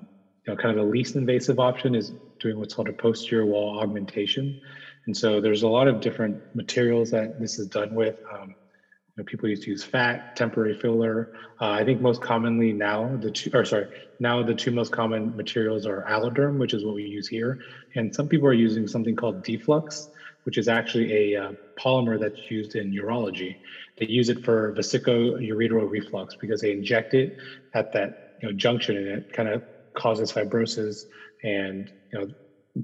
you 0.46 0.52
know, 0.52 0.56
kind 0.56 0.70
of 0.70 0.84
the 0.84 0.90
least 0.90 1.16
invasive 1.16 1.58
option 1.58 1.94
is 1.94 2.12
doing 2.40 2.58
what's 2.58 2.74
called 2.74 2.88
a 2.88 2.92
posterior 2.92 3.44
wall 3.44 3.78
augmentation. 3.80 4.60
And 5.06 5.16
so 5.16 5.40
there's 5.40 5.62
a 5.62 5.68
lot 5.68 5.88
of 5.88 6.00
different 6.00 6.38
materials 6.54 7.10
that 7.10 7.38
this 7.40 7.58
is 7.58 7.66
done 7.66 7.94
with. 7.94 8.16
Um, 8.32 8.48
you 8.48 9.22
know, 9.22 9.24
people 9.24 9.48
used 9.48 9.64
to 9.64 9.70
use 9.70 9.82
fat, 9.82 10.36
temporary 10.36 10.74
filler. 10.74 11.32
Uh, 11.60 11.70
I 11.70 11.84
think 11.84 12.00
most 12.00 12.20
commonly 12.20 12.72
now 12.72 13.16
the 13.20 13.30
two, 13.30 13.50
or 13.52 13.64
sorry, 13.64 13.86
now 14.18 14.42
the 14.42 14.54
two 14.54 14.70
most 14.70 14.92
common 14.92 15.34
materials 15.36 15.84
are 15.86 16.04
AlloDerm, 16.08 16.58
which 16.58 16.74
is 16.74 16.84
what 16.84 16.94
we 16.94 17.02
use 17.02 17.26
here, 17.26 17.58
and 17.96 18.14
some 18.14 18.28
people 18.28 18.46
are 18.46 18.52
using 18.52 18.86
something 18.86 19.16
called 19.16 19.44
Deflux, 19.44 20.08
which 20.44 20.58
is 20.58 20.68
actually 20.68 21.34
a 21.34 21.42
uh, 21.42 21.52
polymer 21.78 22.18
that's 22.18 22.50
used 22.50 22.74
in 22.74 22.92
urology. 22.92 23.56
They 23.98 24.06
use 24.06 24.28
it 24.28 24.44
for 24.44 24.72
vesico-ureteral 24.74 25.88
reflux 25.88 26.34
because 26.40 26.60
they 26.60 26.72
inject 26.72 27.14
it 27.14 27.34
at 27.74 27.92
that 27.92 28.14
you 28.40 28.48
know 28.48 28.54
junction, 28.54 28.96
and 28.96 29.08
it 29.08 29.32
kind 29.32 29.48
of 29.48 29.62
causes 29.96 30.32
fibrosis, 30.32 31.04
and 31.42 31.90
you 32.12 32.18
know 32.18 32.26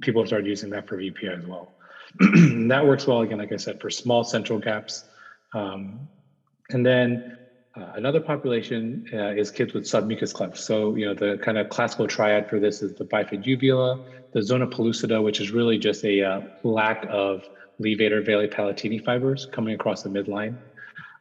people 0.01 0.23
have 0.23 0.29
started 0.29 0.47
using 0.47 0.71
that 0.71 0.89
for 0.89 0.97
VPI 0.99 1.39
as 1.39 1.47
well. 1.47 1.75
that 2.69 2.85
works 2.85 3.07
well 3.07 3.21
again, 3.21 3.39
like 3.39 3.53
I 3.53 3.57
said, 3.57 3.81
for 3.81 3.91
small 3.91 4.25
central 4.25 4.59
gaps. 4.59 5.05
Um, 5.55 6.09
and 6.71 6.85
then 6.85 7.37
uh, 7.77 7.93
another 7.95 8.21
population 8.21 9.05
uh, 9.13 9.33
is 9.33 9.51
kids 9.51 9.75
with 9.75 9.85
submucous 9.85 10.33
cleft. 10.33 10.57
So, 10.57 10.95
you 10.95 11.07
know, 11.07 11.15
the 11.15 11.39
kind 11.43 11.59
of 11.59 11.69
classical 11.69 12.07
triad 12.07 12.49
for 12.49 12.59
this 12.59 12.83
is 12.83 12.95
the 12.95 13.05
bifid 13.05 13.45
uvula, 13.45 14.01
the 14.37 14.43
zona 14.43 14.67
pellucida, 14.67 15.23
which 15.25 15.41
is 15.41 15.51
really 15.51 15.79
just 15.79 16.05
a 16.05 16.23
uh, 16.23 16.41
lack 16.63 17.07
of 17.09 17.43
levator 17.81 18.23
veli 18.23 18.47
palatini 18.47 19.03
fibers 19.03 19.47
coming 19.47 19.75
across 19.75 20.03
the 20.03 20.11
midline, 20.11 20.55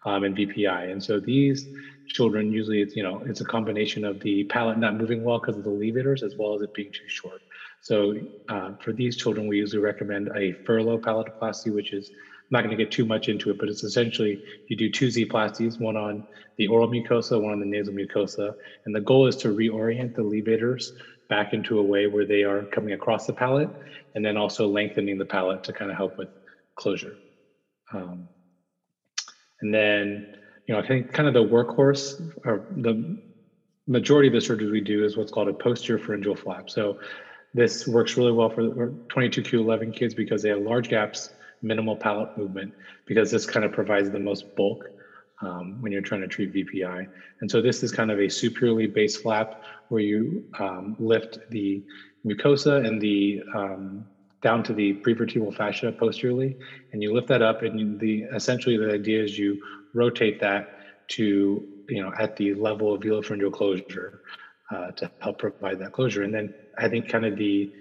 um, 0.06 0.26
and 0.26 0.36
VPI. 0.36 0.92
And 0.92 1.02
so 1.02 1.22
these 1.22 1.66
children 2.08 2.52
usually, 2.52 2.82
it's 2.82 2.94
you 2.94 3.04
know, 3.04 3.24
it's 3.26 3.40
a 3.40 3.46
combination 3.46 4.04
of 4.04 4.20
the 4.20 4.44
palate 4.44 4.78
not 4.80 4.98
moving 4.98 5.24
well 5.24 5.40
because 5.40 5.56
of 5.56 5.64
the 5.64 5.70
levators, 5.70 6.24
as 6.24 6.36
well 6.36 6.56
as 6.56 6.62
it 6.62 6.74
being 6.74 6.92
too 6.92 7.08
short. 7.08 7.42
So 7.80 8.20
uh, 8.50 8.72
for 8.84 8.92
these 8.92 9.16
children, 9.16 9.48
we 9.48 9.60
usually 9.60 9.82
recommend 9.82 10.28
a 10.36 10.52
Furlow 10.66 11.00
palatoplasty, 11.00 11.74
which 11.74 11.94
is 11.94 12.10
I'm 12.10 12.52
not 12.52 12.66
going 12.66 12.78
to 12.78 12.84
get 12.84 12.92
too 12.92 13.06
much 13.06 13.30
into 13.30 13.50
it, 13.50 13.58
but 13.58 13.70
it's 13.70 13.86
essentially 13.86 14.44
you 14.68 14.76
do 14.76 14.92
two 14.92 15.10
Z-plasties, 15.10 15.80
one 15.80 15.96
on 15.96 16.28
the 16.58 16.68
oral 16.68 16.90
mucosa, 16.90 17.42
one 17.42 17.54
on 17.54 17.62
the 17.62 17.66
nasal 17.66 17.94
mucosa, 17.94 18.56
and 18.86 18.94
the 18.94 19.00
goal 19.00 19.26
is 19.26 19.38
to 19.38 19.48
reorient 19.48 20.16
the 20.16 20.22
levators 20.22 20.92
back 21.30 21.54
into 21.54 21.80
a 21.80 21.84
way 21.84 22.08
where 22.08 22.26
they 22.26 22.44
are 22.44 22.66
coming 22.66 22.94
across 22.94 23.26
the 23.26 23.34
palate, 23.34 23.70
and 24.14 24.26
then 24.26 24.38
also 24.38 24.68
lengthening 24.68 25.18
the 25.18 25.26
palate 25.26 25.64
to 25.64 25.74
kind 25.74 25.92
of 25.92 25.98
help 25.98 26.18
with 26.18 26.30
closure. 26.76 27.20
Um, 27.94 28.28
and 29.62 29.74
then, 29.74 30.28
you 30.68 30.74
know, 30.74 30.82
I 30.82 30.88
think 30.88 31.12
kind 31.14 31.28
of 31.28 31.34
the 31.34 31.44
workhorse 31.44 32.20
or 32.44 32.66
the 32.70 33.18
majority 33.88 34.28
of 34.28 34.34
the 34.34 34.40
surgeries 34.40 34.72
we 34.72 34.82
do 34.82 35.04
is 35.04 35.16
what's 35.16 35.32
called 35.32 35.48
a 35.48 35.54
posterior 35.54 36.00
pharyngeal 36.00 36.36
flap. 36.36 36.70
So 36.70 36.98
this 37.54 37.88
works 37.88 38.18
really 38.18 38.32
well 38.32 38.50
for 38.50 38.92
22q11 39.14 39.96
kids 39.96 40.14
because 40.14 40.42
they 40.42 40.50
have 40.50 40.62
large 40.62 40.90
gaps 40.90 41.30
minimal 41.62 41.96
palate 41.96 42.30
movement 42.36 42.74
because 43.06 43.32
this 43.32 43.46
kind 43.46 43.66
of 43.66 43.72
provides 43.72 44.12
the 44.12 44.20
most 44.20 44.44
bulk 44.56 44.90
um, 45.46 45.78
when 45.80 45.92
you're 45.92 46.02
trying 46.02 46.22
to 46.22 46.28
treat 46.28 46.54
VPI. 46.54 47.08
And 47.42 47.50
so 47.50 47.62
this 47.62 47.84
is 47.84 47.92
kind 47.92 48.12
of 48.12 48.20
a 48.20 48.30
superiorly 48.30 48.88
based 48.88 49.22
flap 49.22 49.62
where 49.90 50.02
you 50.02 50.44
um, 50.60 50.96
lift 51.00 51.38
the 51.50 51.84
mucosa 52.26 52.86
and 52.86 53.00
the 53.02 53.42
um, 53.54 54.06
down 54.42 54.64
to 54.64 54.74
the 54.74 55.02
prevertebral 55.06 55.56
fascia 55.56 55.92
posteriorly, 55.92 56.56
and 56.92 57.02
you 57.02 57.14
lift 57.14 57.28
that 57.28 57.42
up. 57.42 57.64
And 57.64 57.80
you, 57.80 57.98
the 57.98 58.24
essentially 58.34 58.78
the 58.78 58.92
idea 58.92 59.24
is 59.24 59.38
you 59.38 59.60
rotate 59.94 60.40
that 60.42 60.68
to 61.08 61.68
you 61.90 62.02
know 62.02 62.12
at 62.18 62.36
the 62.36 62.54
level 62.54 62.94
of 62.94 63.02
velopharyngeal 63.02 63.52
closure 63.52 64.22
uh, 64.72 64.92
to 64.92 65.10
help 65.20 65.40
provide 65.40 65.80
that 65.80 65.92
closure. 65.92 66.24
And 66.24 66.34
then 66.34 66.54
I 66.78 66.88
think 66.90 67.08
kind 67.08 67.26
of 67.26 67.38
the 67.38 67.72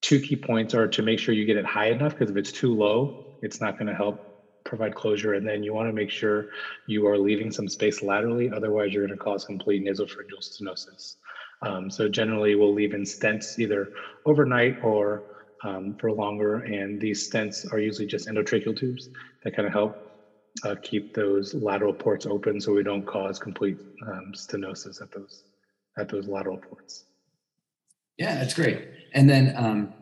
two 0.00 0.20
key 0.20 0.36
points 0.36 0.74
are 0.74 0.86
to 0.86 1.02
make 1.02 1.18
sure 1.18 1.34
you 1.34 1.44
get 1.44 1.56
it 1.56 1.66
high 1.66 1.90
enough 1.90 2.12
because 2.12 2.30
if 2.30 2.36
it's 2.36 2.52
too 2.52 2.74
low, 2.74 3.36
it's 3.42 3.60
not 3.60 3.78
going 3.78 3.88
to 3.88 3.94
help 3.94 4.27
provide 4.68 4.94
closure. 4.94 5.34
And 5.34 5.46
then 5.46 5.62
you 5.62 5.74
want 5.74 5.88
to 5.88 5.92
make 5.92 6.10
sure 6.10 6.46
you 6.86 7.06
are 7.06 7.18
leaving 7.18 7.50
some 7.50 7.68
space 7.68 8.02
laterally. 8.02 8.50
Otherwise, 8.50 8.92
you're 8.92 9.06
going 9.06 9.18
to 9.18 9.24
cause 9.24 9.44
complete 9.44 9.84
nasopharyngeal 9.84 10.40
stenosis. 10.40 11.16
Um, 11.62 11.90
so 11.90 12.08
generally, 12.08 12.54
we'll 12.54 12.74
leave 12.74 12.94
in 12.94 13.02
stents 13.02 13.58
either 13.58 13.92
overnight 14.26 14.78
or 14.84 15.22
um, 15.64 15.96
for 15.98 16.12
longer. 16.12 16.60
And 16.60 17.00
these 17.00 17.28
stents 17.28 17.70
are 17.72 17.80
usually 17.80 18.06
just 18.06 18.28
endotracheal 18.28 18.78
tubes 18.78 19.08
that 19.42 19.56
kind 19.56 19.66
of 19.66 19.72
help 19.72 20.04
uh, 20.64 20.76
keep 20.82 21.14
those 21.14 21.54
lateral 21.54 21.92
ports 21.92 22.26
open 22.26 22.60
so 22.60 22.72
we 22.72 22.82
don't 22.82 23.06
cause 23.06 23.38
complete 23.38 23.78
um, 24.06 24.32
stenosis 24.34 25.00
at 25.00 25.10
those 25.12 25.44
at 25.98 26.08
those 26.08 26.26
lateral 26.28 26.58
ports. 26.58 27.04
Yeah, 28.18 28.34
that's 28.36 28.54
great. 28.54 28.88
And 29.14 29.28
then, 29.28 29.54
um, 29.56 29.92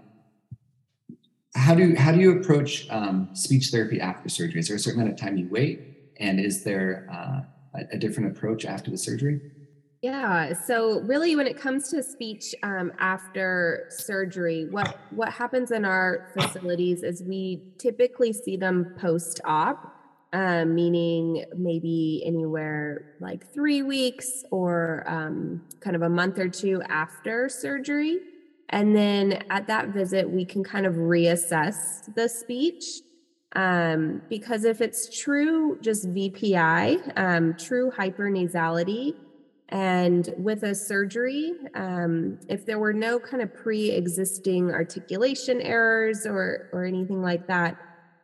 how 1.57 1.74
do 1.74 1.94
how 1.96 2.12
do 2.12 2.18
you 2.18 2.38
approach 2.38 2.88
um, 2.90 3.28
speech 3.32 3.68
therapy 3.70 4.00
after 4.00 4.28
surgery? 4.28 4.61
Is 4.61 4.68
there 4.68 4.76
a 4.76 4.80
certain 4.80 5.00
amount 5.00 5.14
of 5.14 5.20
time 5.20 5.36
you 5.36 5.48
wait, 5.50 6.14
and 6.20 6.38
is 6.38 6.62
there 6.62 7.09
uh, 7.12 7.40
a, 7.78 7.94
a, 7.94 7.98
different 7.98 8.36
approach 8.36 8.64
after 8.64 8.90
the 8.90 8.98
surgery? 8.98 9.40
Yeah. 10.02 10.52
So 10.52 11.00
really, 11.00 11.34
when 11.34 11.46
it 11.46 11.59
comes 11.59 11.88
to 11.90 12.02
speech 12.02 12.54
um, 12.62 12.92
after 12.98 13.86
surgery, 13.90 14.66
what 14.70 14.98
what 15.11 15.32
happens 15.32 15.70
in 15.70 15.84
our 15.84 16.30
facilities 16.38 17.02
is 17.02 17.22
we 17.22 17.62
typically 17.78 18.32
see 18.32 18.57
them 18.57 18.94
post 18.98 19.40
op 19.44 19.96
um, 20.32 20.74
meaning 20.74 21.44
maybe 21.57 22.22
anywhere 22.26 23.14
like 23.20 23.52
three 23.54 23.82
weeks 23.82 24.44
or 24.50 25.04
um, 25.07 25.62
kind 25.80 25.96
of 25.96 26.02
a 26.02 26.09
month 26.09 26.38
or 26.38 26.48
two 26.48 26.82
after 26.88 27.48
surgery. 27.48 28.18
And 28.70 28.96
then 28.96 29.44
at 29.50 29.66
that 29.68 29.88
visit, 29.88 30.28
we 30.28 30.44
can 30.44 30.64
kind 30.64 30.86
of 30.86 30.94
reassess 30.94 32.12
the 32.14 32.28
speech. 32.28 32.84
Um, 33.54 34.22
because 34.28 34.64
if 34.64 34.80
it's 34.80 35.22
true, 35.22 35.78
just 35.80 36.12
VPI, 36.12 37.12
um, 37.16 37.54
true 37.54 37.90
hypernasality, 37.96 39.14
and 39.70 40.32
with 40.36 40.62
a 40.62 40.74
surgery, 40.74 41.54
um, 41.74 42.38
if 42.48 42.66
there 42.66 42.78
were 42.78 42.92
no 42.92 43.18
kind 43.18 43.42
of 43.42 43.52
pre 43.54 43.90
existing 43.90 44.70
articulation 44.70 45.60
errors 45.60 46.26
or, 46.26 46.68
or 46.72 46.84
anything 46.84 47.22
like 47.22 47.46
that, 47.48 47.76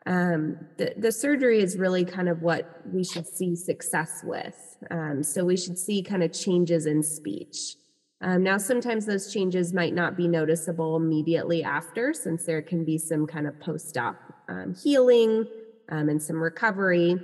um, 0.06 0.58
the, 0.76 0.94
the 0.96 1.12
surgery 1.12 1.60
is 1.60 1.76
really 1.78 2.04
kind 2.04 2.28
of 2.28 2.42
what 2.42 2.80
we 2.92 3.04
should 3.04 3.26
see 3.26 3.56
success 3.56 4.22
with. 4.24 4.76
Um, 4.90 5.22
so 5.22 5.44
we 5.44 5.56
should 5.56 5.78
see 5.78 6.02
kind 6.02 6.22
of 6.22 6.32
changes 6.32 6.86
in 6.86 7.02
speech. 7.02 7.76
Um, 8.22 8.44
now, 8.44 8.56
sometimes 8.56 9.04
those 9.04 9.32
changes 9.32 9.72
might 9.72 9.94
not 9.94 10.16
be 10.16 10.28
noticeable 10.28 10.96
immediately 10.96 11.64
after, 11.64 12.14
since 12.14 12.44
there 12.44 12.62
can 12.62 12.84
be 12.84 12.96
some 12.96 13.26
kind 13.26 13.48
of 13.48 13.58
post 13.58 13.98
op 13.98 14.16
um, 14.48 14.74
healing 14.74 15.44
um, 15.88 16.08
and 16.08 16.22
some 16.22 16.40
recovery. 16.40 17.16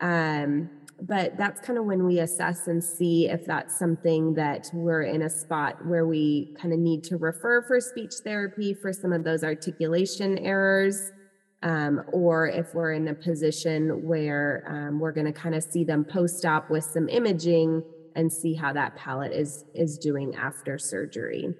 Um, 0.00 0.68
but 1.02 1.36
that's 1.38 1.60
kind 1.60 1.78
of 1.78 1.84
when 1.84 2.04
we 2.04 2.18
assess 2.18 2.66
and 2.66 2.82
see 2.82 3.28
if 3.28 3.46
that's 3.46 3.78
something 3.78 4.34
that 4.34 4.68
we're 4.74 5.04
in 5.04 5.22
a 5.22 5.30
spot 5.30 5.86
where 5.86 6.06
we 6.06 6.54
kind 6.60 6.74
of 6.74 6.80
need 6.80 7.04
to 7.04 7.16
refer 7.16 7.62
for 7.62 7.80
speech 7.80 8.14
therapy 8.24 8.74
for 8.74 8.92
some 8.92 9.12
of 9.12 9.24
those 9.24 9.44
articulation 9.44 10.36
errors. 10.38 11.12
Um, 11.62 12.02
or 12.12 12.48
if 12.48 12.74
we're 12.74 12.92
in 12.92 13.08
a 13.08 13.14
position 13.14 14.02
where 14.02 14.64
um, 14.66 14.98
we're 14.98 15.12
going 15.12 15.26
to 15.26 15.32
kind 15.32 15.54
of 15.54 15.62
see 15.62 15.84
them 15.84 16.04
post-op 16.04 16.70
with 16.70 16.84
some 16.84 17.08
imaging 17.08 17.82
and 18.14 18.32
see 18.32 18.54
how 18.54 18.72
that 18.72 18.96
palate 18.96 19.32
is 19.32 19.64
is 19.74 19.98
doing 19.98 20.34
after 20.34 20.78
surgery. 20.78 21.54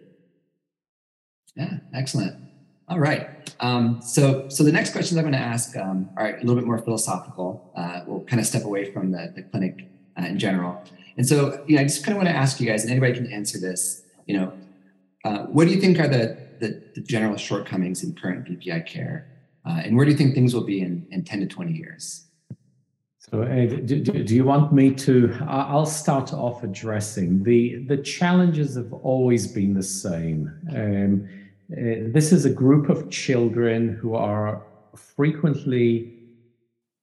Yeah, 1.57 1.79
excellent. 1.95 2.37
All 2.89 2.99
right. 2.99 3.55
Um, 3.61 4.03
so, 4.03 4.49
so 4.49 4.65
the 4.65 4.73
next 4.73 4.91
questions 4.91 5.17
I'm 5.17 5.23
going 5.23 5.33
to 5.33 5.39
ask 5.39 5.77
um, 5.77 6.11
are 6.17 6.37
a 6.37 6.41
little 6.41 6.57
bit 6.57 6.65
more 6.65 6.79
philosophical. 6.79 7.73
Uh, 7.77 8.01
we'll 8.05 8.25
kind 8.25 8.41
of 8.41 8.47
step 8.47 8.65
away 8.65 8.93
from 8.93 9.13
the, 9.13 9.33
the 9.37 9.43
clinic 9.43 9.89
uh, 10.21 10.25
in 10.25 10.41
general. 10.41 10.83
And 11.17 11.29
so, 11.29 11.63
you 11.69 11.77
know, 11.77 11.83
I 11.83 11.85
just 11.85 12.05
kind 12.05 12.17
of 12.17 12.25
want 12.25 12.29
to 12.29 12.35
ask 12.35 12.61
you 12.61 12.67
guys, 12.67 12.83
and 12.83 12.91
anybody 12.91 13.15
can 13.15 13.31
answer 13.33 13.61
this. 13.61 14.03
You 14.27 14.39
know, 14.39 14.53
uh, 15.25 15.39
what 15.47 15.69
do 15.69 15.75
you 15.75 15.81
think 15.81 16.01
are 16.01 16.09
the, 16.09 16.37
the, 16.59 16.83
the 16.97 17.01
general 17.01 17.37
shortcomings 17.37 18.03
in 18.03 18.15
current 18.15 18.47
VPI 18.47 18.87
care, 18.87 19.29
uh, 19.65 19.83
and 19.85 19.97
where 19.97 20.05
do 20.05 20.11
you 20.11 20.17
think 20.17 20.35
things 20.35 20.53
will 20.53 20.65
be 20.65 20.81
in, 20.81 21.07
in 21.11 21.25
10 21.25 21.41
to 21.41 21.47
20 21.47 21.73
years? 21.73 22.25
So, 23.31 23.43
Ed, 23.43 23.87
do, 23.87 24.01
do, 24.01 24.35
you 24.35 24.45
want 24.45 24.73
me 24.73 24.93
to? 24.93 25.33
I'll 25.47 25.87
start 25.87 26.33
off 26.33 26.65
addressing 26.65 27.45
the 27.45 27.85
the 27.87 27.99
challenges 27.99 28.75
have 28.75 28.93
always 28.93 29.47
been 29.47 29.73
the 29.73 29.85
same. 29.85 30.51
Um, 30.75 31.29
uh, 31.71 32.11
this 32.13 32.33
is 32.33 32.45
a 32.45 32.51
group 32.51 32.89
of 32.89 33.09
children 33.09 33.95
who 33.95 34.17
are 34.17 34.67
frequently 34.97 36.13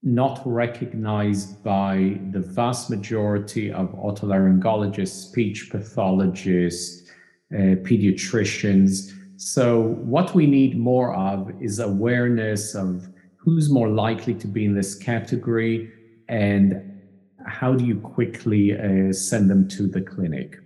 not 0.03 0.41
recognized 0.45 1.63
by 1.63 2.19
the 2.31 2.41
vast 2.41 2.89
majority 2.89 3.71
of 3.71 3.87
otolaryngologists, 3.95 5.29
speech 5.29 5.69
pathologists, 5.71 7.09
uh, 7.53 7.79
pediatricians. 7.87 9.13
So, 9.37 9.79
what 10.03 10.35
we 10.35 10.45
need 10.45 10.77
more 10.77 11.15
of 11.15 11.53
is 11.61 11.79
awareness 11.79 12.75
of 12.75 13.07
who's 13.37 13.69
more 13.69 13.87
likely 13.87 14.33
to 14.33 14.47
be 14.47 14.65
in 14.65 14.75
this 14.75 14.93
category 14.93 15.93
and 16.29 17.01
how 17.45 17.73
do 17.73 17.85
you 17.85 17.99
quickly 17.99 18.77
uh, 18.77 19.13
send 19.13 19.49
them 19.49 19.67
to 19.69 19.87
the 19.87 20.01
clinic. 20.01 20.57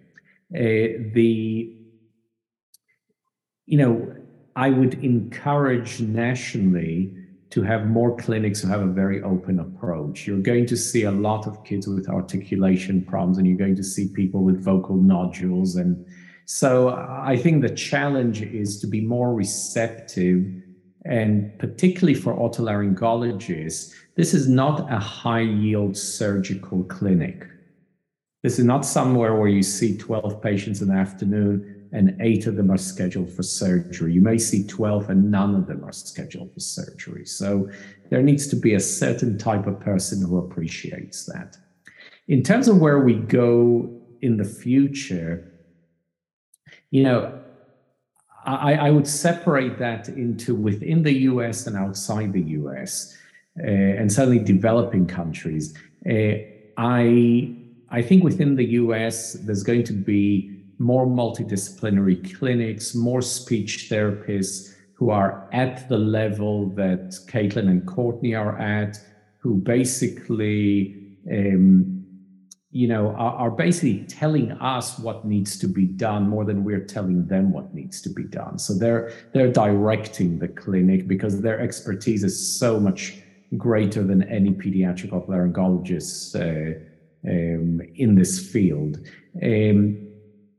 Uh, 0.53 1.11
the 1.13 1.77
you 3.65 3.77
know, 3.77 4.13
I 4.55 4.69
would 4.69 4.95
encourage 4.95 6.01
nationally 6.01 7.15
to 7.51 7.61
have 7.63 7.87
more 7.87 8.17
clinics 8.17 8.61
who 8.61 8.67
have 8.67 8.81
a 8.81 8.87
very 8.87 9.21
open 9.23 9.59
approach. 9.59 10.27
You're 10.27 10.39
going 10.39 10.65
to 10.67 10.77
see 10.77 11.03
a 11.03 11.11
lot 11.11 11.47
of 11.47 11.63
kids 11.63 11.87
with 11.87 12.09
articulation 12.09 13.03
problems, 13.05 13.37
and 13.37 13.47
you're 13.47 13.57
going 13.57 13.75
to 13.75 13.83
see 13.83 14.09
people 14.09 14.43
with 14.43 14.63
vocal 14.63 14.95
nodules. 14.95 15.75
And 15.75 16.05
so 16.45 16.89
I 16.89 17.37
think 17.37 17.61
the 17.61 17.73
challenge 17.73 18.41
is 18.41 18.79
to 18.81 18.87
be 18.87 19.01
more 19.01 19.33
receptive. 19.33 20.60
And 21.05 21.57
particularly 21.57 22.13
for 22.13 22.33
otolaryngologists, 22.33 23.93
this 24.15 24.33
is 24.33 24.47
not 24.47 24.91
a 24.91 24.99
high 24.99 25.41
yield 25.41 25.97
surgical 25.97 26.83
clinic. 26.83 27.47
This 28.43 28.59
is 28.59 28.65
not 28.65 28.85
somewhere 28.85 29.35
where 29.35 29.49
you 29.49 29.63
see 29.63 29.97
12 29.97 30.41
patients 30.41 30.81
in 30.81 30.89
the 30.89 30.95
afternoon 30.95 31.89
and 31.93 32.15
eight 32.21 32.47
of 32.47 32.55
them 32.55 32.71
are 32.71 32.77
scheduled 32.77 33.31
for 33.31 33.43
surgery. 33.43 34.13
You 34.13 34.21
may 34.21 34.37
see 34.37 34.65
12 34.65 35.09
and 35.09 35.29
none 35.29 35.55
of 35.55 35.67
them 35.67 35.83
are 35.83 35.91
scheduled 35.91 36.53
for 36.53 36.59
surgery. 36.59 37.25
So 37.25 37.69
there 38.09 38.21
needs 38.21 38.47
to 38.47 38.55
be 38.55 38.73
a 38.73 38.79
certain 38.79 39.37
type 39.37 39.67
of 39.67 39.79
person 39.79 40.21
who 40.21 40.37
appreciates 40.37 41.25
that. 41.25 41.57
In 42.27 42.43
terms 42.43 42.67
of 42.67 42.79
where 42.79 42.99
we 42.99 43.15
go 43.15 44.01
in 44.21 44.37
the 44.37 44.45
future, 44.45 45.51
you 46.91 47.03
know, 47.03 47.41
I, 48.45 48.73
I 48.73 48.89
would 48.89 49.07
separate 49.07 49.77
that 49.79 50.09
into 50.09 50.55
within 50.55 51.03
the 51.03 51.13
US 51.29 51.67
and 51.67 51.77
outside 51.77 52.33
the 52.33 52.41
US, 52.41 53.15
uh, 53.59 53.67
and 53.67 54.11
certainly 54.11 54.39
developing 54.39 55.05
countries. 55.05 55.75
Uh, 56.09 56.33
I 56.77 57.55
I 57.89 58.01
think 58.01 58.23
within 58.23 58.55
the 58.55 58.65
US, 58.81 59.33
there's 59.33 59.63
going 59.63 59.83
to 59.83 59.93
be 59.93 60.61
more 60.79 61.05
multidisciplinary 61.05 62.37
clinics, 62.37 62.95
more 62.95 63.21
speech 63.21 63.87
therapists 63.89 64.73
who 64.93 65.09
are 65.09 65.47
at 65.51 65.87
the 65.89 65.97
level 65.97 66.69
that 66.69 67.09
Caitlin 67.27 67.67
and 67.67 67.85
Courtney 67.85 68.33
are 68.33 68.57
at, 68.59 68.97
who 69.39 69.55
basically, 69.55 70.95
um, 71.29 72.00
you 72.71 72.87
know, 72.87 73.09
are, 73.09 73.33
are, 73.33 73.51
basically 73.51 74.05
telling 74.05 74.51
us 74.53 74.97
what 74.97 75.25
needs 75.25 75.59
to 75.59 75.67
be 75.67 75.85
done 75.85 76.29
more 76.29 76.45
than 76.45 76.63
we're 76.63 76.85
telling 76.85 77.27
them 77.27 77.51
what 77.51 77.73
needs 77.73 78.01
to 78.01 78.09
be 78.09 78.23
done. 78.23 78.57
So 78.57 78.73
they're 78.73 79.11
they're 79.33 79.51
directing 79.51 80.39
the 80.39 80.47
clinic 80.47 81.07
because 81.07 81.41
their 81.41 81.59
expertise 81.59 82.23
is 82.23 82.59
so 82.59 82.79
much 82.79 83.17
greater 83.57 84.03
than 84.03 84.23
any 84.23 84.51
pediatric 84.51 85.09
otolaryngologist 85.09 86.35
uh, 86.35 86.79
um, 87.29 87.81
in 87.95 88.15
this 88.15 88.39
field. 88.39 88.99
Um, 89.43 90.07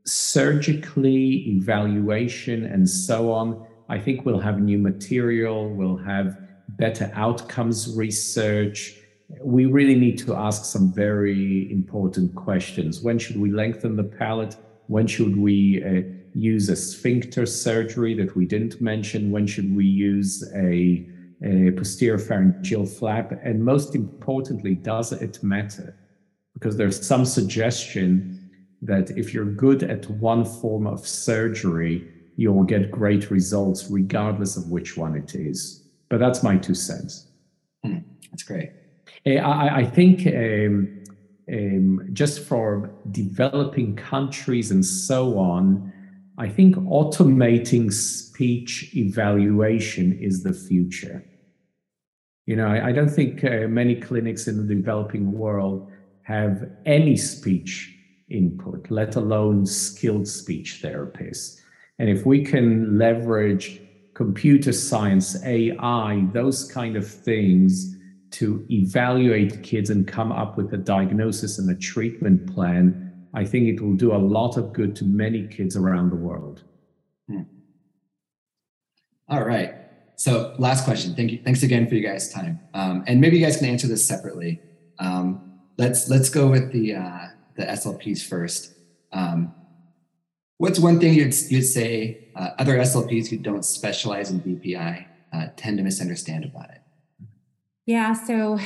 surgically, 0.05 1.49
evaluation, 1.49 2.65
and 2.65 2.87
so 2.87 3.31
on. 3.31 3.65
I 3.89 3.99
think 3.99 4.25
we'll 4.25 4.39
have 4.39 4.59
new 4.59 4.77
material, 4.77 5.69
we'll 5.69 5.97
have 5.97 6.37
better 6.69 7.11
outcomes 7.15 7.95
research. 7.95 8.99
We 9.41 9.65
really 9.65 9.95
need 9.95 10.17
to 10.19 10.35
ask 10.35 10.65
some 10.65 10.91
very 10.93 11.71
important 11.71 12.35
questions. 12.35 13.01
When 13.01 13.17
should 13.19 13.39
we 13.39 13.51
lengthen 13.51 13.95
the 13.95 14.03
palate? 14.03 14.55
When 14.87 15.07
should 15.07 15.37
we 15.37 15.83
uh, 15.83 16.01
use 16.33 16.69
a 16.69 16.75
sphincter 16.75 17.45
surgery 17.45 18.13
that 18.15 18.35
we 18.35 18.45
didn't 18.45 18.81
mention? 18.81 19.31
When 19.31 19.47
should 19.47 19.75
we 19.75 19.85
use 19.85 20.43
a, 20.55 21.07
a 21.43 21.71
posterior 21.71 22.17
pharyngeal 22.17 22.85
flap? 22.85 23.31
And 23.43 23.63
most 23.63 23.95
importantly, 23.95 24.75
does 24.75 25.11
it 25.11 25.41
matter? 25.43 25.95
Because 26.53 26.77
there's 26.77 27.05
some 27.05 27.25
suggestion 27.25 28.49
that 28.81 29.11
if 29.11 29.33
you're 29.33 29.45
good 29.45 29.83
at 29.83 30.09
one 30.09 30.43
form 30.43 30.85
of 30.87 31.07
surgery, 31.07 32.07
you'll 32.35 32.63
get 32.63 32.91
great 32.91 33.31
results 33.31 33.87
regardless 33.89 34.57
of 34.57 34.69
which 34.69 34.97
one 34.97 35.15
it 35.15 35.35
is. 35.35 35.87
But 36.09 36.19
that's 36.19 36.43
my 36.43 36.57
two 36.57 36.75
cents. 36.75 37.27
Mm, 37.85 38.03
that's 38.29 38.43
great. 38.43 38.71
Eh, 39.25 39.37
I, 39.37 39.79
I 39.79 39.85
think 39.85 40.27
um, 40.27 41.03
um, 41.51 42.09
just 42.13 42.41
for 42.41 42.89
developing 43.11 43.95
countries 43.95 44.71
and 44.71 44.85
so 44.85 45.39
on, 45.39 45.91
I 46.37 46.49
think 46.49 46.75
automating 46.75 47.91
speech 47.93 48.95
evaluation 48.95 50.17
is 50.19 50.43
the 50.43 50.53
future. 50.53 51.23
You 52.45 52.57
know, 52.57 52.67
I, 52.67 52.87
I 52.87 52.91
don't 52.91 53.09
think 53.09 53.43
uh, 53.43 53.67
many 53.67 53.95
clinics 53.95 54.47
in 54.47 54.57
the 54.57 54.75
developing 54.75 55.31
world 55.31 55.89
have 56.23 56.69
any 56.85 57.15
speech 57.15 57.95
input, 58.29 58.89
let 58.89 59.15
alone 59.15 59.65
skilled 59.65 60.27
speech 60.27 60.81
therapists. 60.81 61.59
And 61.99 62.09
if 62.09 62.25
we 62.25 62.43
can 62.43 62.97
leverage 62.97 63.79
computer 64.15 64.73
science, 64.73 65.41
AI, 65.45 66.27
those 66.33 66.69
kind 66.69 66.95
of 66.95 67.07
things 67.07 67.92
to 68.33 68.65
evaluate 68.69 69.61
kids 69.63 69.89
and 69.89 70.07
come 70.07 70.31
up 70.31 70.57
with 70.57 70.73
a 70.73 70.77
diagnosis 70.77 71.59
and 71.59 71.69
a 71.69 71.75
treatment 71.75 72.53
plan, 72.53 73.27
I 73.33 73.45
think 73.45 73.67
it 73.67 73.81
will 73.81 73.95
do 73.95 74.13
a 74.13 74.17
lot 74.17 74.57
of 74.57 74.73
good 74.73 74.95
to 74.97 75.05
many 75.05 75.47
kids 75.47 75.75
around 75.75 76.09
the 76.09 76.15
world. 76.15 76.63
Hmm. 77.27 77.43
All 79.29 79.43
right. 79.43 79.75
So 80.15 80.55
last 80.59 80.85
question. 80.85 81.15
Thank 81.15 81.31
you. 81.31 81.41
Thanks 81.43 81.63
again 81.63 81.87
for 81.87 81.95
you 81.95 82.07
guys' 82.07 82.31
time. 82.31 82.59
Um, 82.73 83.03
and 83.07 83.19
maybe 83.19 83.37
you 83.37 83.45
guys 83.45 83.57
can 83.57 83.67
answer 83.67 83.87
this 83.87 84.05
separately. 84.05 84.61
Um, 84.99 85.59
let's 85.77 86.09
let's 86.09 86.29
go 86.29 86.47
with 86.47 86.71
the 86.71 86.95
uh, 86.95 87.27
the 87.55 87.63
SLPs 87.63 88.23
first. 88.23 88.73
Um, 89.11 89.53
what's 90.57 90.79
one 90.79 90.99
thing 90.99 91.13
you'd, 91.13 91.35
you'd 91.49 91.63
say 91.63 92.29
uh, 92.35 92.49
other 92.57 92.77
SLPs 92.77 93.27
who 93.27 93.37
don't 93.37 93.65
specialize 93.65 94.31
in 94.31 94.41
VPI 94.41 95.05
uh, 95.33 95.47
tend 95.55 95.77
to 95.77 95.83
misunderstand 95.83 96.45
about 96.45 96.69
it? 96.69 96.82
Yeah, 97.85 98.13
so 98.13 98.59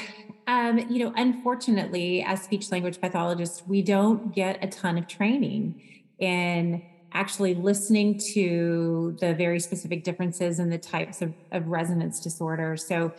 um, 0.47 0.79
you 0.89 1.03
know, 1.03 1.13
unfortunately, 1.15 2.23
as 2.23 2.41
speech 2.41 2.71
language 2.71 3.01
pathologists, 3.01 3.63
we 3.67 3.81
don't 3.81 4.33
get 4.33 4.63
a 4.63 4.67
ton 4.67 4.97
of 4.97 5.07
training 5.07 5.81
in 6.19 6.83
actually 7.13 7.55
listening 7.55 8.19
to 8.33 9.17
the 9.19 9.33
very 9.33 9.59
specific 9.59 10.03
differences 10.03 10.59
in 10.59 10.69
the 10.69 10.77
types 10.77 11.21
of, 11.21 11.33
of 11.51 11.67
resonance 11.67 12.19
disorder. 12.19 12.77
So 12.77 13.11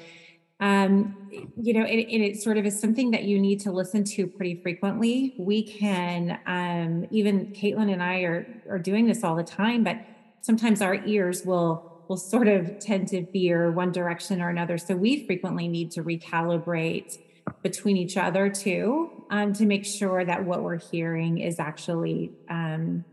um, 0.60 1.16
you 1.56 1.72
know, 1.72 1.84
and, 1.84 2.00
and, 2.00 2.24
it 2.24 2.42
sort 2.42 2.58
of 2.58 2.66
is 2.66 2.80
something 2.80 3.12
that 3.12 3.22
you 3.22 3.38
need 3.38 3.60
to 3.60 3.70
listen 3.70 4.02
to 4.04 4.26
pretty 4.26 4.60
frequently. 4.60 5.36
We 5.38 5.62
can, 5.62 6.36
um, 6.46 7.06
even 7.12 7.52
Caitlin 7.52 7.92
and 7.92 8.02
I 8.02 8.22
are 8.22 8.62
are 8.68 8.78
doing 8.78 9.06
this 9.06 9.22
all 9.22 9.36
the 9.36 9.44
time, 9.44 9.84
but 9.84 9.98
sometimes 10.40 10.82
our 10.82 10.96
ears 11.06 11.46
will 11.46 11.87
will 12.08 12.16
sort 12.16 12.48
of 12.48 12.78
tend 12.78 13.08
to 13.08 13.26
veer 13.30 13.70
one 13.70 13.92
direction 13.92 14.40
or 14.40 14.48
another. 14.48 14.78
So 14.78 14.96
we 14.96 15.26
frequently 15.26 15.68
need 15.68 15.90
to 15.92 16.02
recalibrate 16.02 17.18
between 17.62 17.96
each 17.96 18.16
other 18.16 18.48
too. 18.48 19.10
um, 19.30 19.52
to 19.54 19.66
make 19.66 19.84
sure 19.84 20.24
that 20.24 20.44
what 20.44 20.62
we're 20.62 20.78
hearing 20.78 21.38
is 21.38 21.60
actually, 21.60 22.32
um, 22.48 23.04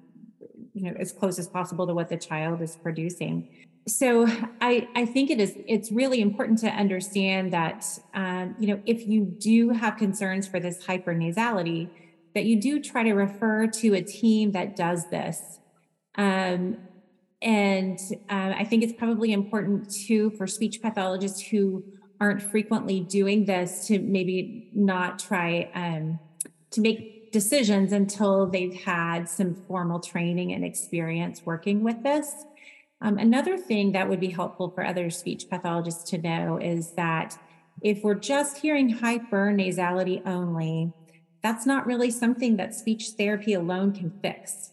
you 0.74 0.84
know, 0.84 0.93
as 0.98 1.12
close 1.12 1.39
as 1.39 1.48
possible 1.48 1.88
to 1.88 1.93
what 1.93 2.10
the 2.10 2.18
child 2.18 2.62
is 2.62 2.78
producing. 2.78 3.50
So 3.88 4.28
I, 4.62 4.88
I 4.96 5.06
think 5.06 5.30
it 5.30 5.39
is 5.39 5.54
it's 5.68 5.91
really 5.91 6.20
important 6.22 6.60
to 6.60 6.68
understand 6.68 7.54
that 7.54 7.86
um, 8.14 8.56
you 8.60 8.68
know 8.68 8.82
if 8.86 9.06
you 9.06 9.26
do 9.26 9.70
have 9.70 9.98
concerns 9.98 10.48
for 10.48 10.60
this 10.60 10.84
hypernasality, 10.84 11.89
that 12.34 12.46
you 12.46 12.60
do 12.60 12.82
try 12.82 13.04
to 13.04 13.14
refer 13.14 13.68
to 13.68 13.93
a 13.93 14.02
team 14.02 14.54
that 14.54 14.76
does 14.76 15.10
this. 15.10 15.60
Um, 16.16 16.78
and 17.46 18.00
uh, 18.28 18.54
I 18.58 18.66
think 18.66 18.84
it's 18.84 18.93
probably 18.93 19.32
important 19.32 19.93
too 19.93 20.32
for 20.32 20.48
speech 20.48 20.82
pathologists 20.82 21.39
who 21.39 21.86
aren't 22.20 22.41
frequently 22.41 23.02
doing 23.02 23.46
this 23.46 23.86
to 23.88 24.00
maybe 24.00 24.72
not 24.74 25.20
try 25.20 25.70
um, 25.76 26.20
to 26.72 26.82
make 26.82 27.32
decisions 27.32 27.91
until 27.91 28.48
they've 28.48 28.74
had 28.74 29.30
some 29.30 29.54
formal 29.54 30.00
training 30.00 30.54
and 30.54 30.66
experience 30.66 31.46
working 31.46 31.84
with 31.84 32.02
this. 32.02 32.34
Um, 33.02 33.20
another 33.20 33.58
thing 33.58 33.91
that 33.91 34.10
would 34.10 34.20
be 34.20 34.30
helpful 34.30 34.72
for 34.72 34.84
other 34.84 35.12
speech 35.12 35.48
pathologists 35.48 36.10
to 36.10 36.18
know 36.18 36.58
is 36.58 36.93
that 36.93 37.38
if 37.82 38.04
we're 38.04 38.16
just 38.16 38.58
hearing 38.58 38.98
hypernasality 38.98 40.26
only, 40.26 40.93
that's 41.43 41.68
not 41.68 41.86
really 41.86 42.10
something 42.10 42.58
that 42.58 42.74
speech 42.74 43.10
therapy 43.18 43.54
alone 43.54 43.93
can 43.93 44.10
fix. 44.10 44.72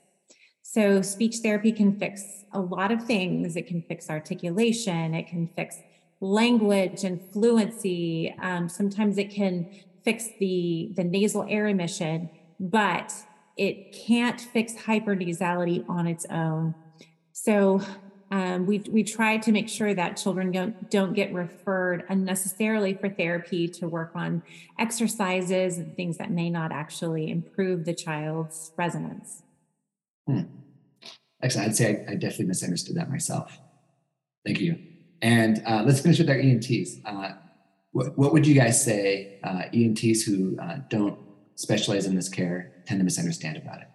So, 0.72 1.02
speech 1.02 1.36
therapy 1.42 1.70
can 1.70 1.98
fix 1.98 2.46
a 2.50 2.58
lot 2.58 2.92
of 2.92 3.04
things. 3.04 3.56
It 3.56 3.66
can 3.66 3.82
fix 3.82 4.08
articulation, 4.08 5.12
it 5.12 5.28
can 5.28 5.50
fix 5.54 5.76
language 6.20 7.04
and 7.04 7.20
fluency. 7.30 8.34
Um, 8.40 8.70
sometimes 8.70 9.18
it 9.18 9.30
can 9.30 9.68
fix 10.02 10.28
the, 10.40 10.90
the 10.96 11.04
nasal 11.04 11.44
air 11.46 11.68
emission, 11.68 12.30
but 12.58 13.12
it 13.58 13.92
can't 13.92 14.40
fix 14.40 14.72
hypernasality 14.72 15.86
on 15.90 16.06
its 16.06 16.24
own. 16.30 16.74
So 17.32 17.82
um, 18.30 18.64
we 18.64 18.78
we 18.90 19.04
try 19.04 19.36
to 19.36 19.52
make 19.52 19.68
sure 19.68 19.92
that 19.92 20.16
children 20.16 20.52
don't 20.52 20.90
don't 20.90 21.12
get 21.12 21.34
referred 21.34 22.04
unnecessarily 22.08 22.94
for 22.94 23.10
therapy 23.10 23.68
to 23.68 23.86
work 23.86 24.12
on 24.14 24.42
exercises 24.78 25.76
and 25.76 25.94
things 25.94 26.16
that 26.16 26.30
may 26.30 26.48
not 26.48 26.72
actually 26.72 27.30
improve 27.30 27.84
the 27.84 27.92
child's 27.94 28.72
resonance. 28.78 29.42
Hmm. 30.26 30.61
Excellent. 31.42 31.68
I'd 31.68 31.76
say 31.76 32.04
I, 32.08 32.12
I, 32.12 32.14
definitely 32.14 32.46
misunderstood 32.46 32.96
that 32.96 33.10
myself. 33.10 33.58
Thank 34.46 34.60
you. 34.60 34.78
And 35.20 35.62
uh, 35.66 35.82
let's 35.84 36.00
finish 36.00 36.18
with 36.18 36.30
our 36.30 36.36
ENTs. 36.36 36.98
Uh, 37.04 37.32
what, 37.92 38.16
what, 38.16 38.32
would 38.32 38.46
you 38.46 38.54
guys 38.54 38.82
say 38.82 39.40
uh, 39.44 39.62
ENTs 39.72 40.22
who 40.22 40.56
uh, 40.60 40.78
don't 40.88 41.18
specialize 41.56 42.06
in 42.06 42.14
this 42.14 42.28
care 42.28 42.72
tend 42.86 43.00
to 43.00 43.04
misunderstand 43.04 43.56
about 43.56 43.82
it? 43.82 43.88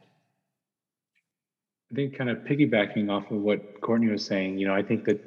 I 1.91 1.95
think 1.95 2.17
kind 2.17 2.29
of 2.29 2.39
piggybacking 2.39 3.09
off 3.09 3.31
of 3.31 3.41
what 3.41 3.81
Courtney 3.81 4.11
was 4.11 4.25
saying, 4.25 4.57
you 4.57 4.67
know, 4.67 4.73
I 4.73 4.83
think 4.83 5.05
that 5.05 5.21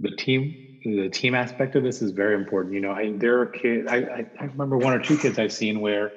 the 0.00 0.10
team, 0.10 0.80
the 0.84 1.08
team 1.08 1.34
aspect 1.34 1.74
of 1.76 1.82
this 1.82 2.02
is 2.02 2.10
very 2.10 2.34
important. 2.34 2.74
You 2.74 2.80
know, 2.80 2.92
I, 2.92 3.12
there 3.16 3.40
are 3.40 3.46
kids, 3.46 3.88
I, 3.90 4.26
I 4.38 4.44
remember 4.44 4.76
one 4.76 4.92
or 4.92 5.02
two 5.02 5.16
kids 5.16 5.38
I've 5.38 5.52
seen 5.52 5.80
where 5.80 6.12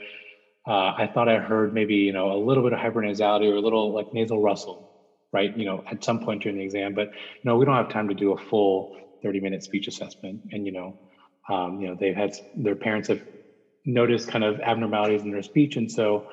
uh, 0.67 0.93
I 0.97 1.09
thought 1.13 1.29
I 1.29 1.37
heard 1.37 1.73
maybe, 1.73 1.95
you 1.95 2.13
know, 2.13 2.33
a 2.33 2.39
little 2.39 2.63
bit 2.63 2.73
of 2.73 2.79
hypernasality 2.79 3.49
or 3.49 3.55
a 3.55 3.61
little 3.61 3.93
like 3.93 4.13
nasal 4.13 4.41
rustle, 4.41 4.88
right? 5.31 5.55
You 5.57 5.65
know, 5.65 5.83
at 5.91 6.03
some 6.03 6.19
point 6.19 6.43
during 6.43 6.57
the 6.57 6.63
exam, 6.63 6.93
but, 6.93 7.07
you 7.07 7.43
know, 7.43 7.57
we 7.57 7.65
don't 7.65 7.75
have 7.75 7.89
time 7.89 8.07
to 8.07 8.13
do 8.13 8.31
a 8.33 8.37
full 8.37 8.95
30 9.23 9.39
minute 9.39 9.63
speech 9.63 9.87
assessment. 9.87 10.41
And, 10.51 10.65
you 10.65 10.71
know, 10.71 10.97
um, 11.49 11.79
you 11.81 11.87
know, 11.87 11.95
they've 11.99 12.15
had, 12.15 12.35
their 12.55 12.75
parents 12.75 13.07
have 13.07 13.21
noticed 13.85 14.27
kind 14.27 14.43
of 14.43 14.59
abnormalities 14.59 15.23
in 15.23 15.31
their 15.31 15.41
speech. 15.41 15.75
And 15.77 15.91
so, 15.91 16.27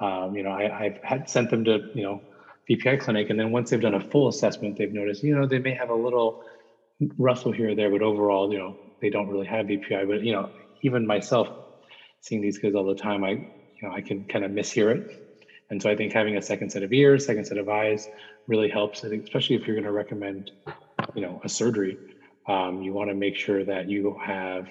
um, 0.00 0.36
you 0.36 0.42
know, 0.42 0.50
I, 0.50 0.84
I've 0.86 1.02
had 1.02 1.28
sent 1.28 1.50
them 1.50 1.64
to, 1.64 1.90
you 1.94 2.02
know, 2.02 2.22
VPI 2.68 3.00
clinic. 3.00 3.30
And 3.30 3.38
then 3.38 3.50
once 3.50 3.70
they've 3.70 3.80
done 3.80 3.94
a 3.94 4.00
full 4.00 4.28
assessment, 4.28 4.76
they've 4.76 4.92
noticed, 4.92 5.22
you 5.22 5.34
know, 5.34 5.46
they 5.46 5.58
may 5.58 5.74
have 5.74 5.90
a 5.90 5.94
little 5.94 6.42
rustle 7.18 7.52
here 7.52 7.70
or 7.70 7.74
there, 7.74 7.90
but 7.90 8.02
overall, 8.02 8.52
you 8.52 8.58
know, 8.58 8.76
they 9.00 9.10
don't 9.10 9.28
really 9.28 9.46
have 9.46 9.66
VPI. 9.66 10.08
But, 10.08 10.22
you 10.22 10.32
know, 10.32 10.50
even 10.82 11.06
myself 11.06 11.48
seeing 12.20 12.42
these 12.42 12.58
kids 12.58 12.74
all 12.74 12.84
the 12.84 12.94
time, 12.94 13.24
I, 13.24 13.30
you 13.30 13.82
know, 13.82 13.92
I 13.92 14.00
can 14.00 14.24
kind 14.24 14.44
of 14.44 14.50
mishear 14.50 14.96
it. 14.96 15.22
And 15.70 15.82
so 15.82 15.90
I 15.90 15.96
think 15.96 16.12
having 16.12 16.36
a 16.36 16.42
second 16.42 16.70
set 16.70 16.82
of 16.82 16.92
ears, 16.92 17.26
second 17.26 17.46
set 17.46 17.58
of 17.58 17.68
eyes 17.68 18.08
really 18.48 18.68
helps. 18.68 19.04
I 19.04 19.08
think 19.08 19.24
especially 19.24 19.56
if 19.56 19.66
you're 19.66 19.76
going 19.76 19.84
to 19.84 19.92
recommend, 19.92 20.50
you 21.14 21.22
know, 21.22 21.40
a 21.44 21.48
surgery, 21.48 21.98
um, 22.48 22.82
you 22.82 22.92
want 22.92 23.10
to 23.10 23.14
make 23.14 23.36
sure 23.36 23.64
that 23.64 23.88
you 23.88 24.16
have 24.24 24.68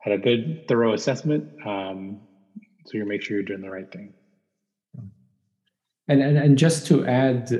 had 0.00 0.12
a 0.12 0.18
good, 0.18 0.66
thorough 0.68 0.94
assessment. 0.94 1.48
Um, 1.66 2.20
so 2.86 2.98
you 2.98 3.04
make 3.04 3.22
sure 3.22 3.36
you're 3.36 3.46
doing 3.46 3.62
the 3.62 3.70
right 3.70 3.90
thing. 3.90 4.12
And, 6.08 6.20
and, 6.20 6.36
and 6.36 6.58
just 6.58 6.86
to 6.88 7.06
add 7.06 7.52
uh, 7.52 7.56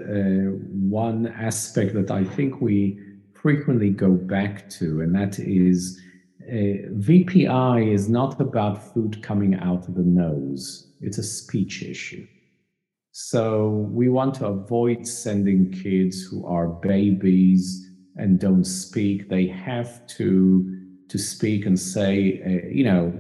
one 1.01 1.29
aspect 1.29 1.95
that 1.95 2.11
I 2.11 2.25
think 2.25 2.61
we 2.61 2.99
frequently 3.35 3.91
go 3.91 4.11
back 4.11 4.69
to, 4.71 5.01
and 5.01 5.15
that 5.15 5.39
is 5.39 6.01
uh, 6.49 6.91
VPI 6.99 7.93
is 7.93 8.09
not 8.09 8.41
about 8.41 8.93
food 8.93 9.23
coming 9.23 9.55
out 9.55 9.89
of 9.89 9.95
the 9.95 10.03
nose, 10.03 10.93
it's 11.01 11.19
a 11.19 11.23
speech 11.23 11.83
issue. 11.83 12.27
So 13.13 13.69
we 13.93 14.09
want 14.09 14.35
to 14.37 14.47
avoid 14.47 15.07
sending 15.07 15.71
kids 15.71 16.23
who 16.23 16.47
are 16.47 16.67
babies 16.67 17.91
and 18.17 18.41
don't 18.41 18.65
speak. 18.65 19.29
They 19.29 19.47
have 19.49 20.07
to 20.19 20.79
to 21.09 21.19
speak 21.19 21.67
and 21.67 21.79
say, 21.79 22.41
uh, 22.43 22.69
you 22.69 22.85
know, 22.85 23.13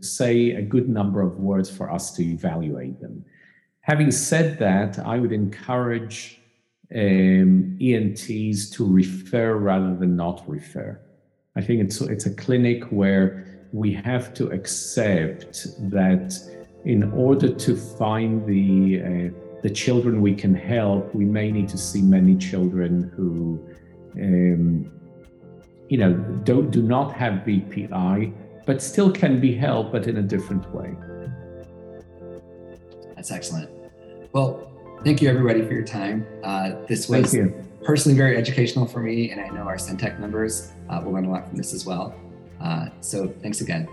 say 0.00 0.50
a 0.50 0.60
good 0.60 0.90
number 0.90 1.22
of 1.22 1.38
words 1.38 1.70
for 1.74 1.90
us 1.90 2.12
to 2.16 2.22
evaluate 2.22 3.00
them. 3.00 3.24
Having 3.80 4.10
said 4.10 4.58
that, 4.58 4.98
I 4.98 5.18
would 5.18 5.32
encourage 5.32 6.38
um, 6.94 7.78
ENTs 7.80 8.68
to 8.72 8.86
refer 8.86 9.56
rather 9.56 9.96
than 9.96 10.16
not 10.16 10.46
refer. 10.46 11.00
I 11.56 11.62
think 11.62 11.80
it's 11.80 12.02
it's 12.02 12.26
a 12.26 12.34
clinic 12.34 12.84
where 12.90 13.68
we 13.72 13.94
have 13.94 14.34
to 14.34 14.50
accept 14.50 15.66
that 15.90 16.34
in 16.84 17.12
order 17.12 17.52
to 17.52 17.76
find 17.76 18.46
the 18.46 19.00
uh, 19.00 19.40
the 19.62 19.70
children 19.70 20.20
we 20.20 20.34
can 20.34 20.54
help, 20.54 21.14
we 21.14 21.24
may 21.24 21.50
need 21.50 21.70
to 21.70 21.78
see 21.78 22.02
many 22.02 22.36
children 22.36 23.10
who, 23.16 23.58
um, 24.20 24.92
you 25.88 25.96
know, 25.96 26.12
don't 26.44 26.70
do 26.70 26.82
not 26.82 27.14
have 27.14 27.44
VPI, 27.46 28.34
but 28.66 28.82
still 28.82 29.10
can 29.10 29.40
be 29.40 29.54
helped, 29.54 29.90
but 29.90 30.06
in 30.06 30.18
a 30.18 30.22
different 30.22 30.70
way. 30.74 30.94
That's 33.16 33.30
excellent. 33.30 33.70
Well, 34.32 34.70
thank 35.02 35.22
you 35.22 35.30
everybody 35.30 35.62
for 35.62 35.72
your 35.72 35.86
time. 35.86 36.26
Uh, 36.42 36.72
this 36.86 37.08
was 37.08 37.34
personally 37.82 38.18
very 38.18 38.36
educational 38.36 38.86
for 38.86 39.00
me, 39.00 39.30
and 39.30 39.40
I 39.40 39.48
know 39.48 39.62
our 39.62 39.76
SENTAC 39.76 40.20
members 40.20 40.72
uh, 40.90 41.00
will 41.02 41.12
learn 41.12 41.24
a 41.24 41.30
lot 41.30 41.48
from 41.48 41.56
this 41.56 41.72
as 41.72 41.86
well. 41.86 42.14
Uh, 42.60 42.88
so 43.00 43.28
thanks 43.40 43.62
again. 43.62 43.88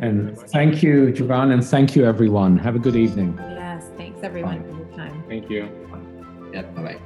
And 0.00 0.38
thank 0.38 0.82
you, 0.82 1.12
Javan, 1.12 1.50
and 1.50 1.64
thank 1.64 1.96
you, 1.96 2.04
everyone. 2.04 2.58
Have 2.58 2.76
a 2.76 2.78
good 2.78 2.96
evening. 2.96 3.36
Yes, 3.38 3.84
thanks 3.96 4.20
everyone 4.22 4.62
Bye. 4.62 4.68
for 4.68 4.76
your 4.76 4.96
time. 4.96 5.24
Thank 5.28 5.50
you. 5.50 5.68
Yep, 6.52 6.74
bye 6.74 6.82
bye. 6.82 7.00